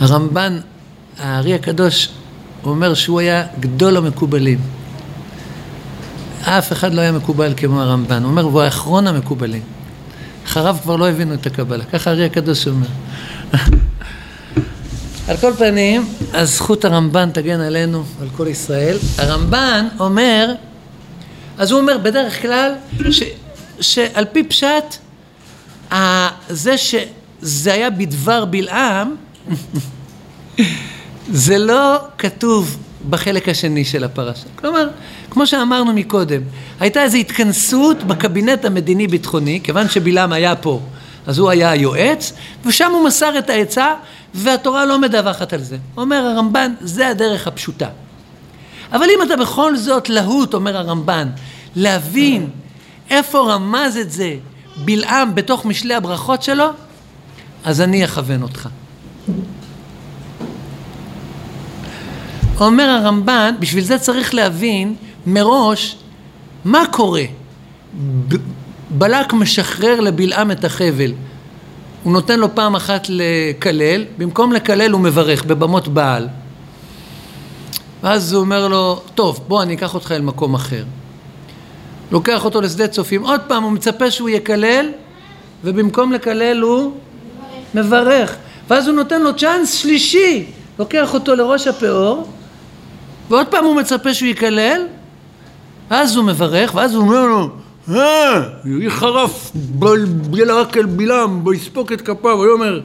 הרמב"ן, 0.00 0.58
הארי 1.18 1.54
הקדוש, 1.54 2.08
אומר 2.64 2.94
שהוא 2.94 3.20
היה 3.20 3.46
גדול 3.60 3.96
המקובלים. 3.96 4.58
אף 6.42 6.72
אחד 6.72 6.94
לא 6.94 7.00
היה 7.00 7.12
מקובל 7.12 7.54
כמו 7.56 7.80
הרמב"ן. 7.80 8.22
הוא 8.22 8.30
אומר, 8.30 8.42
הוא 8.42 8.60
האחרון 8.60 9.06
המקובלים. 9.06 9.62
אחריו 10.46 10.76
כבר 10.82 10.96
לא 10.96 11.08
הבינו 11.08 11.34
את 11.34 11.46
הקבלה. 11.46 11.84
ככה 11.84 12.10
הארי 12.10 12.24
הקדוש 12.24 12.68
אומר. 12.68 12.86
על 15.28 15.36
כל 15.36 15.52
פנים, 15.58 16.08
הזכות 16.32 16.84
הרמב"ן 16.84 17.30
תגן 17.30 17.60
עלינו, 17.60 18.04
על 18.20 18.28
כל 18.36 18.46
ישראל. 18.46 18.98
הרמב"ן 19.18 19.86
אומר 19.98 20.54
אז 21.60 21.70
הוא 21.70 21.80
אומר 21.80 21.98
בדרך 21.98 22.42
כלל 22.42 22.72
ש, 23.10 23.22
שעל 23.80 24.24
פי 24.24 24.42
פשט 24.42 24.96
זה 26.48 26.74
שזה 26.78 27.72
היה 27.72 27.90
בדבר 27.90 28.44
בלעם 28.44 29.14
זה 31.28 31.58
לא 31.58 31.98
כתוב 32.18 32.78
בחלק 33.10 33.48
השני 33.48 33.84
של 33.84 34.04
הפרשה. 34.04 34.46
כלומר, 34.56 34.88
כמו 35.30 35.46
שאמרנו 35.46 35.92
מקודם, 35.92 36.40
הייתה 36.80 37.02
איזו 37.02 37.16
התכנסות 37.16 38.02
בקבינט 38.02 38.64
המדיני-ביטחוני, 38.64 39.60
כיוון 39.62 39.88
שבלעם 39.88 40.32
היה 40.32 40.56
פה, 40.56 40.80
אז 41.26 41.38
הוא 41.38 41.50
היה 41.50 41.70
היועץ, 41.70 42.32
ושם 42.64 42.90
הוא 42.90 43.06
מסר 43.06 43.38
את 43.38 43.50
העצה, 43.50 43.94
והתורה 44.34 44.86
לא 44.86 44.98
מדווחת 44.98 45.52
על 45.52 45.62
זה. 45.62 45.76
אומר 45.96 46.16
הרמב"ן, 46.16 46.72
זה 46.80 47.08
הדרך 47.08 47.46
הפשוטה. 47.46 47.88
אבל 48.92 49.04
אם 49.04 49.22
אתה 49.26 49.36
בכל 49.36 49.76
זאת 49.76 50.08
להוט, 50.08 50.54
אומר 50.54 50.76
הרמב"ן, 50.76 51.28
להבין 51.76 52.50
איפה 53.10 53.54
רמז 53.54 53.96
את 53.96 54.10
זה 54.10 54.34
בלעם 54.84 55.34
בתוך 55.34 55.64
משלי 55.66 55.94
הברכות 55.94 56.42
שלו, 56.42 56.66
אז 57.64 57.80
אני 57.80 58.04
אכוון 58.04 58.42
אותך. 58.42 58.68
אומר 62.66 62.84
הרמב"ן, 62.84 63.54
בשביל 63.58 63.84
זה 63.84 63.98
צריך 63.98 64.34
להבין 64.34 64.94
מראש 65.26 65.96
מה 66.64 66.82
קורה. 66.90 67.24
בלק 68.90 69.32
משחרר 69.32 70.00
לבלעם 70.00 70.50
את 70.50 70.64
החבל. 70.64 71.12
הוא 72.02 72.12
נותן 72.12 72.40
לו 72.40 72.54
פעם 72.54 72.74
אחת 72.74 73.06
לקלל, 73.08 74.04
במקום 74.18 74.52
לקלל 74.52 74.90
הוא 74.90 75.00
מברך 75.00 75.44
בבמות 75.44 75.88
בעל. 75.88 76.28
ואז 78.02 78.32
הוא 78.32 78.40
אומר 78.40 78.68
לו, 78.68 79.00
טוב, 79.14 79.40
בוא 79.48 79.62
אני 79.62 79.74
אקח 79.74 79.94
אותך 79.94 80.12
אל 80.12 80.22
מקום 80.22 80.54
אחר. 80.54 80.84
לוקח 82.10 82.44
אותו 82.44 82.60
לשדה 82.60 82.88
צופים, 82.88 83.22
עוד 83.22 83.40
פעם 83.48 83.62
הוא 83.62 83.72
מצפה 83.72 84.10
שהוא 84.10 84.28
יקלל, 84.28 84.86
ובמקום 85.64 86.12
לקלל 86.12 86.60
הוא 86.60 86.92
מברך. 87.74 88.36
ואז 88.68 88.88
הוא 88.88 88.96
נותן 88.96 89.22
לו 89.22 89.36
צ'אנס 89.36 89.74
שלישי, 89.74 90.44
לוקח 90.78 91.14
אותו 91.14 91.34
לראש 91.34 91.66
הפאור, 91.66 92.28
ועוד 93.30 93.46
פעם 93.46 93.64
הוא 93.64 93.76
מצפה 93.76 94.14
שהוא 94.14 94.28
יקלל, 94.28 94.86
ואז 95.90 96.16
הוא 96.16 96.24
מברך, 96.24 96.74
ואז 96.74 96.94
הוא 96.94 97.02
אומר 97.02 97.26
לו, 97.26 97.50
אה, 97.94 98.42
יחרף 98.80 99.50
בלק 99.54 100.76
אל 100.76 100.86
בלעם, 100.86 101.46
ויספוק 101.46 101.92
את 101.92 102.00
כפיו, 102.00 102.38
ויאמר 102.38 102.80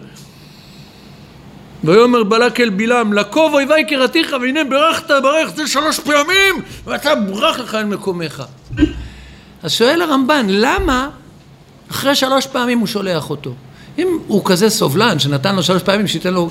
ויאמר 1.84 2.24
בלק 2.24 2.60
אל 2.60 2.70
בלעם, 2.70 3.14
לקוב 3.14 3.54
אויבי 3.54 3.84
קראתיך, 3.90 4.36
והנה 4.42 4.64
ברכת 4.64 5.12
ברך 5.24 5.50
זה 5.56 5.68
שלוש 5.68 6.00
פעמים, 6.00 6.56
ואתה 6.86 7.16
ברח 7.16 7.60
לך 7.60 7.76
אל 7.76 7.86
מקומך. 7.86 8.44
אז 9.64 9.72
שואל 9.72 10.02
הרמב"ן, 10.02 10.46
למה 10.50 11.10
אחרי 11.92 12.16
שלוש 12.16 12.48
פעמים 12.48 12.80
הוא 12.80 12.88
שולח 12.88 13.30
אותו? 13.30 13.54
אם 13.98 14.08
הוא 14.28 14.46
כזה 14.46 14.70
סובלן, 14.70 15.20
שנתן 15.20 15.56
לו 15.56 15.64
שלוש 15.64 15.84
פעמים, 15.84 16.08
שייתן 16.08 16.34
לו... 16.34 16.50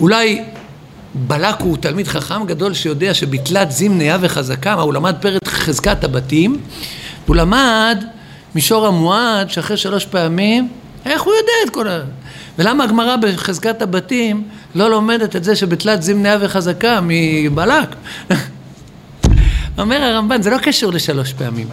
אולי 0.00 0.42
בלק 1.14 1.60
הוא 1.60 1.76
תלמיד 1.76 2.08
חכם 2.08 2.46
גדול 2.46 2.74
שיודע 2.74 3.14
שבתלת 3.14 3.72
זים 3.72 3.98
נאה 3.98 4.16
וחזקה, 4.20 4.76
מה 4.76 4.82
הוא 4.82 4.94
למד 4.94 5.14
פרק 5.20 5.48
חזקת 5.48 6.04
הבתים, 6.04 6.60
הוא 7.26 7.36
למד 7.36 8.04
מישור 8.54 8.86
המועד 8.86 9.50
שאחרי 9.50 9.76
שלוש 9.76 10.06
פעמים, 10.06 10.68
איך 11.04 11.22
הוא 11.22 11.34
יודע 11.34 11.52
את 11.66 11.70
כל 11.70 11.88
ה... 11.88 12.00
ולמה 12.58 12.84
הגמרא 12.84 13.16
בחזקת 13.16 13.82
הבתים 13.82 14.48
לא 14.74 14.90
לומדת 14.90 15.36
את 15.36 15.44
זה 15.44 15.56
שבתלת 15.56 16.02
זים 16.02 16.22
נאה 16.22 16.36
וחזקה 16.40 17.00
מבלק? 17.02 17.88
אומר 19.78 20.02
הרמב"ן, 20.02 20.42
זה 20.42 20.50
לא 20.50 20.58
קשור 20.58 20.92
לשלוש 20.92 21.32
פעמים, 21.32 21.68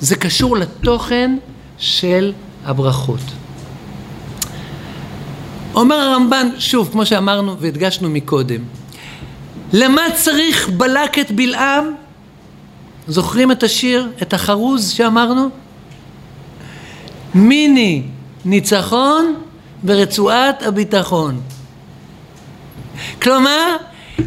זה 0.00 0.16
קשור 0.16 0.56
לתוכן 0.56 1.36
של 1.78 2.32
הברכות. 2.64 3.20
אומר 5.78 5.96
הרמב"ן, 5.96 6.48
שוב, 6.58 6.88
כמו 6.92 7.06
שאמרנו 7.06 7.58
והדגשנו 7.58 8.10
מקודם, 8.10 8.60
למה 9.72 10.02
צריך 10.14 10.68
בלק 10.68 11.18
את 11.18 11.32
בלעם? 11.32 11.94
זוכרים 13.08 13.52
את 13.52 13.62
השיר, 13.62 14.08
את 14.22 14.32
החרוז 14.32 14.90
שאמרנו? 14.90 15.48
מיני 17.34 18.02
ניצחון 18.44 19.34
ברצועת 19.82 20.62
הביטחון. 20.62 21.40
כלומר, 23.22 23.76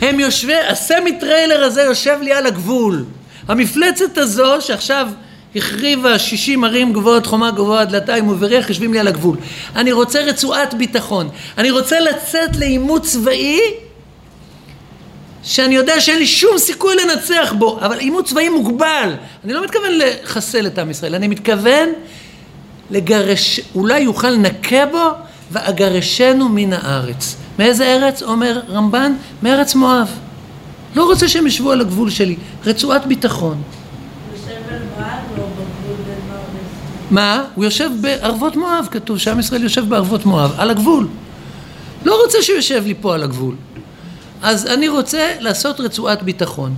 הם 0.02 0.20
יושבי, 0.20 0.60
הסמי 0.70 1.20
טריילר 1.20 1.64
הזה 1.64 1.82
יושב 1.82 2.18
לי 2.22 2.34
על 2.34 2.46
הגבול. 2.46 3.06
המפלצת 3.48 4.18
הזו 4.18 4.62
שעכשיו 4.62 5.08
החריבה 5.56 6.20
60 6.20 6.64
ערים 6.64 6.94
גבוהות, 6.94 7.26
חומה 7.26 7.52
גבוהה, 7.52 7.86
דלתיים 7.86 8.28
ובריח, 8.30 8.70
יושבים 8.70 8.94
לי 8.94 9.00
על 9.00 9.08
הגבול. 9.08 9.38
אני 9.76 9.92
רוצה 9.92 10.22
רצועת 10.22 10.74
ביטחון. 10.74 11.30
אני 11.58 11.72
רוצה 11.72 12.00
לצאת 12.00 12.56
לעימות 12.56 13.04
צבאי 13.04 13.60
שאני 15.44 15.76
יודע 15.76 16.02
שאין 16.02 16.20
לי 16.20 16.28
שום 16.28 16.58
סיכוי 16.58 16.96
לנצח 16.96 17.54
בו, 17.58 17.80
אבל 17.82 18.00
עימות 18.00 18.26
צבאי 18.26 18.50
מוגבל. 18.50 19.14
אני 19.44 19.54
לא 19.54 19.64
מתכוון 19.64 19.92
לחסל 19.98 20.68
את 20.68 20.80
עם 20.80 20.90
ישראל, 20.90 21.16
אני 21.16 21.28
מתכוון 21.28 21.90
לגרש, 22.92 23.60
אולי 23.76 24.00
אוכל 24.00 24.30
נכה 24.30 24.86
בו 24.86 25.10
ואגרשנו 25.52 26.50
מן 26.50 26.74
הארץ. 26.74 27.36
מאיזה 27.60 27.86
ארץ? 27.86 28.24
אומר 28.24 28.62
רמב"ן, 28.70 29.14
מארץ 29.44 29.76
מואב. 29.76 30.10
לא 30.96 31.04
רוצה 31.04 31.28
שהם 31.28 31.48
ישבו 31.48 31.72
על 31.72 31.82
הגבול 31.82 32.10
שלי, 32.10 32.36
רצועת 32.66 33.06
ביטחון. 33.06 33.62
מה? 37.12 37.44
הוא 37.56 37.66
יושב 37.66 37.90
בערבות 38.02 38.56
מואב, 38.56 38.88
כתוב 38.92 39.18
שעם 39.18 39.40
ישראל 39.40 39.64
יושב 39.64 39.90
בערבות 39.90 40.26
מואב, 40.26 40.54
על 40.58 40.70
הגבול. 40.70 41.08
לא 42.06 42.22
רוצה 42.24 42.42
שהוא 42.42 42.56
יושב 42.56 42.84
לי 42.86 42.94
פה 43.02 43.14
על 43.16 43.24
הגבול. 43.24 43.56
אז 44.42 44.68
אני 44.68 44.88
רוצה 44.88 45.32
לעשות 45.40 45.80
רצועת 45.80 46.24
ביטחון. 46.24 46.76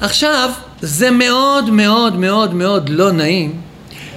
עכשיו, 0.00 0.50
זה 0.80 1.10
מאוד 1.10 1.70
מאוד 1.70 2.16
מאוד 2.16 2.54
מאוד 2.54 2.88
לא 2.88 3.12
נעים 3.12 3.60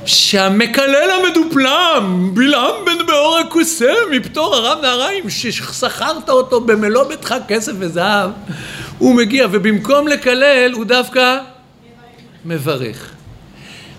שהמקלל 0.05 1.09
המדופלם, 1.11 2.31
בלעם 2.33 2.85
בן 2.85 3.05
באור 3.07 3.37
הקוסם, 3.37 3.85
מפטור 4.11 4.55
הרב 4.55 4.81
נהריים, 4.81 5.29
ששכרת 5.29 6.29
אותו 6.29 6.61
במלוא 6.61 7.03
ביתך 7.03 7.35
כסף 7.47 7.71
וזהב, 7.79 8.29
הוא 8.97 9.15
מגיע, 9.15 9.47
ובמקום 9.51 10.07
לקלל 10.07 10.71
הוא 10.73 10.85
דווקא 10.85 11.37
מברך. 12.45 13.11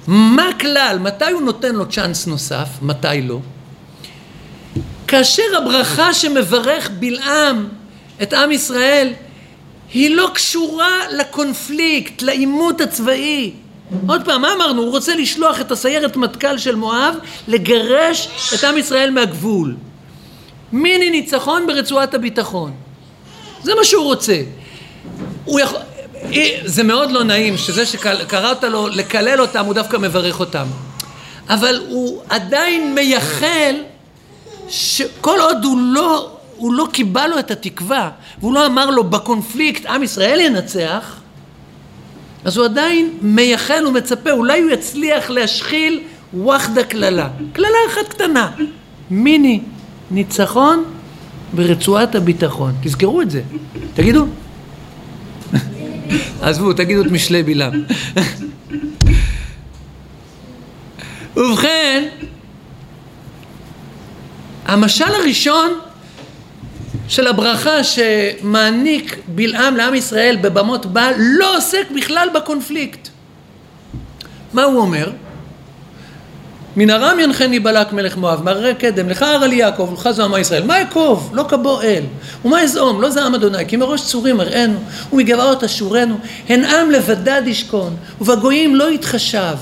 מה 0.07 0.49
הכלל? 0.49 0.99
מתי 1.01 1.31
הוא 1.33 1.43
נותן 1.43 1.75
לו 1.75 1.87
צ'אנס 1.87 2.27
נוסף? 2.27 2.69
מתי 2.83 3.23
לא? 3.23 3.39
כאשר 5.07 5.43
הברכה 5.57 6.15
שמברך 6.15 6.91
בלעם 6.99 7.69
את 8.23 8.33
עם 8.33 8.51
ישראל 8.51 9.13
היא 9.93 10.17
לא 10.17 10.31
קשורה 10.35 10.99
לקונפליקט, 11.11 12.23
לעימות 12.23 12.81
הצבאי. 12.81 13.53
עוד 14.09 14.25
פעם, 14.25 14.43
מה 14.43 14.53
אמרנו? 14.53 14.83
הוא 14.83 14.91
רוצה 14.91 15.15
לשלוח 15.15 15.61
את 15.61 15.73
הסיירת 15.73 16.17
מטכ"ל 16.17 16.59
של 16.59 16.75
מואב 16.75 17.15
לגרש 17.49 18.29
את 18.55 18.65
עם 18.65 18.79
ישראל 18.79 19.11
מהגבול. 19.11 19.77
מיני 20.73 21.11
ניצחון 21.11 21.67
ברצועת 21.67 22.15
הביטחון. 22.15 22.73
זה 23.63 23.75
מה 23.75 23.85
שהוא 23.85 24.05
רוצה. 24.05 24.43
הוא 25.45 25.61
יכול... 25.61 25.79
זה 26.65 26.83
מאוד 26.83 27.11
לא 27.11 27.25
נעים 27.25 27.57
שזה 27.57 27.87
שקראת 27.87 28.65
לו 28.65 28.89
לקלל 28.89 29.41
אותם, 29.41 29.65
הוא 29.65 29.75
דווקא 29.75 29.97
מברך 29.97 30.41
אותם. 30.41 30.67
אבל 31.49 31.81
הוא 31.89 32.23
עדיין 32.29 32.95
מייחל 32.95 33.75
שכל 34.69 35.39
עוד 35.41 35.65
הוא 35.65 35.79
לא, 35.79 36.31
הוא 36.57 36.75
לא 36.75 36.89
קיבל 36.93 37.27
לו 37.27 37.39
את 37.39 37.51
התקווה 37.51 38.11
והוא 38.41 38.55
לא 38.55 38.67
אמר 38.67 38.91
לו 38.91 39.05
בקונפליקט 39.05 39.87
עם 39.87 40.03
ישראל 40.03 40.41
ינצח 40.41 41.23
אז 42.45 42.57
הוא 42.57 42.65
עדיין 42.65 43.19
מייחל 43.23 43.87
ומצפה, 43.87 44.31
אולי 44.31 44.63
הוא 44.63 44.71
יצליח 44.71 45.31
להשחיל 45.31 46.01
ווחדה 46.35 46.85
קללה. 46.85 47.29
קללה 47.53 47.79
אחת 47.89 48.09
קטנה, 48.09 48.51
מיני 49.11 49.61
ניצחון 50.11 50.85
ברצועת 51.53 52.15
הביטחון. 52.15 52.73
תזכרו 52.83 53.23
את 53.23 53.31
זה. 53.31 53.43
תגידו. 53.95 54.27
עזבו, 56.43 56.73
תגידו 56.73 57.03
את 57.03 57.11
משלי 57.11 57.43
בלעם. 57.43 57.85
ובכן, 61.37 62.09
המשל 64.67 65.05
הראשון 65.05 65.79
של 67.09 67.27
הברכה 67.27 67.85
שמעניק 67.85 69.17
בלעם 69.29 69.77
לעם 69.77 69.95
ישראל 69.95 70.39
בבמות 70.43 70.87
בעל 70.87 71.15
לא 71.19 71.57
עוסק 71.57 71.91
בכלל 71.97 72.29
בקונפליקט. 72.35 73.09
מה 74.53 74.63
הוא 74.63 74.81
אומר? 74.81 75.11
מן 76.77 76.91
ארם 76.91 77.21
ינחני 77.21 77.61
בלק 77.61 77.93
מלך 77.93 78.17
מואב, 78.17 78.43
מהררי 78.45 78.75
קדם, 78.75 79.09
לך 79.09 79.23
הר 79.23 79.47
לי 79.47 79.57
יעקב, 79.57 79.89
ולך 79.93 80.11
זעמה 80.11 80.41
ישראל. 80.41 80.65
מה 80.65 80.83
אקוב? 80.83 81.31
לא 81.35 81.45
כבוא 81.49 81.83
אל. 81.83 82.03
ומה 82.45 82.63
אזעום? 82.63 83.01
לא 83.01 83.11
זעם 83.11 83.35
אדוני, 83.35 83.67
כי 83.69 83.77
מראש 83.77 84.03
צורים 84.03 84.41
אראנו, 84.41 84.79
ומגבעות 85.13 85.65
אשורנו, 85.65 86.19
הן 86.49 86.65
עם 86.65 86.91
לבדד 86.91 87.43
ישכון, 87.47 87.97
ובגויים 88.21 88.77
לא 88.77 88.93
יתחשב. 88.93 89.57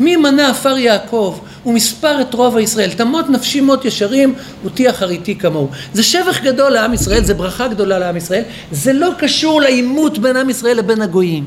מי 0.00 0.16
מנה 0.16 0.50
עפר 0.50 0.78
יעקב, 0.78 1.38
ומספר 1.66 2.20
את 2.20 2.34
רוב 2.34 2.56
הישראל, 2.56 2.90
תמות 2.90 3.30
נפשי 3.30 3.60
מות 3.60 3.84
ישרים 3.84 4.34
ותהיה 4.64 4.90
אחריתי 4.90 5.38
כמוהו. 5.38 5.68
זה 5.92 6.02
שבח 6.02 6.40
גדול 6.40 6.72
לעם 6.72 6.94
ישראל, 6.94 7.24
זה 7.24 7.34
ברכה 7.34 7.68
גדולה 7.68 7.98
לעם 7.98 8.16
ישראל, 8.16 8.42
זה 8.72 8.92
לא 8.92 9.10
קשור 9.18 9.60
לעימות 9.60 10.18
בין 10.18 10.36
עם 10.36 10.50
ישראל 10.50 10.78
לבין 10.78 11.02
הגויים. 11.02 11.44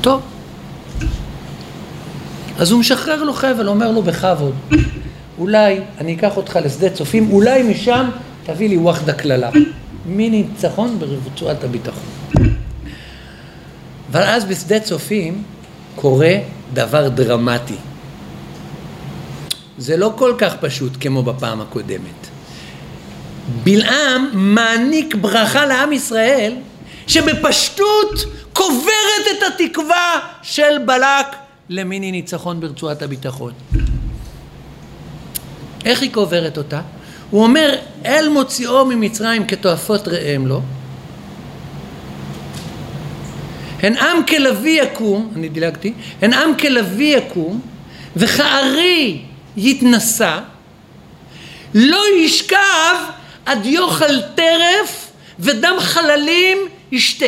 טוב. 0.00 0.37
אז 2.58 2.70
הוא 2.70 2.80
משחרר 2.80 3.24
לו 3.24 3.32
חבל, 3.32 3.68
אומר 3.68 3.90
לו 3.90 4.02
בכבוד, 4.02 4.54
אולי 5.38 5.80
אני 5.98 6.14
אקח 6.14 6.36
אותך 6.36 6.58
לשדה 6.64 6.90
צופים, 6.90 7.30
אולי 7.30 7.62
משם 7.62 8.10
תביא 8.46 8.68
לי 8.68 8.76
ווחדה 8.76 9.12
קללה. 9.12 9.50
מי 10.06 10.30
ניצחון 10.30 10.98
ברצועת 10.98 11.64
הביטחון. 11.64 12.08
אבל 14.10 14.22
אז 14.22 14.44
בשדה 14.44 14.80
צופים 14.80 15.42
קורה 15.96 16.34
דבר 16.72 17.08
דרמטי. 17.08 17.76
זה 19.78 19.96
לא 19.96 20.12
כל 20.16 20.34
כך 20.38 20.54
פשוט 20.60 20.92
כמו 21.00 21.22
בפעם 21.22 21.60
הקודמת. 21.60 22.28
בלעם 23.64 24.28
מעניק 24.32 25.14
ברכה 25.14 25.66
לעם 25.66 25.92
ישראל 25.92 26.54
שבפשטות 27.06 28.24
קוברת 28.52 29.24
את 29.30 29.42
התקווה 29.52 30.18
של 30.42 30.78
בלק 30.86 31.26
למיני 31.68 32.12
ניצחון 32.12 32.60
ברצועת 32.60 33.02
הביטחון. 33.02 33.52
איך 35.84 36.02
היא 36.02 36.12
קוברת 36.12 36.58
אותה? 36.58 36.80
הוא 37.30 37.42
אומר, 37.42 37.74
אל 38.04 38.28
מוציאו 38.28 38.84
ממצרים 38.86 39.46
כתועפות 39.46 40.08
ראם 40.08 40.46
לו. 40.46 40.62
הן 43.82 43.96
עם 43.96 44.26
כלביא 44.26 44.82
יקום, 44.82 45.32
אני 45.36 45.48
דילגתי, 45.48 45.92
הן 46.22 46.32
עם 46.32 46.54
כלביא 46.58 47.16
יקום, 47.16 47.60
וכארי 48.16 49.22
יתנשא, 49.56 50.38
לא 51.74 52.02
ישכב 52.16 52.96
עד 53.46 53.66
יאכל 53.66 54.20
טרף 54.34 55.10
ודם 55.38 55.74
חללים 55.80 56.58
ישתה. 56.92 57.26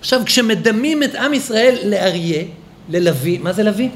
עכשיו, 0.00 0.22
כשמדמים 0.26 1.02
את 1.02 1.14
עם 1.14 1.34
ישראל 1.34 1.78
לאריה, 1.84 2.42
ללוי, 2.88 3.38
מה 3.38 3.52
זה 3.52 3.62
לוי? 3.62 3.88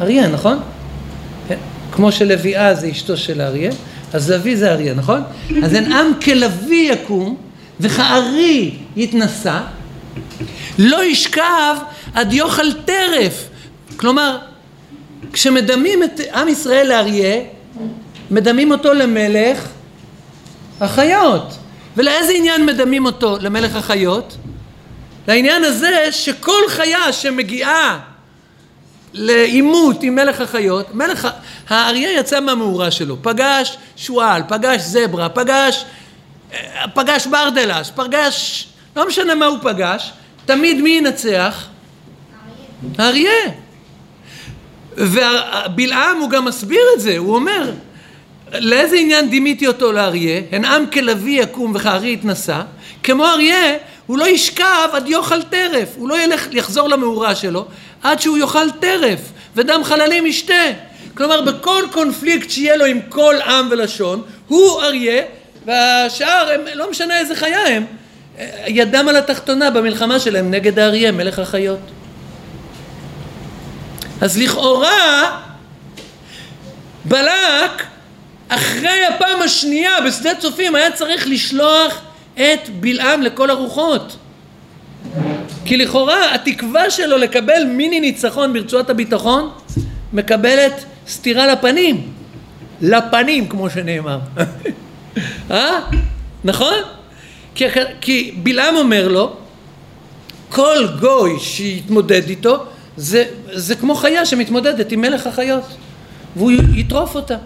אריה, 0.00 0.28
נכון? 0.28 0.58
כן. 1.48 1.56
כמו 1.92 2.12
שלוויה 2.12 2.74
זה 2.74 2.90
אשתו 2.90 3.16
של 3.16 3.40
האריה, 3.40 3.70
אז 4.12 4.30
לוי 4.30 4.56
זה 4.56 4.72
אריה, 4.72 4.94
נכון? 4.94 5.22
אז 5.62 5.74
אין 5.74 5.92
עם 5.92 6.06
כלוי 6.24 6.88
יקום 6.92 7.36
וכארי 7.80 8.74
יתנשא, 8.96 9.60
לא 10.78 11.04
ישכב 11.04 11.76
עד 12.14 12.32
יאכל 12.32 12.72
טרף. 12.72 13.48
כלומר, 13.96 14.38
כשמדמים 15.32 16.02
את 16.02 16.20
עם 16.34 16.48
ישראל 16.48 16.88
לאריה, 16.88 17.42
מדמים 18.30 18.70
אותו 18.70 18.94
למלך 18.94 19.68
החיות. 20.80 21.56
ולאיזה 21.96 22.32
עניין 22.32 22.66
מדמים 22.66 23.06
אותו 23.06 23.36
למלך 23.40 23.76
החיות? 23.76 24.36
לעניין 25.28 25.64
הזה 25.64 26.12
שכל 26.12 26.62
חיה 26.68 27.12
שמגיעה 27.12 27.98
לעימות 29.12 30.02
עם 30.02 30.14
מלך 30.14 30.40
החיות, 30.40 30.94
מלך 30.94 31.28
האריה 31.68 32.18
יצא 32.18 32.40
מהמאורה 32.40 32.90
שלו, 32.90 33.16
פגש 33.22 33.76
שועל, 33.96 34.42
פגש 34.48 34.80
זברה, 34.80 35.28
פגש, 35.28 35.84
פגש 36.94 37.26
ברדלס, 37.26 37.90
פגש, 37.90 38.66
לא 38.96 39.08
משנה 39.08 39.34
מה 39.34 39.46
הוא 39.46 39.58
פגש, 39.62 40.12
תמיד 40.46 40.80
מי 40.80 40.90
ינצח? 40.90 41.66
האריה. 42.98 43.30
ובלעם 44.96 46.20
הוא 46.20 46.30
גם 46.30 46.44
מסביר 46.44 46.82
את 46.96 47.00
זה, 47.00 47.18
הוא 47.18 47.34
אומר, 47.34 47.72
לאיזה 48.52 48.96
עניין 48.96 49.30
דימיתי 49.30 49.66
אותו 49.66 49.92
לאריה? 49.92 50.40
הן 50.52 50.64
עם 50.64 50.86
כלביא 50.86 51.42
יקום 51.42 51.72
וכארי 51.74 52.12
יתנשא, 52.12 52.62
כמו 53.02 53.26
אריה 53.26 53.76
הוא 54.10 54.18
לא 54.18 54.28
ישכב 54.28 54.88
עד 54.92 55.08
יאכל 55.08 55.42
טרף, 55.42 55.88
הוא 55.96 56.08
לא 56.08 56.20
ילך, 56.20 56.46
יחזור 56.52 56.88
למאורה 56.88 57.34
שלו 57.34 57.66
עד 58.02 58.20
שהוא 58.20 58.38
יאכל 58.38 58.70
טרף 58.70 59.20
ודם 59.56 59.80
חללים 59.84 60.26
ישתה. 60.26 60.64
כלומר 61.14 61.40
בכל 61.40 61.84
קונפליקט 61.92 62.50
שיהיה 62.50 62.76
לו 62.76 62.84
עם 62.84 63.00
כל 63.08 63.34
עם 63.46 63.68
ולשון, 63.70 64.22
הוא 64.48 64.82
אריה 64.82 65.22
והשאר 65.66 66.50
הם, 66.54 66.60
לא 66.74 66.90
משנה 66.90 67.18
איזה 67.18 67.36
חיה 67.36 67.66
הם, 67.66 67.84
ידם 68.66 69.08
על 69.08 69.16
התחתונה 69.16 69.70
במלחמה 69.70 70.20
שלהם 70.20 70.50
נגד 70.50 70.78
האריה, 70.78 71.12
מלך 71.12 71.38
החיות. 71.38 71.80
אז 74.20 74.38
לכאורה 74.38 75.40
בלק 77.04 77.82
אחרי 78.48 79.06
הפעם 79.06 79.42
השנייה 79.42 80.00
בשדה 80.06 80.34
צופים 80.34 80.74
היה 80.74 80.92
צריך 80.92 81.26
לשלוח 81.28 82.09
את 82.40 82.68
בלעם 82.80 83.22
לכל 83.22 83.50
הרוחות. 83.50 84.16
כי 85.64 85.76
לכאורה 85.76 86.34
התקווה 86.34 86.90
שלו 86.90 87.18
לקבל 87.18 87.64
מיני 87.64 88.00
ניצחון 88.00 88.52
ברצועת 88.52 88.90
הביטחון 88.90 89.50
מקבלת 90.12 90.84
סטירה 91.06 91.46
לפנים. 91.46 92.12
לפנים 92.80 93.48
כמו 93.48 93.70
שנאמר. 93.70 94.18
אה? 95.50 95.80
נכון? 96.44 96.74
כי, 97.54 97.64
כי 98.00 98.34
בלעם 98.42 98.76
אומר 98.76 99.08
לו 99.08 99.36
כל 100.48 100.86
גוי 101.00 101.40
שיתמודד 101.40 102.28
איתו 102.28 102.64
זה, 102.96 103.24
זה 103.52 103.74
כמו 103.74 103.94
חיה 103.94 104.26
שמתמודדת 104.26 104.92
עם 104.92 105.00
מלך 105.00 105.26
החיות 105.26 105.64
והוא 106.36 106.52
יטרוף 106.74 107.14
אותה. 107.14 107.36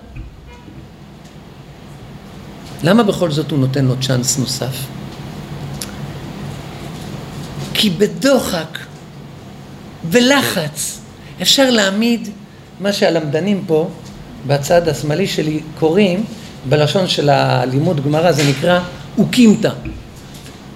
למה 2.85 3.03
בכל 3.03 3.31
זאת 3.31 3.51
הוא 3.51 3.59
נותן 3.59 3.85
לו 3.85 3.95
צ'אנס 4.01 4.39
נוסף? 4.39 4.77
כי 7.75 7.91
בדוחק, 7.91 8.79
בלחץ, 10.11 11.01
אפשר 11.43 11.71
להעמיד 11.71 12.29
מה 12.81 12.93
שהלמדנים 12.93 13.65
פה 13.67 13.89
בצד 14.47 14.89
השמאלי 14.89 15.27
שלי 15.27 15.61
קוראים, 15.79 16.25
בלשון 16.69 17.09
של 17.09 17.29
הלימוד 17.29 18.05
גמרא 18.05 18.33
זה 18.33 18.43
נקרא 18.49 18.81
אוקימתא. 19.19 19.71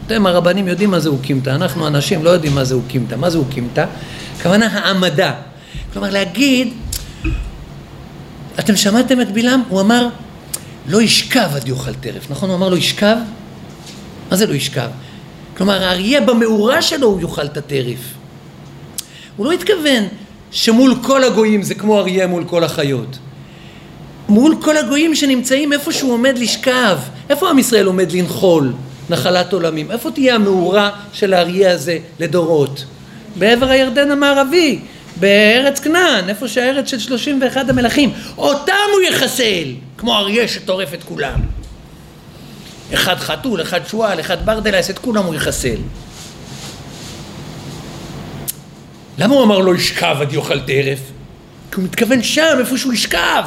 אתם 0.06 0.26
הרבנים 0.26 0.68
יודעים 0.68 0.90
מה 0.90 1.00
זה 1.00 1.08
אוקימתא, 1.08 1.50
אנחנו 1.50 1.86
אנשים 1.86 2.24
לא 2.24 2.30
יודעים 2.30 2.54
מה 2.54 2.64
זה 2.64 2.74
אוקימתא. 2.74 3.14
מה 3.14 3.30
זה 3.30 3.38
אוקימתא? 3.38 3.84
הכוונה 4.38 4.66
העמדה. 4.66 5.32
כלומר 5.92 6.10
להגיד, 6.10 6.72
אתם 8.58 8.76
שמעתם 8.76 9.20
את 9.20 9.32
בלעם? 9.32 9.62
הוא 9.68 9.80
אמר 9.80 10.08
לא 10.88 11.02
ישכב 11.02 11.48
עד 11.54 11.68
יאכל 11.68 11.94
טרף, 11.94 12.30
נכון? 12.30 12.48
הוא 12.48 12.56
אמר 12.56 12.68
לו 12.68 12.76
ישכב? 12.76 13.16
מה 14.30 14.36
זה 14.36 14.46
לא 14.46 14.54
ישכב? 14.54 14.88
כלומר 15.56 15.84
האריה 15.84 16.20
במאורה 16.20 16.82
שלו 16.82 17.06
הוא 17.06 17.20
יאכל 17.20 17.44
את 17.44 17.56
הטרף. 17.56 17.98
הוא 19.36 19.46
לא 19.46 19.52
התכוון 19.52 20.04
שמול 20.50 20.94
כל 21.02 21.24
הגויים 21.24 21.62
זה 21.62 21.74
כמו 21.74 21.98
אריה 21.98 22.26
מול 22.26 22.44
כל 22.44 22.64
החיות. 22.64 23.18
מול 24.28 24.56
כל 24.60 24.76
הגויים 24.76 25.14
שנמצאים 25.14 25.72
איפה 25.72 25.92
שהוא 25.92 26.12
עומד 26.12 26.38
לשכב, 26.38 26.98
איפה 27.30 27.50
עם 27.50 27.58
ישראל 27.58 27.86
עומד 27.86 28.12
לנחול, 28.12 28.72
נחלת 29.10 29.52
עולמים, 29.52 29.90
איפה 29.90 30.10
תהיה 30.10 30.34
המאורה 30.34 30.90
של 31.12 31.34
האריה 31.34 31.72
הזה 31.72 31.98
לדורות? 32.20 32.84
בעבר 33.36 33.70
הירדן 33.70 34.10
המערבי, 34.10 34.78
בארץ 35.16 35.80
כנען, 35.80 36.28
איפה 36.28 36.48
שהארץ 36.48 36.90
של 36.90 36.98
31 36.98 37.68
המלכים, 37.68 38.12
אותם 38.38 38.72
הוא 38.92 39.00
יחסל, 39.08 39.68
כמו 39.98 40.16
אריה 40.16 40.48
שטורף 40.48 40.94
את 40.94 41.02
כולם. 41.02 41.40
אחד 42.94 43.16
חתול, 43.16 43.62
אחד 43.62 43.86
שועל, 43.86 44.20
אחד 44.20 44.46
ברדלס, 44.46 44.90
את 44.90 44.98
כולם 44.98 45.24
הוא 45.24 45.34
יחסל. 45.34 45.76
למה 49.18 49.34
הוא 49.34 49.44
אמר 49.44 49.58
לא 49.58 49.74
ישכב 49.74 50.16
עד 50.20 50.32
יאכל 50.32 50.60
טרף? 50.60 50.98
כי 51.70 51.76
הוא 51.76 51.84
מתכוון 51.84 52.22
שם, 52.22 52.56
איפה 52.58 52.78
שהוא 52.78 52.92
ישכב. 52.92 53.44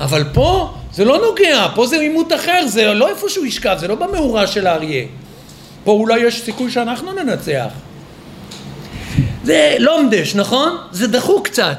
אבל 0.00 0.24
פה 0.32 0.74
זה 0.92 1.04
לא 1.04 1.18
נוגע, 1.18 1.66
פה 1.74 1.86
זה 1.86 1.96
עימות 1.96 2.32
אחר, 2.32 2.66
זה 2.66 2.94
לא 2.94 3.08
איפה 3.08 3.28
שהוא 3.28 3.46
ישכב, 3.46 3.76
זה 3.80 3.88
לא 3.88 3.94
במאורה 3.94 4.46
של 4.46 4.66
האריה. 4.66 5.04
פה 5.84 5.92
אולי 5.92 6.20
יש 6.20 6.42
סיכוי 6.42 6.70
שאנחנו 6.70 7.12
ננצח. 7.12 7.68
זה 9.44 9.76
לומדש, 9.78 10.34
נכון? 10.34 10.76
זה 10.92 11.06
דחוק 11.06 11.48
קצת. 11.48 11.78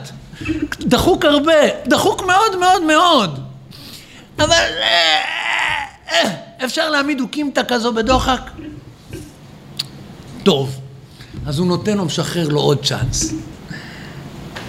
דחוק 0.80 1.26
הרבה, 1.26 1.54
דחוק 1.88 2.22
מאוד 2.22 2.60
מאוד 2.60 2.84
מאוד. 2.84 3.53
אבל 4.40 4.52
אה, 4.52 5.22
אה, 6.12 6.30
אפשר 6.66 6.90
להעמיד 6.90 7.22
אוקימתא 7.22 7.62
כזו 7.68 7.94
בדוחק? 7.94 8.52
טוב. 10.44 10.80
אז 11.46 11.60
הוא 11.60 11.68
נותן 11.68 11.98
לו, 11.98 12.06
משחרר 12.06 12.48
לו 12.48 12.60
עוד 12.60 12.86
צ'אנס. 12.86 13.34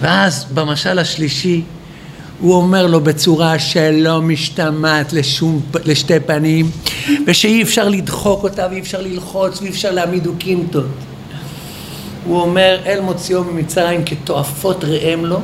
ואז 0.01 0.45
במשל 0.53 0.99
השלישי 0.99 1.61
הוא 2.39 2.55
אומר 2.55 2.87
לו 2.87 3.01
בצורה 3.01 3.59
שלא 3.59 4.21
משתמעת 4.21 5.13
לשתי 5.85 6.19
פנים 6.19 6.71
ושאי 7.25 7.61
אפשר 7.63 7.89
לדחוק 7.89 8.43
אותה 8.43 8.67
ואי 8.71 8.79
אפשר 8.79 9.01
ללחוץ 9.01 9.61
ואי 9.61 9.69
אפשר 9.69 9.91
להעמיד 9.91 10.27
אוקימתות. 10.27 10.85
הוא 12.25 12.41
אומר 12.41 12.79
אל 12.85 13.01
מוציאו 13.01 13.43
ממצרים 13.43 14.05
כתועפות 14.05 14.83
ראם 14.83 15.25
לו 15.25 15.39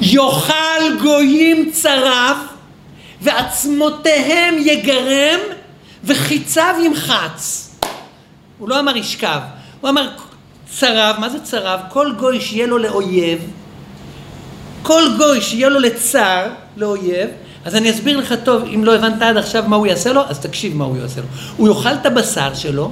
יאכל 0.00 0.98
גויים 1.02 1.70
צריו 1.72 2.36
ועצמותיהם 3.22 4.54
יגרם 4.58 5.40
וחיציו 6.04 6.74
ימחץ 6.84 7.70
הוא 8.58 8.68
לא 8.68 8.80
אמר 8.80 8.96
ישכב 8.96 9.40
הוא 9.80 9.90
אמר 9.90 10.08
צריו, 10.70 11.14
מה 11.18 11.28
זה 11.28 11.40
צריו? 11.40 11.78
כל 11.88 12.12
גוי 12.18 12.40
שיהיה 12.40 12.66
לו 12.66 12.78
לאויב 12.78 13.38
כל 14.82 15.02
גוי 15.18 15.40
שיהיה 15.40 15.68
לו 15.68 15.80
לצר, 15.80 16.46
לאויב 16.76 17.28
אז 17.64 17.74
אני 17.74 17.90
אסביר 17.90 18.16
לך 18.16 18.34
טוב, 18.44 18.62
אם 18.74 18.84
לא 18.84 18.94
הבנת 18.94 19.22
עד 19.22 19.36
עכשיו 19.36 19.64
מה 19.66 19.76
הוא 19.76 19.86
יעשה 19.86 20.12
לו, 20.12 20.22
אז 20.28 20.38
תקשיב 20.38 20.76
מה 20.76 20.84
הוא 20.84 20.96
יעשה 20.96 21.20
לו. 21.20 21.26
הוא 21.56 21.68
יאכל 21.68 21.94
את 21.94 22.06
הבשר 22.06 22.54
שלו, 22.54 22.90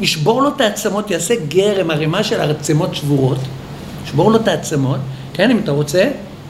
ישבור 0.00 0.42
לו 0.42 0.48
את 0.48 0.60
העצמות, 0.60 1.10
יעשה 1.10 1.34
גרם, 1.48 1.90
ערימה 1.90 2.24
של 2.24 2.40
עצמות 2.40 2.94
שבורות, 2.94 3.38
ישבור 4.04 4.30
לו 4.30 4.36
את 4.36 4.48
העצמות, 4.48 5.00
כן, 5.34 5.50
אם 5.50 5.58
אתה 5.58 5.70
רוצה, 5.70 6.02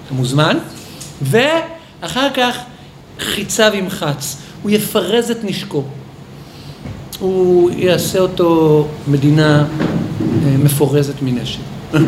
אתה 0.07 0.15
מוזמן, 0.15 0.59
ואחר 1.23 2.29
כך 2.35 2.59
חיציו 3.23 3.73
ימחץ, 3.75 4.37
הוא 4.63 4.71
יפרז 4.71 5.31
את 5.31 5.45
נשקו, 5.45 5.85
הוא 7.19 7.71
יעשה 7.71 8.19
אותו 8.19 8.89
מדינה 9.09 9.59
אה, 9.59 10.57
מפורזת 10.59 11.23
מנשק. 11.23 11.61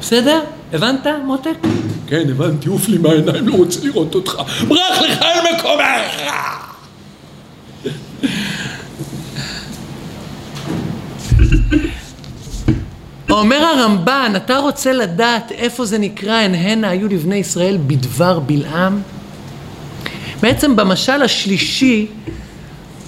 בסדר? 0.00 0.40
הבנת, 0.72 1.06
מותק? 1.24 1.56
כן, 2.06 2.30
הבנתי, 2.30 2.68
עוף 2.68 2.88
לי 2.88 2.98
מהעיניים, 2.98 3.48
לא 3.48 3.54
רוצה 3.54 3.80
לראות 3.82 4.14
אותך. 4.14 4.34
ברח 4.68 5.02
לך 5.02 5.22
אל 5.22 5.54
מקומך! 5.54 6.20
אומר 13.30 13.56
הרמב"ן, 13.56 14.32
אתה 14.36 14.58
רוצה 14.58 14.92
לדעת 14.92 15.52
איפה 15.52 15.84
זה 15.84 15.98
נקרא 15.98 16.34
הן 16.34 16.54
הנה 16.54 16.88
היו 16.88 17.08
לבני 17.08 17.36
ישראל 17.36 17.78
בדבר 17.86 18.38
בלעם? 18.38 19.02
בעצם 20.40 20.76
במשל 20.76 21.22
השלישי 21.22 22.06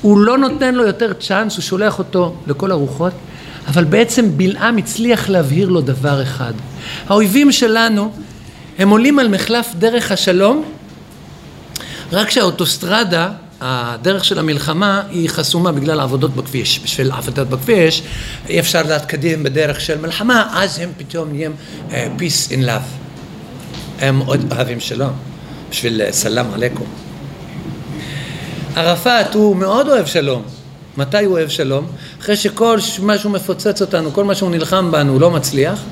הוא 0.02 0.18
לא 0.18 0.38
נותן 0.38 0.74
לו 0.74 0.86
יותר 0.86 1.12
צ'אנס, 1.12 1.56
הוא 1.56 1.62
שולח 1.62 1.98
אותו 1.98 2.34
לכל 2.46 2.70
הרוחות, 2.70 3.12
אבל 3.68 3.84
בעצם 3.84 4.36
בלעם 4.36 4.76
הצליח 4.76 5.28
להבהיר 5.28 5.68
לו 5.68 5.80
דבר 5.80 6.22
אחד. 6.22 6.52
האויבים 7.08 7.52
שלנו 7.52 8.12
הם 8.78 8.88
עולים 8.88 9.18
על 9.18 9.28
מחלף 9.28 9.66
דרך 9.78 10.12
השלום, 10.12 10.64
רק 12.12 12.30
שהאוטוסטרדה 12.30 13.30
הדרך 13.60 14.24
של 14.24 14.38
המלחמה 14.38 15.02
היא 15.10 15.28
חסומה 15.28 15.72
בגלל 15.72 16.00
העבודות 16.00 16.36
בכביש. 16.36 16.80
בשביל 16.84 17.10
עבודות 17.10 17.48
בכביש 17.48 18.02
אי 18.48 18.60
אפשר 18.60 18.82
להתקדם 18.82 19.42
בדרך 19.42 19.80
של 19.80 20.00
מלחמה, 20.00 20.48
אז 20.52 20.78
הם 20.78 20.90
פתאום 20.96 21.28
נהיים 21.32 21.52
uh, 21.88 21.92
peace 21.92 22.50
in 22.50 22.66
love. 22.66 22.88
הם 24.00 24.18
מאוד 24.18 24.52
אוהבים 24.52 24.80
שלום, 24.80 25.12
בשביל 25.70 26.02
uh, 26.08 26.12
סלאם 26.12 26.46
עליכום. 26.54 27.11
ערפאת 28.76 29.34
הוא 29.34 29.56
מאוד 29.56 29.88
אוהב 29.88 30.06
שלום. 30.06 30.42
מתי 30.96 31.24
הוא 31.24 31.32
אוהב 31.32 31.48
שלום? 31.48 31.86
אחרי 32.20 32.36
שכל 32.36 32.78
מה 33.02 33.18
שהוא 33.18 33.32
מפוצץ 33.32 33.80
אותנו, 33.80 34.12
כל 34.12 34.24
מה 34.24 34.34
שהוא 34.34 34.50
נלחם 34.50 34.90
בנו 34.90 35.12
הוא 35.12 35.20
לא 35.20 35.30
מצליח, 35.30 35.82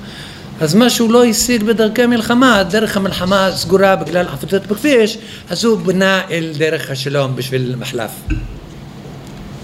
אז 0.61 0.74
מה 0.74 0.91
שהוא 0.91 1.12
לא 1.12 1.24
השיג 1.24 1.62
בדרכי 1.62 2.07
מלחמה, 2.07 2.62
דרך 2.62 2.97
המלחמה 2.97 3.51
סגורה 3.53 3.97
בגלל 3.97 4.26
עבודת 4.28 4.66
בכביש, 4.66 5.18
אז 5.51 5.64
הוא 5.64 5.78
בנה 5.78 6.20
אל 6.31 6.53
דרך 6.59 6.91
השלום 6.91 7.37
בשביל 7.37 7.74
מחלף. 7.78 8.11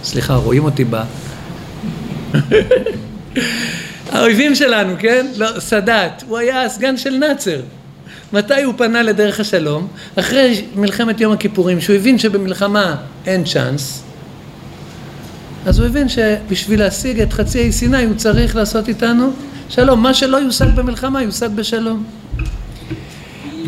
סליחה, 0.05 0.35
רואים 0.35 0.65
אותי 0.65 0.85
ב... 0.91 0.97
האויבים 4.13 4.55
שלנו, 4.55 4.95
כן? 4.99 5.27
לא, 5.37 5.61
סאדאת, 5.61 6.23
הוא 6.29 6.39
היה 6.39 6.63
הסגן 6.63 6.97
של 6.97 7.11
נאצר. 7.11 7.61
מתי 8.33 8.63
הוא 8.63 8.75
פנה 8.77 9.03
לדרך 9.03 9.41
השלום? 9.41 9.89
אחרי 10.17 10.65
מלחמת 10.75 11.21
יום 11.21 11.33
הכיפורים, 11.33 11.81
שהוא 11.81 11.97
הבין 11.97 12.19
שבמלחמה 12.19 12.97
אין 13.27 13.45
צ'אנס, 13.45 14.03
אז 15.67 15.79
הוא 15.79 15.87
הבין 15.87 16.09
שבשביל 16.09 16.81
להשיג 16.81 17.21
את 17.21 17.33
חצי 17.33 17.59
האי 17.59 17.73
סיני 17.73 18.05
הוא 18.05 18.15
צריך 18.17 18.57
לעשות 18.57 18.89
איתנו 18.89 19.33
שלום. 19.69 20.03
מה 20.03 20.15
שלא 20.15 20.37
יושג 20.37 20.69
במלחמה 20.75 21.23
יושג 21.23 21.49
בשלום. 21.49 22.05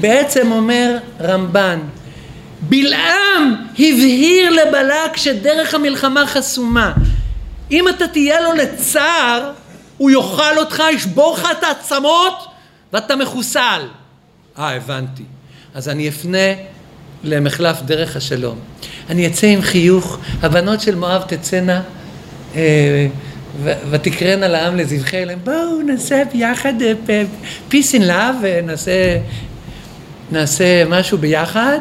בעצם 0.00 0.52
אומר 0.52 0.96
רמב"ן, 1.20 1.78
בלעם 2.60 3.54
הבהיר 3.72 4.50
לבלק 4.50 5.16
שדרך 5.16 5.74
המלחמה 5.74 6.26
חסומה. 6.26 6.92
אם 7.70 7.88
אתה 7.88 8.08
תהיה 8.08 8.40
לו 8.40 8.52
לצער, 8.52 9.52
הוא 9.96 10.10
יאכל 10.10 10.58
אותך, 10.58 10.82
ישבור 10.92 11.34
לך 11.34 11.48
את 11.58 11.64
העצמות 11.64 12.46
ואתה 12.92 13.16
מחוסל. 13.16 13.80
אה, 14.58 14.76
הבנתי. 14.76 15.22
אז 15.74 15.88
אני 15.88 16.08
אפנה 16.08 16.48
למחלף 17.24 17.82
דרך 17.82 18.16
השלום. 18.16 18.58
אני 19.10 19.26
אצא 19.26 19.46
עם 19.46 19.62
חיוך, 19.62 20.18
הבנות 20.42 20.80
של 20.80 20.94
מואב 20.94 21.22
תצאנה 21.26 21.82
אה, 22.54 23.06
ותקראנה 23.90 24.48
לעם 24.48 24.76
לזבחי 24.76 25.22
אליהם, 25.22 25.38
בואו 25.44 25.82
נעשה 25.86 26.22
ביחד 26.32 26.72
אה, 26.82 27.22
peace 27.70 27.94
in 27.94 28.02
love 28.02 28.36
ונעשה 28.42 29.18
נעשה 30.32 30.84
משהו 30.84 31.18
ביחד 31.18 31.78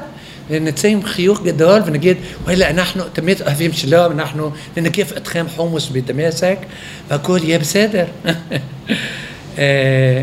ונצא 0.50 0.88
עם 0.88 1.04
חיוך 1.04 1.44
גדול 1.44 1.82
ונגיד 1.86 2.18
וואלה 2.44 2.70
אנחנו 2.70 3.04
תמיד 3.14 3.42
אוהבים 3.42 3.74
שלום 3.74 4.12
אנחנו 4.12 4.52
ננגף 4.78 5.18
אתכם 5.18 5.46
חומוס 5.56 5.90
בדמשק 5.90 6.58
והכל 7.08 7.40
יהיה 7.44 7.60
בסדר 7.60 8.06
אה, 9.58 10.22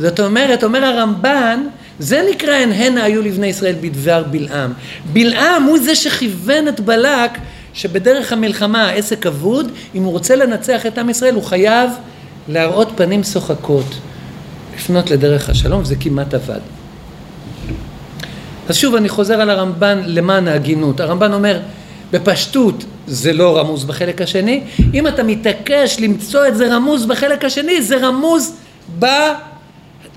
וזאת 0.00 0.20
אומרת 0.20 0.64
אומר 0.64 0.84
הרמב"ן 0.84 1.66
זה 1.98 2.22
נקרא 2.30 2.54
הן 2.54 2.72
הנה 2.72 3.04
היו 3.04 3.22
לבני 3.22 3.46
ישראל 3.46 3.74
בדבר 3.80 4.22
בלעם. 4.30 4.72
בלעם 5.12 5.62
הוא 5.62 5.78
זה 5.78 5.94
שכיוון 5.94 6.68
את 6.68 6.80
בלק 6.80 7.30
שבדרך 7.74 8.32
המלחמה 8.32 8.88
העסק 8.88 9.26
אבוד, 9.26 9.72
אם 9.94 10.02
הוא 10.02 10.12
רוצה 10.12 10.36
לנצח 10.36 10.86
את 10.86 10.98
עם 10.98 11.10
ישראל 11.10 11.34
הוא 11.34 11.42
חייב 11.42 11.90
להראות 12.48 12.88
פנים 12.96 13.22
שוחקות, 13.22 13.94
לפנות 14.76 15.10
לדרך 15.10 15.48
השלום, 15.48 15.84
זה 15.84 15.96
כמעט 15.96 16.34
עבד. 16.34 16.60
אז 18.68 18.76
שוב 18.76 18.94
אני 18.94 19.08
חוזר 19.08 19.40
על 19.40 19.50
הרמב"ן 19.50 20.02
למען 20.06 20.48
ההגינות, 20.48 21.00
הרמב"ן 21.00 21.32
אומר 21.32 21.60
בפשטות 22.12 22.84
זה 23.06 23.32
לא 23.32 23.58
רמוז 23.58 23.84
בחלק 23.84 24.22
השני, 24.22 24.62
אם 24.94 25.06
אתה 25.06 25.22
מתעקש 25.22 25.96
למצוא 26.00 26.46
את 26.46 26.56
זה 26.56 26.74
רמוז 26.74 27.06
בחלק 27.06 27.44
השני 27.44 27.82
זה 27.82 27.96
רמוז 27.96 28.54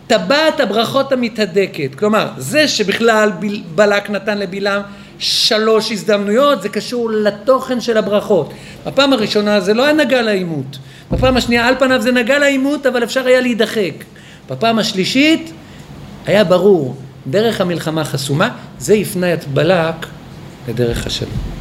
בטבעת 0.06 0.60
הברכות 0.60 1.12
המתהדקת, 1.12 1.96
כלומר 1.96 2.28
זה 2.38 2.68
שבכלל 2.68 3.32
בלק 3.76 4.10
נתן 4.10 4.38
לבלעם 4.38 4.82
שלוש 5.20 5.92
הזדמנויות, 5.92 6.62
זה 6.62 6.70
קשור 6.70 7.12
לתוכן 7.12 7.82
של 7.82 7.98
הברכות. 7.98 8.54
בפעם 8.86 9.14
הראשונה 9.14 9.60
זה 9.60 9.74
לא 9.74 9.84
היה 9.84 9.94
נגע 9.94 10.22
לעימות. 10.22 10.78
בפעם 11.12 11.38
השנייה 11.38 11.68
על 11.68 11.76
פניו 11.80 12.02
זה 12.02 12.12
נגע 12.12 12.40
לעימות, 12.40 12.86
אבל 12.86 13.04
אפשר 13.04 13.26
היה 13.26 13.42
להידחק. 13.42 13.94
בפעם 14.50 14.80
השלישית 14.80 15.52
היה 16.26 16.44
ברור, 16.44 16.96
דרך 17.28 17.62
המלחמה 17.62 18.06
חסומה, 18.06 18.50
זה 18.80 18.94
הפנה 18.94 19.34
את 19.34 19.48
בלק 19.48 20.06
לדרך 20.68 21.08
השלום. 21.08 21.53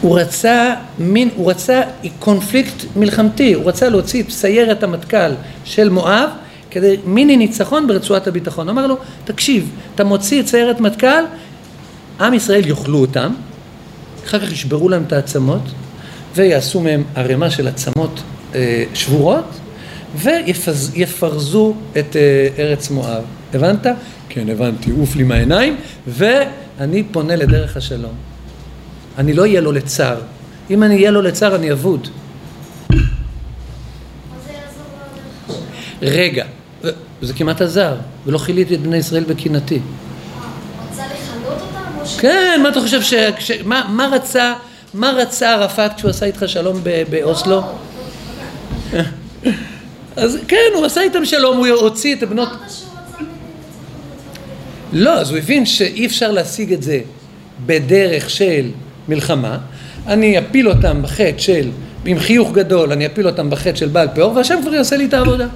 הוא 0.00 0.18
רצה 0.18 0.74
מין, 0.98 1.28
הוא 1.36 1.50
רצה 1.50 1.82
קונפליקט 2.18 2.84
מלחמתי, 2.96 3.54
הוא 3.54 3.64
רצה 3.64 3.88
להוציא 3.88 4.22
את 4.22 4.30
סיירת 4.30 4.82
המטכ"ל 4.82 5.32
של 5.64 5.88
מואב 5.88 6.28
כדי 6.70 6.96
מיני 7.04 7.36
ניצחון 7.36 7.86
ברצועת 7.86 8.26
הביטחון. 8.26 8.68
אמר 8.68 8.86
לו, 8.86 8.96
תקשיב, 9.24 9.70
אתה 9.94 10.04
מוציא 10.04 10.40
את 10.40 10.46
סיירת 10.46 10.80
מטכ"ל, 10.80 11.24
עם 12.20 12.34
ישראל 12.34 12.66
יאכלו 12.66 12.98
אותם, 12.98 13.32
אחר 14.26 14.38
כך 14.38 14.52
ישברו 14.52 14.88
להם 14.88 15.02
את 15.06 15.12
העצמות, 15.12 15.62
ויעשו 16.34 16.80
מהם 16.80 17.04
ערימה 17.14 17.50
של 17.50 17.68
עצמות 17.68 18.22
אה, 18.54 18.84
שבורות, 18.94 19.44
ויפרזו 20.16 21.74
את 21.98 22.16
אה, 22.16 22.48
ארץ 22.58 22.90
מואב. 22.90 23.22
הבנת? 23.54 23.86
כן, 24.28 24.48
הבנתי, 24.48 24.90
עוף 24.90 25.16
לי 25.16 25.22
מהעיניים, 25.22 25.76
ואני 26.06 27.02
פונה 27.12 27.36
לדרך 27.36 27.76
השלום. 27.76 28.27
אני 29.18 29.32
לא 29.32 29.42
אהיה 29.42 29.60
לו 29.60 29.72
לצער. 29.72 30.20
אם 30.70 30.82
אני 30.82 30.96
אהיה 30.96 31.10
לו 31.10 31.22
לצער, 31.22 31.56
אני 31.56 31.72
אבוד. 31.72 32.08
רגע, 36.02 36.44
וזה 37.22 37.32
כמעט 37.34 37.60
עזר, 37.60 37.96
ולא 38.26 38.38
חיליתי 38.38 38.74
את 38.74 38.80
בני 38.80 38.96
ישראל 38.96 39.24
בקנאתי. 39.24 39.80
כן, 42.18 42.60
מה 42.62 42.68
אתה 42.68 42.80
חושב 42.80 43.02
ש... 43.02 43.14
ש... 43.38 43.50
מה, 43.64 43.86
מה 43.88 44.08
רצה, 44.12 44.54
מה 44.94 45.10
רצה 45.10 45.52
ערפאת 45.52 45.94
כשהוא 45.96 46.10
עשה 46.10 46.26
איתך 46.26 46.44
שלום 46.46 46.80
באוסלו? 47.10 47.62
אז 50.16 50.38
כן, 50.48 50.70
הוא 50.74 50.84
עשה 50.84 51.02
איתם 51.02 51.24
שלום, 51.24 51.56
הוא 51.56 51.66
הוציא 51.68 52.14
את 52.14 52.22
הבנות... 52.22 52.48
לא, 54.92 55.20
אז 55.20 55.30
הוא 55.30 55.38
הבין 55.38 55.66
שאי 55.66 56.06
אפשר 56.06 56.30
להשיג 56.30 56.72
את 56.72 56.82
זה 56.82 57.00
בדרך 57.66 58.30
של 58.30 58.70
מלחמה, 59.08 59.58
אני 60.06 60.38
אפיל 60.38 60.68
אותם 60.68 61.02
בחטא 61.02 61.38
של, 61.38 61.70
עם 62.04 62.18
חיוך 62.18 62.52
גדול, 62.52 62.92
אני 62.92 63.06
אפיל 63.06 63.26
אותם 63.26 63.50
בחטא 63.50 63.76
של 63.76 63.88
בעל 63.88 64.08
פאור, 64.14 64.36
והשם 64.36 64.58
כבר 64.62 64.74
יעשה 64.74 64.96
לי 64.96 65.04
את 65.04 65.14
העבודה. 65.14 65.46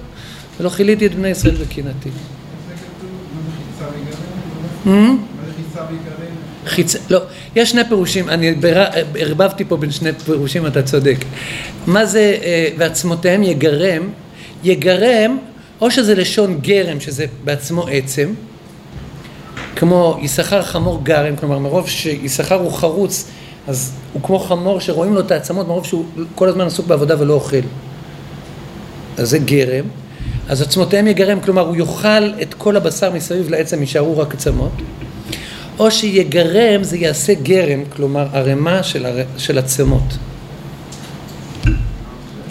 ולא 0.60 0.68
חיליתי 0.68 1.06
את 1.06 1.14
בני 1.14 1.28
ישראל 1.28 1.54
בקנאתי. 1.54 2.10
חיצה, 6.66 6.98
לא, 7.10 7.20
יש 7.56 7.70
שני 7.70 7.80
פירושים, 7.88 8.28
אני 8.28 8.54
ערבבתי 9.14 9.64
פה 9.64 9.76
בין 9.76 9.90
שני 9.90 10.12
פירושים, 10.12 10.66
אתה 10.66 10.82
צודק. 10.82 11.16
מה 11.86 12.06
זה 12.06 12.38
אה, 12.42 12.68
ועצמותיהם 12.78 13.42
יגרם? 13.42 14.02
יגרם, 14.64 15.38
או 15.80 15.90
שזה 15.90 16.14
לשון 16.14 16.58
גרם, 16.60 17.00
שזה 17.00 17.26
בעצמו 17.44 17.86
עצם, 17.88 18.34
כמו 19.76 20.18
יששכר 20.22 20.62
חמור 20.62 21.00
גרם, 21.02 21.36
כלומר 21.36 21.58
מרוב 21.58 21.88
שיששכר 21.88 22.60
הוא 22.60 22.72
חרוץ, 22.72 23.30
אז 23.68 23.92
הוא 24.12 24.22
כמו 24.22 24.38
חמור 24.38 24.80
שרואים 24.80 25.14
לו 25.14 25.20
את 25.20 25.30
העצמות, 25.30 25.68
מרוב 25.68 25.86
שהוא 25.86 26.04
כל 26.34 26.48
הזמן 26.48 26.66
עסוק 26.66 26.86
בעבודה 26.86 27.20
ולא 27.20 27.34
אוכל. 27.34 27.56
אז 29.18 29.30
זה 29.30 29.38
גרם. 29.38 29.84
אז 30.48 30.62
עצמותיהם 30.62 31.06
יגרם, 31.06 31.40
כלומר 31.40 31.62
הוא 31.62 31.76
יאכל 31.76 32.40
את 32.42 32.54
כל 32.54 32.76
הבשר 32.76 33.10
מסביב 33.12 33.50
לעצם, 33.50 33.80
יישארו 33.80 34.18
רק 34.18 34.34
עצמות, 34.34 34.72
או 35.78 35.90
שיגרם 35.90 36.82
זה 36.82 36.96
יעשה 36.96 37.34
גרם, 37.34 37.84
כלומר 37.96 38.26
ערימה 38.32 38.82
של, 38.82 39.06
הר... 39.06 39.16
של 39.38 39.58
עצמות. 39.58 40.18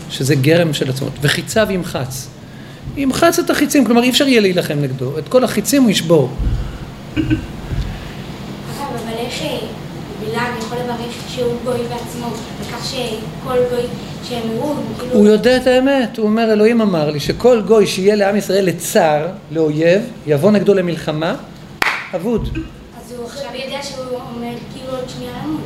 שזה 0.09 0.36
גרם 0.36 0.74
של 0.74 0.89
עצמות, 0.89 1.12
וחיציו 1.22 1.68
ימחץ. 1.70 2.28
ימחץ 2.97 3.39
את 3.39 3.49
החיצים, 3.49 3.86
כלומר 3.86 4.03
אי 4.03 4.09
אפשר 4.09 4.28
יהיה 4.28 4.41
להילחם 4.41 4.80
נגדו, 4.82 5.18
את 5.18 5.28
כל 5.28 5.43
החיצים 5.43 5.84
הוא 5.84 5.91
ישבור. 5.91 6.30
אבל 7.16 7.24
איך 9.18 9.43
לברך 11.01 11.29
שהוא 11.29 11.53
גוי 11.63 11.79
בעצמו, 11.89 12.27
בכך 12.61 12.85
שכל 12.85 13.57
גוי 13.69 13.83
שהם 14.23 14.51
יראו, 14.51 14.73
כאילו... 14.99 15.13
הוא 15.13 15.27
יודע 15.27 15.57
את 15.57 15.67
האמת, 15.67 16.17
הוא 16.17 16.25
אומר 16.25 16.53
אלוהים 16.53 16.81
אמר 16.81 17.11
לי 17.11 17.19
שכל 17.19 17.61
גוי 17.61 17.87
שיהיה 17.87 18.15
לעם 18.15 18.35
ישראל 18.35 18.65
לצער, 18.65 19.27
לאויב, 19.51 20.01
יבוא 20.27 20.51
נגדו 20.51 20.73
למלחמה, 20.73 21.35
אבוד. 22.15 22.49
אז 22.97 23.13
הוא 23.17 23.25
עכשיו 23.25 23.49
יודע 23.65 23.83
שהוא 23.83 24.05
אומר 24.35 24.53
כאילו 24.73 24.97
עוד 24.97 25.09
שנייה 25.09 25.31
למות. 25.43 25.61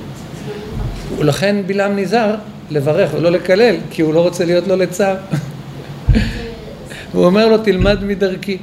ולכן 1.17 1.55
בלעם 1.65 1.99
נזהר 1.99 2.35
לברך 2.71 3.09
ולא 3.13 3.31
לקלל, 3.31 3.75
כי 3.91 4.01
הוא 4.01 4.13
לא 4.13 4.21
רוצה 4.21 4.45
להיות 4.45 4.67
לו 4.67 4.75
לצער. 4.75 5.15
הוא 7.13 7.25
אומר 7.25 7.47
לו 7.47 7.57
תלמד 7.57 8.03
מדרכי. 8.03 8.57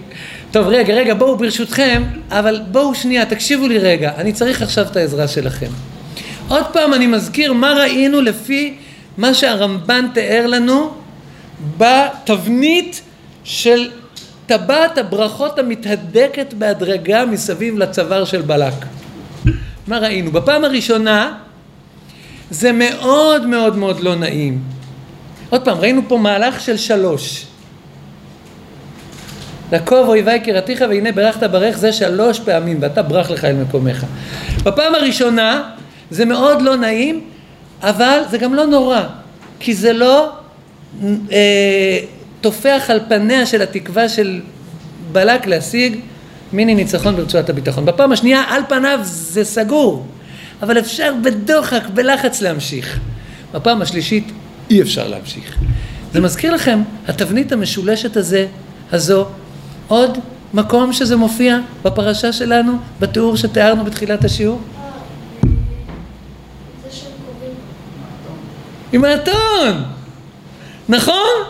טוב 0.50 0.66
רגע 0.66 0.94
רגע 0.94 1.14
בואו 1.14 1.36
ברשותכם 1.36 2.02
אבל 2.30 2.60
בואו 2.70 2.94
שנייה 2.94 3.26
תקשיבו 3.26 3.68
לי 3.68 3.78
רגע 3.78 4.12
אני 4.16 4.32
צריך 4.32 4.62
עכשיו 4.62 4.86
את 4.90 4.96
העזרה 4.96 5.28
שלכם 5.28 5.66
עוד 6.52 6.66
פעם 6.72 6.94
אני 6.94 7.06
מזכיר 7.06 7.52
מה 7.52 7.72
ראינו 7.72 8.20
לפי 8.20 8.74
מה 9.18 9.34
שהרמב"ן 9.34 10.06
תיאר 10.14 10.46
לנו 10.46 10.94
בתבנית 11.78 13.02
של 13.44 13.90
טבעת 14.46 14.98
הברכות 14.98 15.58
המתהדקת 15.58 16.54
בהדרגה 16.54 17.26
מסביב 17.26 17.78
לצוואר 17.78 18.24
של 18.24 18.42
בלק 18.42 18.74
מה 19.86 19.98
ראינו? 19.98 20.32
בפעם 20.32 20.64
הראשונה 20.64 21.34
זה 22.50 22.72
מאוד 22.72 23.46
מאוד 23.46 23.76
מאוד 23.76 24.00
לא 24.00 24.14
נעים 24.14 24.62
עוד 25.50 25.64
פעם 25.64 25.78
ראינו 25.78 26.02
פה 26.08 26.16
מהלך 26.16 26.60
של 26.60 26.76
שלוש 26.76 27.46
לקוב 29.72 30.08
אויבי 30.08 30.40
קראתיך 30.40 30.84
והנה 30.88 31.12
ברכת 31.12 31.42
ברך 31.42 31.78
זה 31.78 31.92
שלוש 31.92 32.40
פעמים 32.40 32.78
ואתה 32.80 33.02
ברח 33.02 33.30
לך 33.30 33.44
אל 33.44 33.56
מקומך. 33.56 34.06
בפעם 34.62 34.94
הראשונה 34.94 35.62
זה 36.12 36.24
מאוד 36.24 36.62
לא 36.62 36.76
נעים 36.76 37.20
אבל 37.82 38.18
זה 38.30 38.38
גם 38.38 38.54
לא 38.54 38.66
נורא 38.66 39.02
כי 39.60 39.74
זה 39.74 39.92
לא 39.92 40.32
אה, 41.32 41.98
טופח 42.40 42.82
על 42.88 43.00
פניה 43.08 43.46
של 43.46 43.62
התקווה 43.62 44.08
של 44.08 44.40
בלק 45.12 45.46
להשיג 45.46 45.96
מיני 46.52 46.74
ניצחון 46.74 47.16
ברצועת 47.16 47.50
הביטחון. 47.50 47.84
בפעם 47.84 48.12
השנייה 48.12 48.42
על 48.48 48.62
פניו 48.68 48.98
זה 49.02 49.44
סגור 49.44 50.06
אבל 50.62 50.78
אפשר 50.78 51.12
בדוחק, 51.22 51.82
בלחץ 51.94 52.40
להמשיך. 52.40 53.00
בפעם 53.54 53.82
השלישית 53.82 54.32
אי 54.70 54.82
אפשר 54.82 55.08
להמשיך. 55.08 55.58
זה 56.12 56.20
מזכיר 56.20 56.54
לכם, 56.54 56.82
התבנית 57.08 57.52
המשולשת 57.52 58.16
הזה, 58.16 58.46
הזו, 58.92 59.26
עוד 59.88 60.18
מקום 60.54 60.92
שזה 60.92 61.16
מופיע 61.16 61.58
בפרשה 61.82 62.32
שלנו, 62.32 62.72
בתיאור 63.00 63.36
שתיארנו 63.36 63.84
בתחילת 63.84 64.24
השיעור? 64.24 64.60
עם 68.92 69.04
האתון, 69.04 69.84
נכון? 70.88 71.42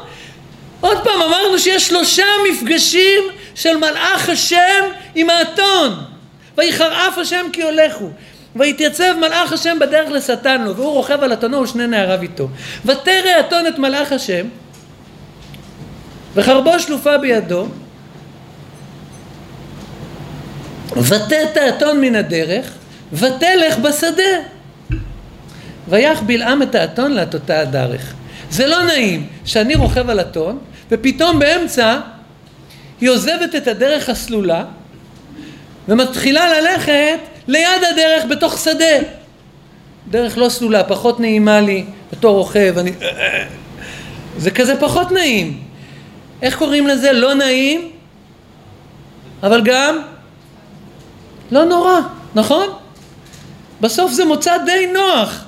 עוד 0.81 0.99
פעם 1.05 1.23
אמרנו 1.23 1.59
שיש 1.59 1.89
שלושה 1.89 2.25
מפגשים 2.51 3.23
של 3.55 3.77
מלאך 3.77 4.29
השם 4.29 4.85
עם 5.15 5.31
האתון. 5.31 5.95
ויחרעף 6.59 7.19
השם 7.19 7.47
כי 7.53 7.63
הולכו. 7.63 8.11
ויתייצב 8.57 9.15
מלאך 9.21 9.53
השם 9.53 9.79
בדרך 9.81 10.11
לשטן 10.11 10.63
לו, 10.63 10.77
והוא 10.77 10.93
רוכב 10.93 11.23
על 11.23 11.33
אתונו 11.33 11.63
ושני 11.63 11.87
נעריו 11.87 12.23
איתו. 12.23 12.49
ותרא 12.85 13.29
האתון 13.37 13.67
את 13.67 13.79
מלאך 13.79 14.13
השם, 14.13 14.47
וחרבו 16.35 16.79
שלופה 16.79 17.19
בידו, 17.19 17.67
ותט 20.97 21.57
האתון 21.57 22.01
מן 22.01 22.15
הדרך, 22.15 22.73
ותלך 23.13 23.79
בשדה. 23.79 24.62
ויח 25.89 26.21
בלעם 26.21 26.63
את 26.63 26.75
האתון 26.75 27.13
להטוטה 27.13 27.61
הדרך. 27.61 28.15
זה 28.51 28.67
לא 28.67 28.83
נעים 28.83 29.27
שאני 29.45 29.75
רוכב 29.75 30.11
על 30.11 30.21
אתון, 30.21 30.59
ופתאום 30.91 31.39
באמצע 31.39 31.99
היא 33.01 33.11
עוזבת 33.11 33.55
את 33.57 33.67
הדרך 33.67 34.09
הסלולה, 34.09 34.65
ומתחילה 35.89 36.61
ללכת 36.61 37.19
ליד 37.49 37.85
הדרך 37.93 38.25
בתוך 38.31 38.59
שדה. 38.59 39.07
דרך 40.11 40.39
לא 40.39 40.49
סלולה, 40.49 40.85
פחות 40.85 41.21
נעימה 41.21 41.61
לי 41.61 41.85
בתור 42.13 42.37
רוכב, 42.37 42.75
אני... 42.79 42.93
זה 44.39 44.51
כזה 44.51 44.81
פחות 44.81 45.13
נעים. 45.13 45.63
איך 46.43 46.59
קוראים 46.59 46.87
לזה? 46.87 47.13
לא 47.13 47.35
נעים, 47.35 47.91
אבל 49.43 49.63
גם 49.65 49.99
לא 51.51 51.65
נורא, 51.65 52.01
נכון? 52.35 52.67
בסוף 53.81 54.13
זה 54.13 54.25
מוצא 54.25 54.59
די 54.65 54.87
נוח. 54.93 55.45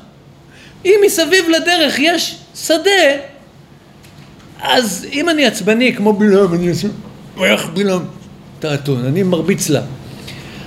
אם 0.85 1.01
מסביב 1.07 1.49
לדרך 1.49 1.99
יש 1.99 2.39
שדה, 2.57 2.91
אז 4.63 5.07
אם 5.13 5.29
אני 5.29 5.47
עצבני 5.47 5.95
כמו 5.97 6.13
בלעם, 6.13 6.55
אני 6.55 6.69
אעשה, 6.69 6.89
איך 7.45 7.67
בלעם? 7.75 8.03
תעתון, 8.59 9.05
אני 9.05 9.23
מרביץ 9.23 9.69
לה. 9.69 9.81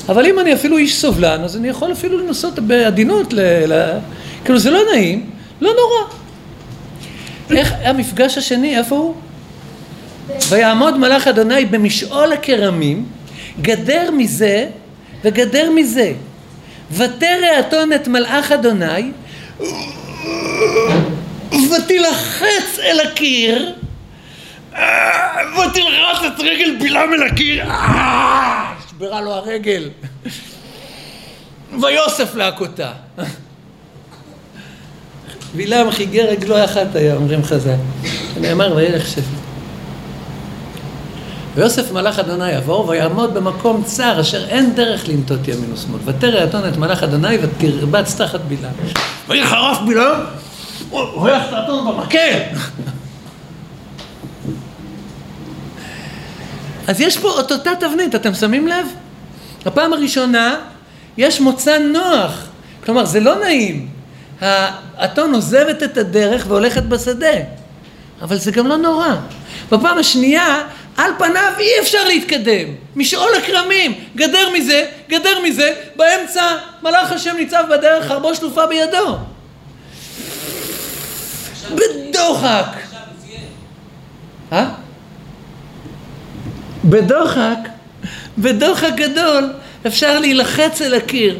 אבל 0.09 0.25
אם 0.25 0.39
אני 0.39 0.53
אפילו 0.53 0.77
איש 0.77 0.95
סובלן, 0.95 1.41
אז 1.43 1.57
אני 1.57 1.67
יכול 1.67 1.91
אפילו 1.91 2.17
לנסות 2.17 2.59
בעדינות, 2.59 3.33
ל... 3.33 3.39
ל... 3.73 3.99
כאילו 4.45 4.59
זה 4.59 4.71
לא 4.71 4.81
נעים, 4.91 5.29
לא 5.61 5.71
נורא. 5.71 6.13
איך 7.59 7.73
המפגש 7.83 8.37
השני, 8.37 8.77
איפה 8.77 8.95
הוא? 8.95 9.15
ויעמוד 10.49 10.97
מלאך 10.97 11.27
אדוני 11.27 11.65
במשעול 11.65 12.33
הכרמים, 12.33 13.05
גדר 13.61 14.11
מזה 14.11 14.65
וגדר 15.23 15.71
מזה. 15.71 16.13
ותרא 16.91 17.59
אתון 17.59 17.93
את 17.93 18.07
מלאך 18.07 18.51
אדוני, 18.51 19.11
ותילחץ 21.51 22.79
אל 22.79 22.99
הקיר, 23.07 23.73
ותלחץ 25.53 26.23
את 26.27 26.39
רגל 26.39 26.77
בלעם 26.79 27.13
אל 27.13 27.23
הקיר, 27.23 27.65
נשברה 28.85 29.21
לו 29.21 29.33
הרגל. 29.33 29.89
ויוסף 31.81 32.35
להכותה. 32.35 32.91
בלעם 35.55 35.91
חיגר 35.91 36.25
רגלו 36.25 36.63
אחת 36.65 36.95
היה, 36.95 37.15
אומרים 37.15 37.43
חז"ל. 37.43 37.75
נאמר 38.41 38.75
וילך 38.75 39.07
שפט. 39.07 39.46
ויוסף 41.57 41.91
מלאך 41.91 42.19
אדוני 42.19 42.51
יעבור 42.51 42.89
ויעמוד 42.89 43.33
במקום 43.33 43.83
צר 43.83 44.21
אשר 44.21 44.45
אין 44.47 44.75
דרך 44.75 45.07
לנטות 45.07 45.47
ימין 45.47 45.73
ושמאל. 45.73 45.99
ותרא 46.05 46.43
אתון 46.43 46.69
את 46.69 46.77
מלאך 46.77 47.03
אדוני 47.03 47.37
ותרבץ 47.41 48.15
תחת 48.15 48.39
בלעם. 48.47 48.73
ויחרף 49.27 49.77
בלעם, 49.87 50.21
הולך 50.89 51.43
את 51.47 51.53
האתון 51.53 51.87
במקל. 51.87 52.39
אז 56.87 57.01
יש 57.01 57.17
פה 57.17 57.39
את 57.39 57.51
אותה 57.51 57.71
תבנית, 57.79 58.15
אתם 58.15 58.33
שמים 58.33 58.67
לב? 58.67 58.87
הפעם 59.65 59.93
הראשונה 59.93 60.55
יש 61.17 61.41
מוצא 61.41 61.77
נוח, 61.77 62.45
כלומר 62.85 63.05
זה 63.05 63.19
לא 63.19 63.39
נעים. 63.39 63.87
האתון 64.41 65.33
עוזבת 65.33 65.83
את 65.83 65.97
הדרך 65.97 66.45
והולכת 66.47 66.83
בשדה, 66.83 67.37
אבל 68.21 68.37
זה 68.37 68.51
גם 68.51 68.67
לא 68.67 68.77
נורא. 68.77 69.09
בפעם 69.71 69.97
השנייה, 69.97 70.61
על 70.97 71.11
פניו 71.17 71.53
אי 71.59 71.79
אפשר 71.79 72.03
להתקדם. 72.07 72.67
משעול 72.95 73.29
הכרמים, 73.37 73.93
גדר 74.15 74.49
מזה, 74.53 74.85
גדר 75.09 75.39
מזה, 75.43 75.73
באמצע 75.95 76.43
מלאך 76.83 77.11
השם 77.11 77.35
ניצב 77.35 77.63
בדרך, 77.69 78.07
חרבו 78.07 78.35
שלופה 78.35 78.65
בידו. 78.65 79.17
בדוחק. 81.75 82.65
אה? 84.51 84.69
בדוחק, 86.85 87.57
בדוחק 88.37 88.91
גדול, 88.95 89.53
אפשר 89.87 90.19
להילחץ 90.19 90.81
אל 90.81 90.93
הקיר. 90.93 91.39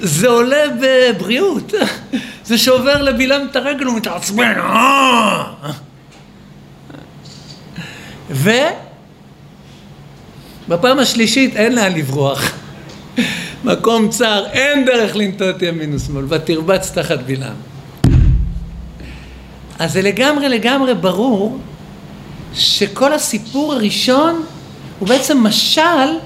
זה 0.00 0.28
עולה 0.28 0.64
בבריאות. 0.80 1.72
זה 2.44 2.58
שובר 2.58 3.02
לבלעם 3.02 3.46
את 3.50 3.56
הרגל, 3.56 3.84
הוא 3.84 3.96
מתעצבן. 3.96 4.60
ובפעם 10.68 10.98
השלישית 10.98 11.56
אין 11.56 11.74
לאן 11.74 11.92
לברוח. 11.92 12.52
מקום 13.64 14.08
צר, 14.08 14.44
אין 14.52 14.84
דרך 14.84 15.16
לנטות 15.16 15.62
ימין 15.62 15.94
ושמאל, 15.94 16.24
ותרבץ 16.28 16.90
תחת 16.90 17.18
בלעם. 17.18 17.56
אז 19.78 19.92
זה 19.92 20.02
לגמרי 20.02 20.48
לגמרי 20.48 20.94
ברור 20.94 21.58
שכל 22.54 23.12
הסיפור 23.12 23.72
הראשון 23.72 24.44
הוא 24.98 25.08
בעצם 25.08 25.38
משל 25.38 26.18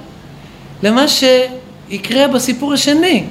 למה 0.82 1.04
שיקרה 1.08 2.28
בסיפור 2.28 2.72
השני. 2.72 3.24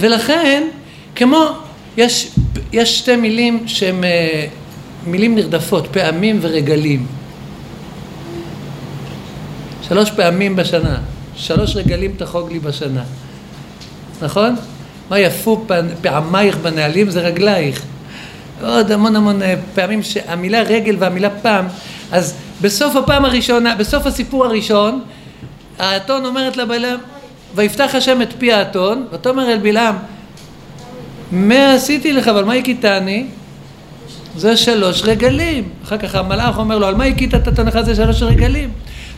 ולכן, 0.00 0.68
כמו 1.14 1.48
יש 1.96 2.30
יש 2.72 2.98
שתי 2.98 3.16
מילים 3.16 3.68
שהן 3.68 4.04
אה, 4.04 4.46
מילים 5.10 5.34
נרדפות, 5.34 5.86
פעמים 5.86 6.38
ורגלים. 6.42 7.06
שלוש 9.88 10.10
פעמים 10.10 10.56
בשנה, 10.56 10.96
שלוש 11.36 11.76
רגלים 11.76 12.12
תחוג 12.16 12.52
לי 12.52 12.58
בשנה, 12.58 13.02
נכון? 14.22 14.56
מה 15.10 15.18
יפו 15.18 15.64
פעמייך 16.02 16.56
בנהלים 16.56 17.10
זה 17.10 17.20
רגלייך. 17.20 17.82
עוד 18.62 18.92
המון 18.92 19.16
המון 19.16 19.42
אה, 19.42 19.54
פעמים 19.74 20.02
שהמילה 20.02 20.62
רגל 20.62 20.96
והמילה 20.98 21.30
פעם, 21.30 21.66
אז 22.12 22.34
בסוף 22.60 22.96
הפעם 22.96 23.24
הראשונה, 23.24 23.74
בסוף 23.74 24.06
הסיפור 24.06 24.44
הראשון, 24.44 25.00
האתון 25.78 26.24
אומרת 26.24 26.56
לבלעם, 26.56 27.00
ויפתח 27.54 27.90
השם 27.94 28.22
את 28.22 28.32
פי 28.38 28.52
האתון, 28.52 29.06
ותאמר 29.12 29.52
אל 29.52 29.58
בלעם, 29.58 29.96
מה 31.32 31.74
עשיתי 31.74 32.12
לך, 32.12 32.28
אבל 32.28 32.44
מה 32.44 32.54
הכיתני? 32.54 33.26
זה 34.38 34.56
שלוש 34.56 35.02
רגלים. 35.04 35.68
אחר 35.84 35.98
כך 35.98 36.14
המלאך 36.14 36.58
אומר 36.58 36.78
לו, 36.78 36.86
על 36.86 36.94
מה 36.94 37.04
הכית 37.04 37.34
את 37.34 37.48
התנ"ך 37.48 37.80
זה 37.80 37.94
שלוש 37.94 38.22
רגלים? 38.22 38.70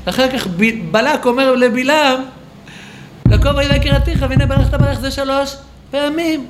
אחר 0.05 0.28
כך 0.30 0.47
בלק 0.90 1.26
אומר 1.26 1.55
לבלעם, 1.55 2.20
לקוב 3.26 3.59
אלי 3.59 3.80
קראתיך, 3.80 4.24
והנה 4.28 4.47
ברכת 4.47 4.74
ברך 4.74 5.01
זה 5.01 5.10
שלוש 5.10 5.56
פעמים. 5.90 6.47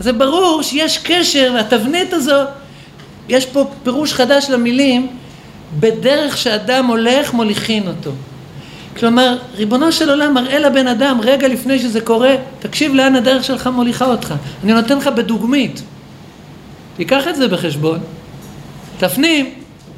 זה 0.00 0.12
ברור 0.12 0.62
שיש 0.62 0.98
קשר, 0.98 1.52
והתבנית 1.54 2.12
הזו, 2.12 2.40
יש 3.28 3.46
פה 3.46 3.70
פירוש 3.82 4.12
חדש 4.12 4.46
למילים, 4.50 5.08
בדרך 5.80 6.36
שאדם 6.36 6.86
הולך 6.86 7.32
מוליכין 7.32 7.88
אותו. 7.88 8.10
כלומר, 8.96 9.38
ריבונו 9.56 9.92
של 9.92 10.10
עולם 10.10 10.34
מראה 10.34 10.58
לבן 10.58 10.88
אדם 10.88 11.18
רגע 11.22 11.48
לפני 11.48 11.78
שזה 11.78 12.00
קורה, 12.00 12.34
תקשיב 12.58 12.94
לאן 12.94 13.16
הדרך 13.16 13.44
שלך 13.44 13.66
מוליכה 13.66 14.04
אותך. 14.04 14.34
אני 14.64 14.72
נותן 14.72 14.98
לך 14.98 15.06
בדוגמית. 15.06 15.82
תיקח 16.96 17.28
את 17.28 17.36
זה 17.36 17.48
בחשבון, 17.48 17.98
תפנים, 18.98 19.54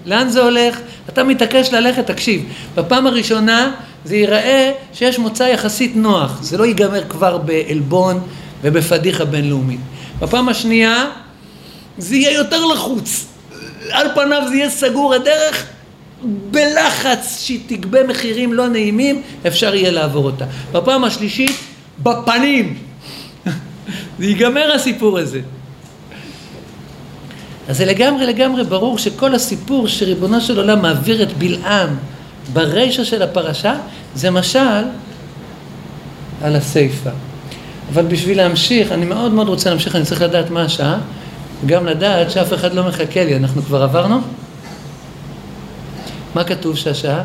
לאן 0.07 0.29
זה 0.29 0.43
הולך, 0.43 0.79
אתה 1.09 1.25
מתעקש 1.25 1.73
ללכת, 1.73 2.07
תקשיב. 2.07 2.45
בפעם 2.75 3.07
הראשונה 3.07 3.70
זה 4.05 4.16
ייראה 4.16 4.73
שיש 4.93 5.19
מוצא 5.19 5.43
יחסית 5.43 5.97
נוח, 5.97 6.43
זה 6.43 6.59
לא 6.59 6.65
ייגמר 6.65 7.05
כבר 7.09 7.39
בעלבון 7.39 8.20
ובפדיחה 8.62 9.25
בינלאומית. 9.25 9.81
בפעם 10.19 10.49
השנייה 10.49 11.05
זה 11.99 12.16
יהיה 12.16 12.33
יותר 12.33 12.65
לחוץ. 12.65 13.27
על 13.91 14.07
פניו 14.15 14.43
זה 14.49 14.57
יהיה 14.57 14.70
סגור, 14.70 15.15
הדרך 15.15 15.66
בלחץ 16.23 17.41
שהיא 17.41 17.61
תגבה 17.66 18.05
מחירים 18.05 18.53
לא 18.53 18.69
נעימים, 18.69 19.23
אפשר 19.47 19.75
יהיה 19.75 19.91
לעבור 19.91 20.25
אותה. 20.25 20.45
בפעם 20.73 21.05
השלישית, 21.05 21.57
בפנים. 22.03 22.79
זה 24.19 24.25
ייגמר 24.25 24.73
הסיפור 24.75 25.19
הזה. 25.19 25.41
אז 27.69 27.77
זה 27.77 27.85
לגמרי 27.85 28.27
לגמרי 28.27 28.65
ברור 28.65 28.99
שכל 28.99 29.35
הסיפור 29.35 29.89
שריבונו 29.89 30.40
של 30.40 30.59
עולם 30.59 30.82
מעביר 30.82 31.23
את 31.23 31.32
בלעם 31.32 31.89
ברישה 32.53 33.05
של 33.05 33.23
הפרשה, 33.23 33.74
זה 34.15 34.31
משל 34.31 34.85
על 36.43 36.57
הסיפה. 36.57 37.11
אבל 37.93 38.07
בשביל 38.07 38.36
להמשיך, 38.36 38.93
אני 38.93 39.05
מאוד 39.05 39.32
מאוד 39.32 39.49
רוצה 39.49 39.70
להמשיך, 39.70 39.97
אני 39.97 40.05
צריך 40.05 40.23
לדעת 40.23 40.51
מה 40.51 40.62
השעה, 40.62 40.99
וגם 41.65 41.86
לדעת 41.86 42.31
שאף 42.31 42.53
אחד 42.53 42.74
לא 42.74 42.89
מחכה 42.89 43.24
לי, 43.24 43.36
אנחנו 43.36 43.62
כבר 43.62 43.82
עברנו? 43.82 44.20
מה 46.35 46.45
כתוב 46.45 46.77
שהשעה? 46.77 47.23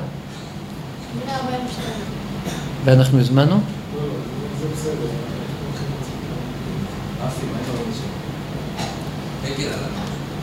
ואנחנו 2.85 3.19
הזמנו? 3.19 3.59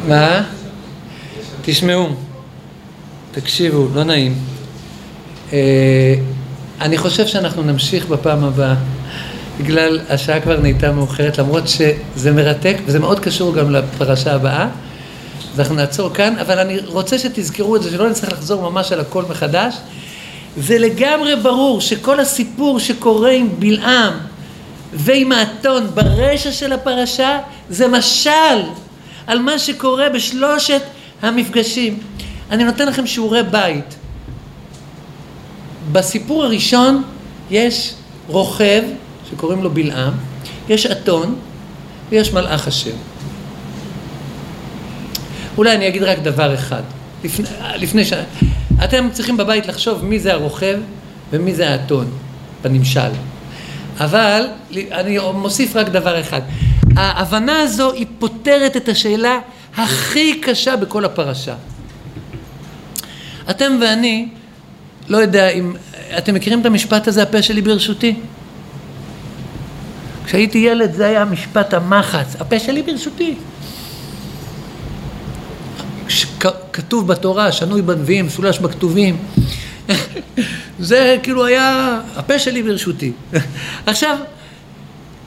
מה? 0.09 0.43
תשמעו, 1.63 2.09
תקשיבו, 3.33 3.89
לא 3.95 4.05
נעים. 4.05 4.35
אה, 5.53 6.15
אני 6.81 6.99
חושב 6.99 7.27
שאנחנו 7.27 7.63
נמשיך 7.63 8.07
בפעם 8.07 8.45
הבאה, 8.45 8.75
בגלל 9.61 10.01
השעה 10.09 10.41
כבר 10.41 10.61
נהייתה 10.61 10.93
מאוחרת, 10.93 11.39
למרות 11.39 11.69
שזה 11.69 12.33
מרתק 12.33 12.77
וזה 12.87 12.99
מאוד 12.99 13.21
קשור 13.21 13.55
גם 13.55 13.71
לפרשה 13.71 14.35
הבאה. 14.35 14.69
אז 15.53 15.61
אנחנו 15.61 15.75
נעצור 15.75 16.15
כאן, 16.15 16.39
אבל 16.39 16.59
אני 16.59 16.79
רוצה 16.87 17.19
שתזכרו 17.19 17.77
את 17.77 17.83
זה, 17.83 17.91
שלא 17.91 18.11
נצטרך 18.11 18.33
לחזור 18.33 18.71
ממש 18.71 18.93
על 18.93 19.01
הכל 19.01 19.25
מחדש. 19.31 19.75
זה 20.57 20.79
לגמרי 20.79 21.37
ברור 21.37 21.81
שכל 21.81 22.21
הסיפור 22.21 22.79
שקורה 22.79 23.31
עם 23.31 23.49
בלעם 23.59 24.13
ועם 24.93 25.33
האתון 25.33 25.87
ברשע 25.95 26.53
של 26.53 26.73
הפרשה, 26.73 27.39
זה 27.71 27.89
משל 27.89 28.61
על 29.31 29.39
מה 29.39 29.59
שקורה 29.59 30.09
בשלושת 30.09 30.83
המפגשים. 31.23 31.99
אני 32.51 32.65
נותן 32.65 32.89
לכם 32.89 33.07
שיעורי 33.07 33.43
בית. 33.43 33.95
בסיפור 35.93 36.45
הראשון 36.45 37.03
יש 37.51 37.95
רוכב 38.29 38.83
שקוראים 39.31 39.63
לו 39.63 39.71
בלעם, 39.71 40.13
יש 40.69 40.87
אתון 40.87 41.35
ויש 42.09 42.33
מלאך 42.33 42.69
השם. 42.69 42.97
אולי 45.59 45.75
אני 45.75 45.89
אגיד 45.89 46.03
רק 46.03 46.19
דבר 46.19 46.55
אחד, 46.55 46.83
לפני, 47.25 47.47
לפני 47.77 48.05
ש... 48.05 48.13
אתם 48.85 49.09
צריכים 49.13 49.37
בבית 49.37 49.67
לחשוב 49.67 50.05
מי 50.05 50.21
זה 50.21 50.33
הרוכב 50.33 50.79
ומי 51.31 51.55
זה 51.55 51.71
האתון 51.71 52.07
בנמשל. 52.63 53.11
אבל 54.01 54.47
אני 54.73 55.19
מוסיף 55.35 55.77
רק 55.77 55.89
דבר 55.89 56.21
אחד. 56.21 56.41
ההבנה 56.97 57.61
הזו 57.61 57.93
היא 57.93 58.07
פותרת 58.19 58.77
את 58.77 58.89
השאלה 58.89 59.39
הכי 59.77 60.41
קשה 60.41 60.77
בכל 60.77 61.05
הפרשה. 61.05 61.55
אתם 63.51 63.73
ואני, 63.81 64.29
לא 65.09 65.17
יודע 65.17 65.49
אם... 65.49 65.73
אתם 66.19 66.35
מכירים 66.35 66.61
את 66.61 66.67
המשפט 66.67 67.09
הזה, 67.09 67.23
הפה 67.23 67.43
שלי 67.43 67.63
ברשותי? 67.63 68.15
כשהייתי 70.25 70.59
ילד 70.59 70.93
זה 70.93 71.07
היה 71.07 71.25
משפט 71.25 71.75
המחץ, 71.75 72.37
הפה 72.41 72.59
שלי 72.59 72.83
ברשותי. 72.83 73.35
כתוב 76.73 77.07
בתורה, 77.07 77.53
שנוי 77.53 77.83
בנביאים, 77.83 78.27
משולש 78.27 78.59
בכתובים. 78.59 79.17
זה 80.79 81.17
כאילו 81.23 81.47
היה 81.47 82.01
הפה 82.17 82.39
שלי 82.39 82.63
ברשותי. 82.63 83.13
עכשיו, 83.87 84.17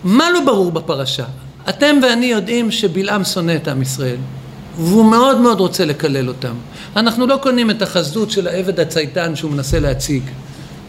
מה 0.04 0.30
לא 0.30 0.46
ברור 0.46 0.72
בפרשה? 0.72 1.26
אתם 1.70 1.96
ואני 2.04 2.26
יודעים 2.26 2.72
שבלעם 2.72 3.24
שונא 3.24 3.56
את 3.56 3.68
עם 3.68 3.82
ישראל, 3.82 4.18
והוא 4.78 5.06
מאוד 5.06 5.38
מאוד 5.38 5.60
רוצה 5.60 5.86
לקלל 5.86 6.28
אותם. 6.28 6.54
אנחנו 6.96 7.28
לא 7.28 7.38
קונים 7.38 7.70
את 7.70 7.82
החזות 7.82 8.32
של 8.32 8.48
העבד 8.48 8.80
הצייתן 8.80 9.36
שהוא 9.36 9.52
מנסה 9.52 9.80
להציג. 9.80 10.24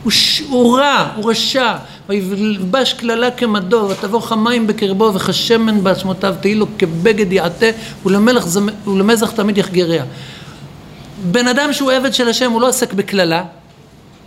הוא, 0.02 0.10
ש... 0.10 0.42
הוא 0.48 0.78
רע, 0.78 1.08
הוא 1.16 1.30
רשע, 1.30 1.72
ויבש 2.08 2.92
קללה 2.92 3.30
כמדור, 3.30 3.90
ותבוא 3.90 4.20
חמיים 4.20 4.66
בקרבו 4.66 5.14
וכשמן 5.14 5.84
בעצמותיו, 5.84 6.34
תהי 6.40 6.54
לו 6.54 6.66
כבגד 6.78 7.32
יעטה, 7.32 7.66
ולמלך 8.06 8.46
זמ... 8.46 8.66
ולמזח 8.86 9.30
תמיד 9.30 9.58
יחגריה. 9.58 10.04
בן 11.30 11.48
אדם 11.48 11.72
שהוא 11.72 11.92
עבד 11.92 12.14
של 12.14 12.28
השם, 12.28 12.50
הוא 12.50 12.60
לא 12.60 12.68
עוסק 12.68 12.92
בקללה, 12.92 13.38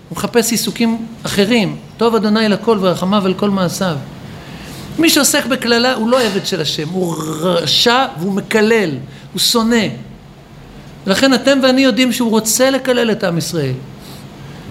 הוא 0.10 0.18
מחפש 0.18 0.52
עיסוקים 0.52 1.06
אחרים. 1.24 1.76
טוב 1.98 2.15
אדוני 2.15 2.49
לכל 2.49 2.78
ורחמיו 2.82 3.26
אל 3.26 3.34
כל 3.34 3.49
מעשיו. 3.49 3.95
מי 4.99 5.10
שעוסק 5.10 5.45
בקללה 5.45 5.94
הוא 5.94 6.10
לא 6.10 6.22
עבד 6.22 6.45
של 6.45 6.61
השם, 6.61 6.90
הוא 6.90 7.15
רשע 7.41 8.06
והוא 8.19 8.34
מקלל, 8.34 8.90
הוא 9.34 9.40
שונא. 9.40 9.86
ולכן 11.07 11.34
אתם 11.34 11.60
ואני 11.64 11.82
יודעים 11.82 12.14
שהוא 12.14 12.32
רוצה 12.32 12.69
לקלל 12.69 13.11
את 13.11 13.24
עם 13.24 13.38
ישראל. 13.38 13.74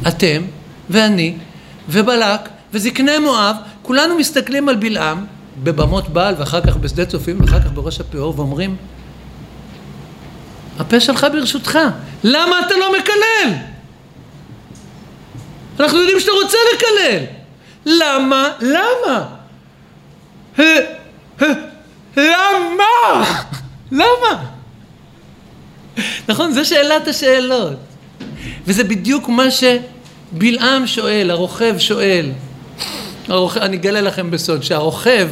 אתם 0.08 0.42
ואני 0.90 1.34
ובלק 1.88 2.40
וזקני 2.72 3.18
מואב, 3.18 3.56
כולנו 3.82 4.16
מסתכלים 4.18 4.68
על 4.68 4.76
בלעם 4.76 5.24
בבמות 5.62 6.08
בעל 6.08 6.34
ואחר 6.38 6.60
כך 6.60 6.76
בשדה 6.76 7.06
צופים 7.06 7.40
ואחר 7.40 7.60
כך 7.60 7.72
בראש 7.72 8.00
הפאור 8.00 8.34
ואומרים 8.36 8.76
הפה 10.78 11.00
שלך 11.00 11.26
ברשותך, 11.32 11.78
למה 12.24 12.60
אתה 12.66 12.74
לא 12.76 12.92
מקלל? 12.98 13.54
אנחנו 15.80 15.98
יודעים 15.98 16.20
שאתה 16.20 16.32
רוצה 16.42 16.58
לקלל. 16.74 17.24
למה? 17.86 18.48
למה? 18.60 19.35
למה? 22.16 23.36
למה? 23.92 24.44
נכון, 26.28 26.52
זו 26.52 26.64
שאלת 26.64 27.08
השאלות. 27.08 27.76
וזה 28.66 28.84
בדיוק 28.84 29.28
מה 29.28 29.44
שבלעם 29.50 30.86
שואל, 30.86 31.30
הרוכב 31.30 31.74
שואל. 31.78 32.30
הרוכב, 33.28 33.60
אני 33.60 33.76
אגלה 33.76 34.00
לכם 34.00 34.30
בסוד, 34.30 34.62
שהרוכב, 34.62 35.28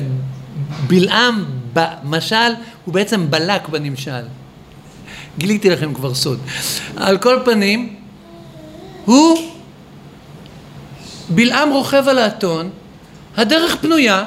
בלעם 0.86 1.44
במשל, 1.72 2.52
הוא 2.84 2.94
בעצם 2.94 3.30
בלק 3.30 3.68
בנמשל. 3.68 4.22
גיליתי 5.38 5.70
לכם 5.70 5.94
כבר 5.94 6.14
סוד. 6.14 6.38
על 6.96 7.18
כל 7.18 7.38
פנים, 7.44 7.96
הוא, 9.04 9.52
בלעם 11.28 11.70
רוכב 11.70 12.08
על 12.08 12.18
האתון, 12.18 12.70
הדרך 13.36 13.76
פנויה, 13.76 14.24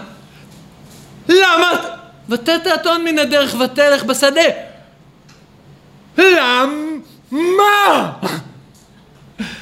למה? 1.30 1.72
ותט 2.30 2.68
האתון 2.68 3.04
מן 3.04 3.20
הדרך 3.20 3.56
ותלך 3.60 4.04
בשדה. 4.04 4.41
למה? 6.18 8.12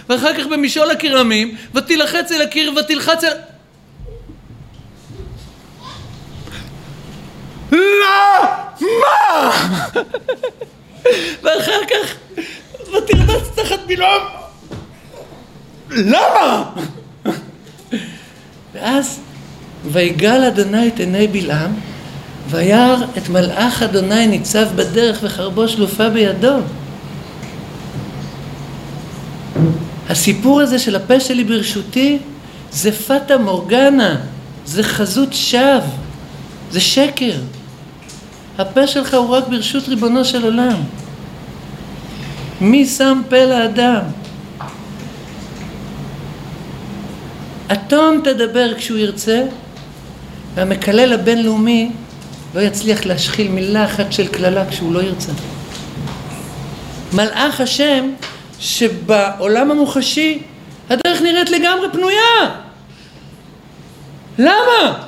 ואחר 0.09 0.37
כך 0.37 0.45
במשעול 0.45 0.91
הכרמים, 0.91 1.55
ותילחץ 1.73 2.31
אל 2.31 2.41
הקיר 2.41 2.73
ותלחץ 2.77 3.23
אל... 3.23 3.37
למה? 7.71 9.51
ואחר 11.43 11.81
כך, 11.89 12.15
ותרבץ 12.93 13.49
תחת 13.55 13.79
בלעם. 13.87 14.21
למה? 15.89 16.71
ואז, 18.73 19.19
ויגל 19.91 20.43
אדוני 20.43 20.87
את 20.87 20.99
עיני 20.99 21.27
בלעם, 21.27 21.71
וירא 22.49 22.95
את 23.17 23.29
מלאך 23.29 23.83
אדוני 23.83 24.27
ניצב 24.27 24.67
בדרך 24.75 25.19
וחרבו 25.21 25.67
שלופה 25.67 26.09
בידו. 26.09 26.57
הסיפור 30.09 30.61
הזה 30.61 30.79
של 30.79 30.95
הפה 30.95 31.19
שלי 31.19 31.43
ברשותי 31.43 32.17
זה 32.71 32.91
פטה 32.91 33.37
מורגנה, 33.37 34.15
זה 34.65 34.83
חזות 34.83 35.33
שווא, 35.33 35.79
זה 36.71 36.79
שקר. 36.79 37.33
הפה 38.57 38.87
שלך 38.87 39.13
הוא 39.13 39.29
רק 39.29 39.47
ברשות 39.47 39.87
ריבונו 39.87 40.25
של 40.25 40.43
עולם. 40.43 40.77
מי 42.61 42.85
שם 42.85 43.21
פה 43.29 43.45
לאדם? 43.45 44.01
אתון 47.71 48.21
תדבר 48.23 48.73
כשהוא 48.77 48.97
ירצה, 48.97 49.43
והמקלל 50.55 51.13
הבינלאומי 51.13 51.91
לא 52.55 52.61
יצליח 52.61 53.05
להשחיל 53.05 53.51
מילה 53.51 53.85
אחת 53.85 54.13
של 54.13 54.27
קללה 54.27 54.69
כשהוא 54.69 54.93
לא 54.93 54.99
ירצה. 54.99 55.31
מלאך 57.13 57.61
השם 57.61 58.09
שבעולם 58.59 59.71
המוחשי 59.71 60.41
הדרך 60.89 61.21
נראית 61.21 61.49
לגמרי 61.49 61.87
פנויה. 61.91 62.55
למה? 64.39 65.03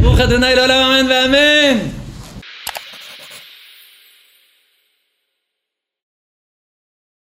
ברוך 0.00 0.20
אדוני 0.20 0.54
לעולם 0.54 0.90
אמן 0.90 1.10
ואמן. 1.10 1.93